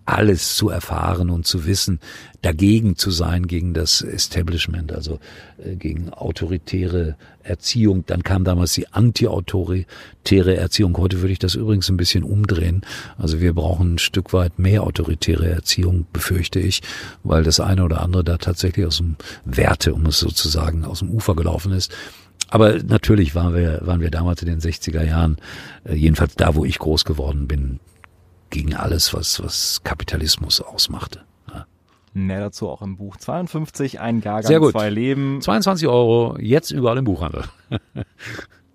alles 0.06 0.54
zu 0.54 0.68
erfahren 0.68 1.30
und 1.30 1.46
zu 1.46 1.66
wissen, 1.66 1.98
dagegen 2.42 2.96
zu 2.96 3.10
sein, 3.10 3.46
gegen 3.46 3.72
das 3.72 4.02
Establishment, 4.02 4.92
also 4.92 5.18
äh, 5.58 5.76
gegen 5.76 6.10
autoritäre 6.10 7.16
Erziehung. 7.42 8.04
Dann 8.06 8.22
kam 8.22 8.44
damals 8.44 8.74
die 8.74 8.86
anti-autoritäre 8.88 10.56
Erziehung. 10.56 10.96
Heute 10.98 11.22
würde 11.22 11.32
ich 11.32 11.38
das 11.38 11.54
übrigens 11.54 11.88
ein 11.88 11.96
bisschen 11.96 12.22
umdrehen. 12.22 12.82
Also 13.16 13.40
wir 13.40 13.54
brauchen 13.54 13.94
ein 13.94 13.98
Stück 13.98 14.34
weit 14.34 14.58
mehr 14.58 14.82
autoritäre 14.82 15.48
Erziehung, 15.48 16.06
befürchte 16.12 16.60
ich, 16.60 16.82
weil 17.22 17.42
das 17.42 17.58
eine 17.58 17.82
oder 17.82 18.02
andere 18.02 18.24
da 18.24 18.36
tatsächlich 18.36 18.86
aus 18.86 18.98
dem 18.98 19.16
Werte, 19.46 19.94
um 19.94 20.04
es 20.06 20.18
sozusagen, 20.18 20.84
aus 20.84 20.98
dem 20.98 21.10
Ufer 21.10 21.34
gelaufen 21.34 21.72
ist. 21.72 21.94
Aber 22.54 22.78
natürlich 22.84 23.34
waren 23.34 23.52
wir, 23.52 23.80
waren 23.82 24.00
wir 24.00 24.12
damals 24.12 24.40
in 24.40 24.46
den 24.46 24.60
60er 24.60 25.02
Jahren, 25.02 25.38
äh, 25.82 25.94
jedenfalls 25.94 26.36
da, 26.36 26.54
wo 26.54 26.64
ich 26.64 26.78
groß 26.78 27.04
geworden 27.04 27.48
bin, 27.48 27.80
gegen 28.50 28.76
alles, 28.76 29.12
was, 29.12 29.42
was 29.42 29.82
Kapitalismus 29.82 30.60
ausmachte. 30.60 31.22
Ja. 31.52 31.66
Mehr 32.12 32.38
dazu 32.38 32.68
auch 32.68 32.80
im 32.80 32.96
Buch 32.96 33.16
52, 33.16 33.98
ein 33.98 34.20
Jahrgang, 34.20 34.70
zwei 34.70 34.88
Leben. 34.88 35.40
22 35.40 35.88
Euro, 35.88 36.38
jetzt 36.38 36.70
überall 36.70 36.98
im 36.98 37.04
Buchhandel. 37.06 37.42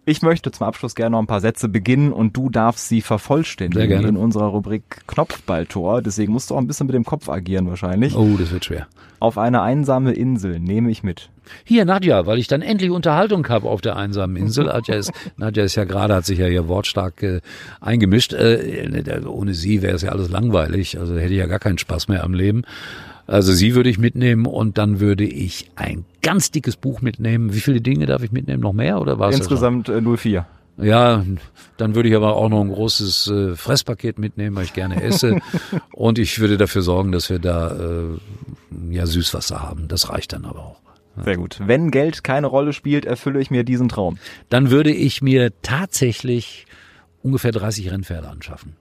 Ich 0.10 0.24
möchte 0.24 0.50
zum 0.50 0.66
Abschluss 0.66 0.96
gerne 0.96 1.12
noch 1.12 1.20
ein 1.20 1.28
paar 1.28 1.40
Sätze 1.40 1.70
beginnen 1.70 2.12
und 2.12 2.36
du 2.36 2.50
darfst 2.50 2.88
sie 2.88 3.02
vervollständigen 3.02 4.06
in 4.06 4.18
unserer 4.18 4.48
Rubrik 4.48 5.06
Knopfballtor. 5.06 6.02
Deswegen 6.02 6.34
musst 6.34 6.50
du 6.50 6.56
auch 6.56 6.58
ein 6.58 6.66
bisschen 6.66 6.88
mit 6.88 6.96
dem 6.96 7.06
Kopf 7.06 7.30
agieren 7.30 7.70
wahrscheinlich. 7.70 8.16
Oh, 8.16 8.36
das 8.36 8.52
wird 8.52 8.66
schwer. 8.66 8.88
Auf 9.20 9.38
eine 9.38 9.62
einsame 9.62 10.14
Insel 10.14 10.60
nehme 10.60 10.90
ich 10.90 11.04
mit. 11.04 11.30
Hier, 11.64 11.86
Nadja, 11.86 12.26
weil 12.26 12.40
ich 12.40 12.48
dann 12.48 12.64
endlich 12.64 12.90
Unterhaltung 12.90 13.48
habe 13.50 13.70
auf 13.70 13.82
der 13.82 13.98
einsamen 13.98 14.36
Insel. 14.36 14.66
Nadja 14.66 14.96
ist, 14.96 15.12
Nadja 15.38 15.64
ist 15.64 15.76
ja 15.76 15.84
gerade, 15.84 16.16
hat 16.16 16.26
sich 16.26 16.40
ja 16.40 16.48
hier 16.48 16.68
wortstark 16.68 17.22
äh, 17.22 17.42
eingemischt. 17.80 18.34
Äh, 18.34 19.22
ohne 19.28 19.54
sie 19.54 19.84
wäre 19.84 19.96
es 19.96 20.02
ja 20.02 20.10
alles 20.10 20.32
langweilig. 20.32 21.00
Also 21.00 21.16
hätte 21.18 21.34
ich 21.34 21.40
ja 21.40 21.46
gar 21.46 21.60
keinen 21.60 21.78
Spaß 21.78 22.08
mehr 22.08 22.24
am 22.24 22.34
Leben. 22.34 22.64
Also 23.30 23.54
sie 23.54 23.76
würde 23.76 23.92
ich 23.92 24.00
mitnehmen 24.00 24.48
und 24.48 24.80
dann 24.80 25.00
würde 25.00 25.24
ich 25.24 25.70
ein 25.76 26.04
ganz 26.24 26.50
dickes 26.50 26.78
Buch 26.78 27.02
mitnehmen. 27.02 27.54
Wie 27.54 27.60
viele 27.60 27.80
Dinge 27.80 28.08
darf 28.08 28.24
ich 28.24 28.32
mitnehmen? 28.32 28.62
Noch 28.62 28.74
mehr 28.74 29.00
oder 29.00 29.20
was? 29.20 29.36
Insgesamt 29.36 29.88
äh, 29.88 30.02
04. 30.02 30.48
Ja, 30.78 31.24
dann 31.78 31.94
würde 31.94 32.10
ich 32.10 32.16
aber 32.16 32.36
auch 32.36 32.50
noch 32.50 32.62
ein 32.62 32.72
großes 32.72 33.28
äh, 33.28 33.56
Fresspaket 33.56 34.18
mitnehmen, 34.18 34.56
weil 34.56 34.64
ich 34.64 34.74
gerne 34.74 35.04
esse. 35.04 35.40
und 35.94 36.18
ich 36.18 36.40
würde 36.40 36.58
dafür 36.58 36.82
sorgen, 36.82 37.12
dass 37.12 37.30
wir 37.30 37.38
da 37.38 37.72
äh, 37.72 38.96
ja 38.96 39.06
Süßwasser 39.06 39.62
haben. 39.62 39.88
Das 39.88 40.10
reicht 40.10 40.34
dann 40.34 40.46
aber 40.46 40.60
auch. 40.60 40.82
Sehr 41.24 41.38
gut. 41.38 41.60
Wenn 41.64 41.92
Geld 41.92 42.24
keine 42.24 42.48
Rolle 42.48 42.74
spielt, 42.74 43.06
erfülle 43.06 43.42
ich 43.42 43.52
mir 43.52 43.64
diesen 43.64 43.90
Traum. 43.90 44.18
Dann 44.50 44.72
würde 44.72 44.92
ich 44.92 45.22
mir 45.22 45.52
tatsächlich 45.62 46.66
ungefähr 47.22 47.52
30 47.52 47.92
Rennpferde 47.92 48.28
anschaffen. 48.28 48.76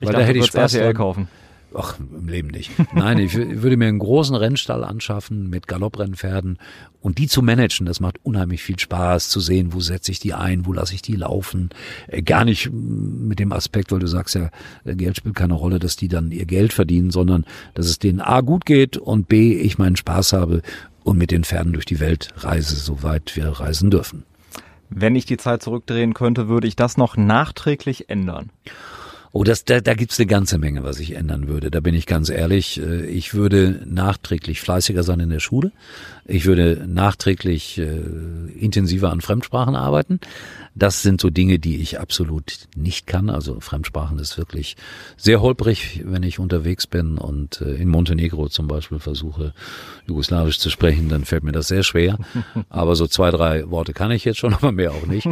Ich 0.00 0.08
Weil 0.08 0.12
dachte, 0.12 0.18
da 0.18 0.28
hätte 0.28 0.38
ich 0.40 0.46
Spaß 0.46 0.74
RTL 0.74 0.92
kaufen. 0.92 1.28
Ach, 1.76 1.98
im 1.98 2.28
Leben 2.28 2.48
nicht. 2.48 2.70
Nein, 2.94 3.18
ich 3.18 3.34
würde 3.34 3.76
mir 3.76 3.88
einen 3.88 3.98
großen 3.98 4.36
Rennstall 4.36 4.84
anschaffen 4.84 5.50
mit 5.50 5.66
Galopprennpferden 5.66 6.58
und 7.00 7.18
die 7.18 7.26
zu 7.26 7.42
managen. 7.42 7.86
Das 7.86 7.98
macht 7.98 8.18
unheimlich 8.22 8.62
viel 8.62 8.78
Spaß 8.78 9.28
zu 9.28 9.40
sehen, 9.40 9.72
wo 9.72 9.80
setze 9.80 10.12
ich 10.12 10.20
die 10.20 10.34
ein, 10.34 10.66
wo 10.66 10.72
lasse 10.72 10.94
ich 10.94 11.02
die 11.02 11.16
laufen. 11.16 11.70
Äh, 12.06 12.22
gar 12.22 12.44
nicht 12.44 12.70
mit 12.72 13.40
dem 13.40 13.52
Aspekt, 13.52 13.90
weil 13.90 13.98
du 13.98 14.06
sagst 14.06 14.36
ja, 14.36 14.50
äh, 14.84 14.94
Geld 14.94 15.16
spielt 15.16 15.34
keine 15.34 15.54
Rolle, 15.54 15.80
dass 15.80 15.96
die 15.96 16.08
dann 16.08 16.30
ihr 16.30 16.46
Geld 16.46 16.72
verdienen, 16.72 17.10
sondern 17.10 17.44
dass 17.74 17.86
es 17.86 17.98
denen 17.98 18.20
A 18.20 18.40
gut 18.40 18.66
geht 18.66 18.96
und 18.96 19.28
B, 19.28 19.54
ich 19.54 19.76
meinen 19.76 19.96
Spaß 19.96 20.32
habe 20.32 20.62
und 21.02 21.18
mit 21.18 21.32
den 21.32 21.44
Pferden 21.44 21.72
durch 21.72 21.86
die 21.86 22.00
Welt 22.00 22.32
reise, 22.36 22.76
soweit 22.76 23.34
wir 23.34 23.48
reisen 23.48 23.90
dürfen. 23.90 24.24
Wenn 24.90 25.16
ich 25.16 25.26
die 25.26 25.38
Zeit 25.38 25.62
zurückdrehen 25.62 26.14
könnte, 26.14 26.46
würde 26.48 26.68
ich 26.68 26.76
das 26.76 26.96
noch 26.96 27.16
nachträglich 27.16 28.08
ändern. 28.10 28.50
Oh, 29.36 29.42
das, 29.42 29.64
da, 29.64 29.80
da 29.80 29.94
gibt's 29.94 30.20
eine 30.20 30.28
ganze 30.28 30.58
Menge, 30.58 30.84
was 30.84 31.00
ich 31.00 31.16
ändern 31.16 31.48
würde. 31.48 31.68
Da 31.68 31.80
bin 31.80 31.92
ich 31.96 32.06
ganz 32.06 32.28
ehrlich. 32.28 32.80
Äh, 32.80 33.06
ich 33.06 33.34
würde 33.34 33.82
nachträglich 33.84 34.60
fleißiger 34.60 35.02
sein 35.02 35.18
in 35.18 35.28
der 35.28 35.40
Schule. 35.40 35.72
Ich 36.26 36.46
würde 36.46 36.86
nachträglich 36.88 37.78
äh, 37.78 37.84
intensiver 38.58 39.10
an 39.10 39.20
Fremdsprachen 39.20 39.76
arbeiten. 39.76 40.20
Das 40.74 41.02
sind 41.02 41.20
so 41.20 41.28
Dinge, 41.28 41.58
die 41.58 41.76
ich 41.76 42.00
absolut 42.00 42.66
nicht 42.74 43.06
kann. 43.06 43.28
Also 43.28 43.60
Fremdsprachen 43.60 44.18
ist 44.18 44.38
wirklich 44.38 44.76
sehr 45.18 45.42
holprig, 45.42 46.02
wenn 46.04 46.22
ich 46.22 46.38
unterwegs 46.38 46.86
bin 46.86 47.18
und 47.18 47.60
äh, 47.60 47.74
in 47.74 47.88
Montenegro 47.88 48.48
zum 48.48 48.68
Beispiel 48.68 48.98
versuche, 48.98 49.52
Jugoslawisch 50.06 50.58
zu 50.58 50.70
sprechen, 50.70 51.10
dann 51.10 51.26
fällt 51.26 51.44
mir 51.44 51.52
das 51.52 51.68
sehr 51.68 51.82
schwer. 51.82 52.18
Aber 52.70 52.96
so 52.96 53.06
zwei, 53.06 53.30
drei 53.30 53.70
Worte 53.70 53.92
kann 53.92 54.10
ich 54.10 54.24
jetzt 54.24 54.38
schon, 54.38 54.54
aber 54.54 54.72
mehr 54.72 54.92
auch 54.92 55.06
nicht. 55.06 55.28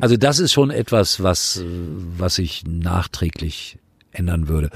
Also 0.00 0.16
das 0.16 0.38
ist 0.38 0.52
schon 0.52 0.70
etwas, 0.70 1.22
was, 1.22 1.62
was 2.16 2.38
ich 2.38 2.64
nachträglich 2.66 3.78
ändern 4.12 4.48
würde. 4.48 4.70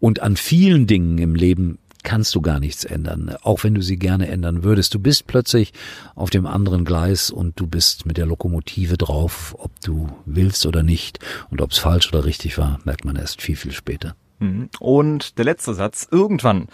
Und 0.00 0.20
an 0.20 0.36
vielen 0.36 0.86
Dingen 0.86 1.18
im 1.18 1.34
Leben 1.34 1.78
kannst 2.04 2.34
du 2.34 2.40
gar 2.40 2.60
nichts 2.60 2.84
ändern, 2.84 3.34
auch 3.42 3.64
wenn 3.64 3.74
du 3.74 3.82
sie 3.82 3.96
gerne 3.96 4.28
ändern 4.28 4.62
würdest. 4.62 4.94
Du 4.94 5.00
bist 5.00 5.26
plötzlich 5.26 5.72
auf 6.14 6.30
dem 6.30 6.46
anderen 6.46 6.84
Gleis 6.84 7.30
und 7.30 7.58
du 7.58 7.66
bist 7.66 8.06
mit 8.06 8.16
der 8.16 8.26
Lokomotive 8.26 8.96
drauf, 8.96 9.56
ob 9.58 9.72
du 9.80 10.08
willst 10.26 10.66
oder 10.66 10.84
nicht. 10.84 11.18
Und 11.50 11.60
ob 11.60 11.72
es 11.72 11.78
falsch 11.78 12.12
oder 12.12 12.24
richtig 12.24 12.58
war, 12.58 12.78
merkt 12.84 13.04
man 13.04 13.16
erst 13.16 13.42
viel, 13.42 13.56
viel 13.56 13.72
später. 13.72 14.14
Mhm. 14.38 14.68
Und 14.78 15.38
der 15.38 15.44
letzte 15.46 15.74
Satz, 15.74 16.06
irgendwann 16.10 16.68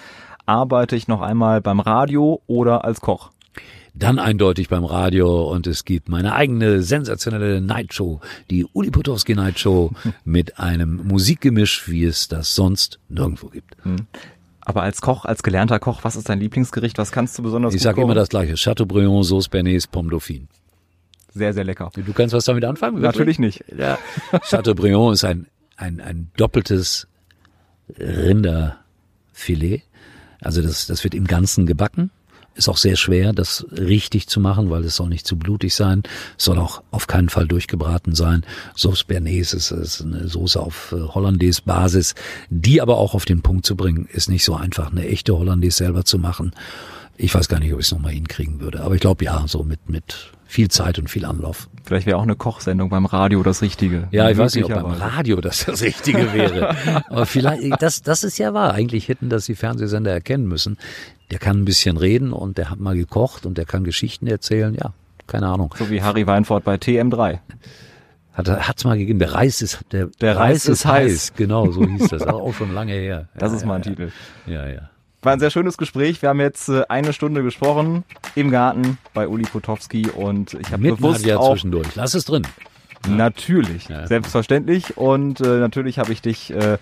arbeite 0.47 0.97
ich 0.97 1.09
noch 1.09 1.23
einmal 1.23 1.61
beim 1.61 1.81
Radio 1.81 2.43
oder 2.47 2.85
als 2.85 3.01
Koch. 3.01 3.31
dann 3.95 4.19
eindeutig 4.19 4.69
beim 4.69 4.85
Radio 4.85 5.51
und 5.51 5.67
es 5.67 5.85
gibt 5.85 6.09
meine 6.09 6.35
eigene 6.35 6.83
sensationelle 6.83 7.61
Nightshow, 7.61 8.21
die 8.49 8.65
Uli 8.73 8.91
Potowski 8.91 9.35
Nightshow 9.35 9.93
mit 10.25 10.59
einem 10.59 11.07
Musikgemisch, 11.07 11.89
wie 11.89 12.05
es 12.05 12.29
das 12.29 12.55
sonst 12.55 13.01
nirgendwo 13.09 13.49
gibt. 13.49 13.75
Aber 14.65 14.83
als 14.83 15.01
Koch, 15.01 15.25
als 15.25 15.43
gelernter 15.43 15.79
Koch, 15.79 16.05
was 16.05 16.17
ist 16.17 16.29
dein 16.29 16.41
Lieblingsgericht? 16.41 16.99
Was 16.99 17.13
kannst 17.13 17.39
du 17.39 17.43
besonders 17.43 17.75
Ich 17.75 17.83
sage 17.83 18.03
immer 18.03 18.15
das 18.15 18.29
gleiche. 18.29 18.55
Chateaubriand, 18.55 19.25
Sauce 19.25 19.49
Bernays, 19.49 19.87
Pomme 19.87 20.11
Dauphine. 20.11 20.47
Sehr, 21.33 21.55
sehr 21.55 21.65
lecker. 21.65 21.91
Du 21.95 22.13
kannst 22.13 22.35
was 22.35 22.45
damit 22.45 22.65
anfangen? 22.65 22.97
Wirklich? 22.97 23.13
Natürlich 23.13 23.39
nicht. 23.39 23.65
Ja. 23.77 23.99
Chateaubriand 24.43 25.15
ist 25.15 25.25
ein, 25.25 25.47
ein, 25.77 26.01
ein 26.01 26.31
doppeltes 26.37 27.07
Rinderfilet. 27.99 29.83
Also 30.41 30.63
das, 30.63 30.87
das 30.87 31.05
wird 31.05 31.15
im 31.15 31.27
Ganzen 31.27 31.67
gebacken. 31.67 32.11
Ist 32.61 32.69
auch 32.69 32.77
sehr 32.77 32.97
schwer, 32.97 33.33
das 33.33 33.65
richtig 33.73 34.29
zu 34.29 34.39
machen, 34.39 34.69
weil 34.69 34.85
es 34.85 34.97
soll 34.97 35.09
nicht 35.09 35.27
zu 35.27 35.39
blutig 35.39 35.75
sein, 35.75 36.03
soll 36.37 36.59
auch 36.59 36.83
auf 36.91 37.07
keinen 37.07 37.31
Fall 37.31 37.49
durchgebraten 37.49 38.15
sein. 38.15 38.45
Sauce 38.77 39.05
Bernays 39.05 39.55
ist, 39.55 39.71
ist 39.71 40.03
eine 40.03 40.29
Soße 40.29 40.61
auf 40.61 40.93
äh, 40.93 41.01
Hollandaise-Basis, 41.01 42.15
die 42.51 42.83
aber 42.83 42.99
auch 42.99 43.15
auf 43.15 43.25
den 43.25 43.41
Punkt 43.41 43.65
zu 43.65 43.77
bringen, 43.77 44.07
ist 44.13 44.29
nicht 44.29 44.45
so 44.45 44.55
einfach, 44.55 44.91
eine 44.91 45.09
echte 45.09 45.35
Hollandaise 45.39 45.79
selber 45.79 46.05
zu 46.05 46.19
machen. 46.19 46.53
Ich 47.17 47.35
weiß 47.35 47.49
gar 47.49 47.61
nicht, 47.61 47.73
ob 47.73 47.81
ich 47.81 47.87
es 47.87 47.93
nochmal 47.93 48.13
hinkriegen 48.13 48.61
würde, 48.61 48.83
aber 48.83 48.95
ich 48.95 49.01
glaube 49.01 49.25
ja, 49.25 49.43
so 49.47 49.63
mit, 49.63 49.89
mit 49.89 50.31
viel 50.45 50.69
Zeit 50.69 50.99
und 50.99 51.09
viel 51.09 51.25
Anlauf. 51.25 51.71
Vielleicht 51.85 52.05
wäre 52.05 52.19
auch 52.19 52.25
eine 52.25 52.37
Kochsendung 52.37 52.91
beim 52.91 53.07
Radio 53.07 53.43
das 53.43 53.63
Richtige. 53.63 54.09
Ja, 54.11 54.29
ich 54.29 54.37
weiß 54.37 54.55
nicht, 54.55 54.67
ob 54.67 54.75
beim 54.75 54.85
Radio 54.85 55.41
das 55.41 55.65
das 55.65 55.81
Richtige 55.81 56.35
wäre. 56.35 56.77
Aber 57.09 57.25
vielleicht, 57.25 57.81
das, 57.81 58.03
das 58.03 58.23
ist 58.23 58.37
ja 58.37 58.53
wahr. 58.53 58.75
Eigentlich 58.75 59.09
hätten 59.09 59.31
das 59.31 59.47
die 59.47 59.55
Fernsehsender 59.55 60.13
erkennen 60.13 60.47
müssen. 60.47 60.77
Der 61.31 61.39
kann 61.39 61.61
ein 61.61 61.65
bisschen 61.65 61.97
reden 61.97 62.33
und 62.33 62.59
der 62.59 62.71
hat 62.71 62.81
mal 62.81 62.97
gekocht 62.97 63.47
und 63.47 63.57
der 63.57 63.65
kann 63.65 63.85
Geschichten 63.85 64.27
erzählen. 64.27 64.75
Ja, 64.75 64.93
keine 65.27 65.47
Ahnung. 65.47 65.75
So 65.79 65.91
wie 65.91 66.03
Harry 66.03 66.27
Weinfurt 66.27 66.65
bei 66.65 66.75
TM3. 66.75 67.39
Hat 68.33 68.79
es 68.79 68.85
mal 68.85 68.97
gegeben. 68.97 69.19
Der 69.19 69.35
Reis 69.35 69.61
ist 69.61 69.81
der, 69.93 70.07
der 70.21 70.37
Reis, 70.37 70.67
Reis 70.67 70.67
ist 70.67 70.87
heiß. 70.87 71.13
heiß. 71.13 71.33
Genau, 71.37 71.71
so 71.71 71.85
hieß 71.85 72.09
das. 72.09 72.23
auch 72.27 72.55
schon 72.55 72.73
lange 72.73 72.93
her. 72.93 73.29
Das 73.37 73.53
ja, 73.53 73.59
ist 73.59 73.67
mal 73.67 73.77
ein 73.77 73.83
ja, 73.83 73.91
Titel. 73.91 74.13
Ja, 74.47 74.67
ja. 74.69 74.91
War 75.23 75.35
ein 75.35 75.41
sehr 75.41 75.51
schönes 75.51 75.77
Gespräch. 75.77 76.23
Wir 76.23 76.31
haben 76.31 76.41
jetzt 76.41 76.69
äh, 76.69 76.85
eine 76.89 77.13
Stunde 77.13 77.43
gesprochen 77.43 78.05
im 78.35 78.51
Garten 78.51 78.99
bei 79.13 79.29
Uli 79.29 79.45
Potowski 79.45 80.09
und 80.09 80.55
ich 80.55 80.73
habe 80.73 80.83
bewusst 80.83 81.27
ja 81.27 81.37
auch 81.37 81.53
zwischendurch. 81.53 81.95
Lass 81.95 82.15
es 82.15 82.25
drin. 82.25 82.47
Natürlich, 83.09 83.89
ja. 83.89 84.07
selbstverständlich 84.07 84.97
und 84.97 85.41
äh, 85.41 85.59
natürlich 85.59 85.99
habe 85.99 86.13
ich 86.13 86.23
dich 86.23 86.53
äh, 86.53 86.79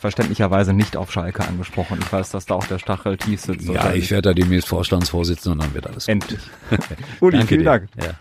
verständlicherweise 0.00 0.72
nicht 0.72 0.96
auf 0.96 1.12
Schalke 1.12 1.46
angesprochen. 1.46 1.98
Ich 2.00 2.10
weiß, 2.10 2.30
dass 2.30 2.46
da 2.46 2.54
auch 2.54 2.66
der 2.66 2.78
Stachel 2.78 3.18
tief 3.18 3.42
sitzt. 3.42 3.68
Ja, 3.68 3.92
ich 3.92 4.10
werde 4.10 4.30
da 4.30 4.34
demnächst 4.34 4.68
Vorstandsvorsitzender 4.68 5.52
und 5.52 5.62
dann 5.62 5.74
wird 5.74 5.86
alles 5.86 6.08
Endlich. 6.08 6.40
Uli, 7.20 7.36
Danke 7.36 7.48
vielen 7.48 7.60
dir. 7.60 7.64
Dank. 7.64 7.88
Ja. 8.02 8.14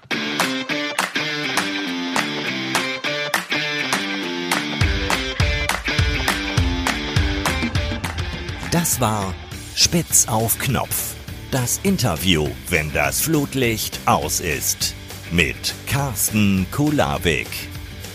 Das 8.71 8.99
war 8.99 9.34
Spitz 9.75 10.27
auf 10.27 10.59
Knopf. 10.59 11.15
Das 11.49 11.80
Interview, 11.84 12.47
wenn 12.69 12.91
das 12.93 13.21
Flutlicht 13.21 13.99
aus 14.05 14.41
ist. 14.41 14.93
Mit 15.32 15.73
Carsten 15.88 16.67
Kulawik. 16.71 17.47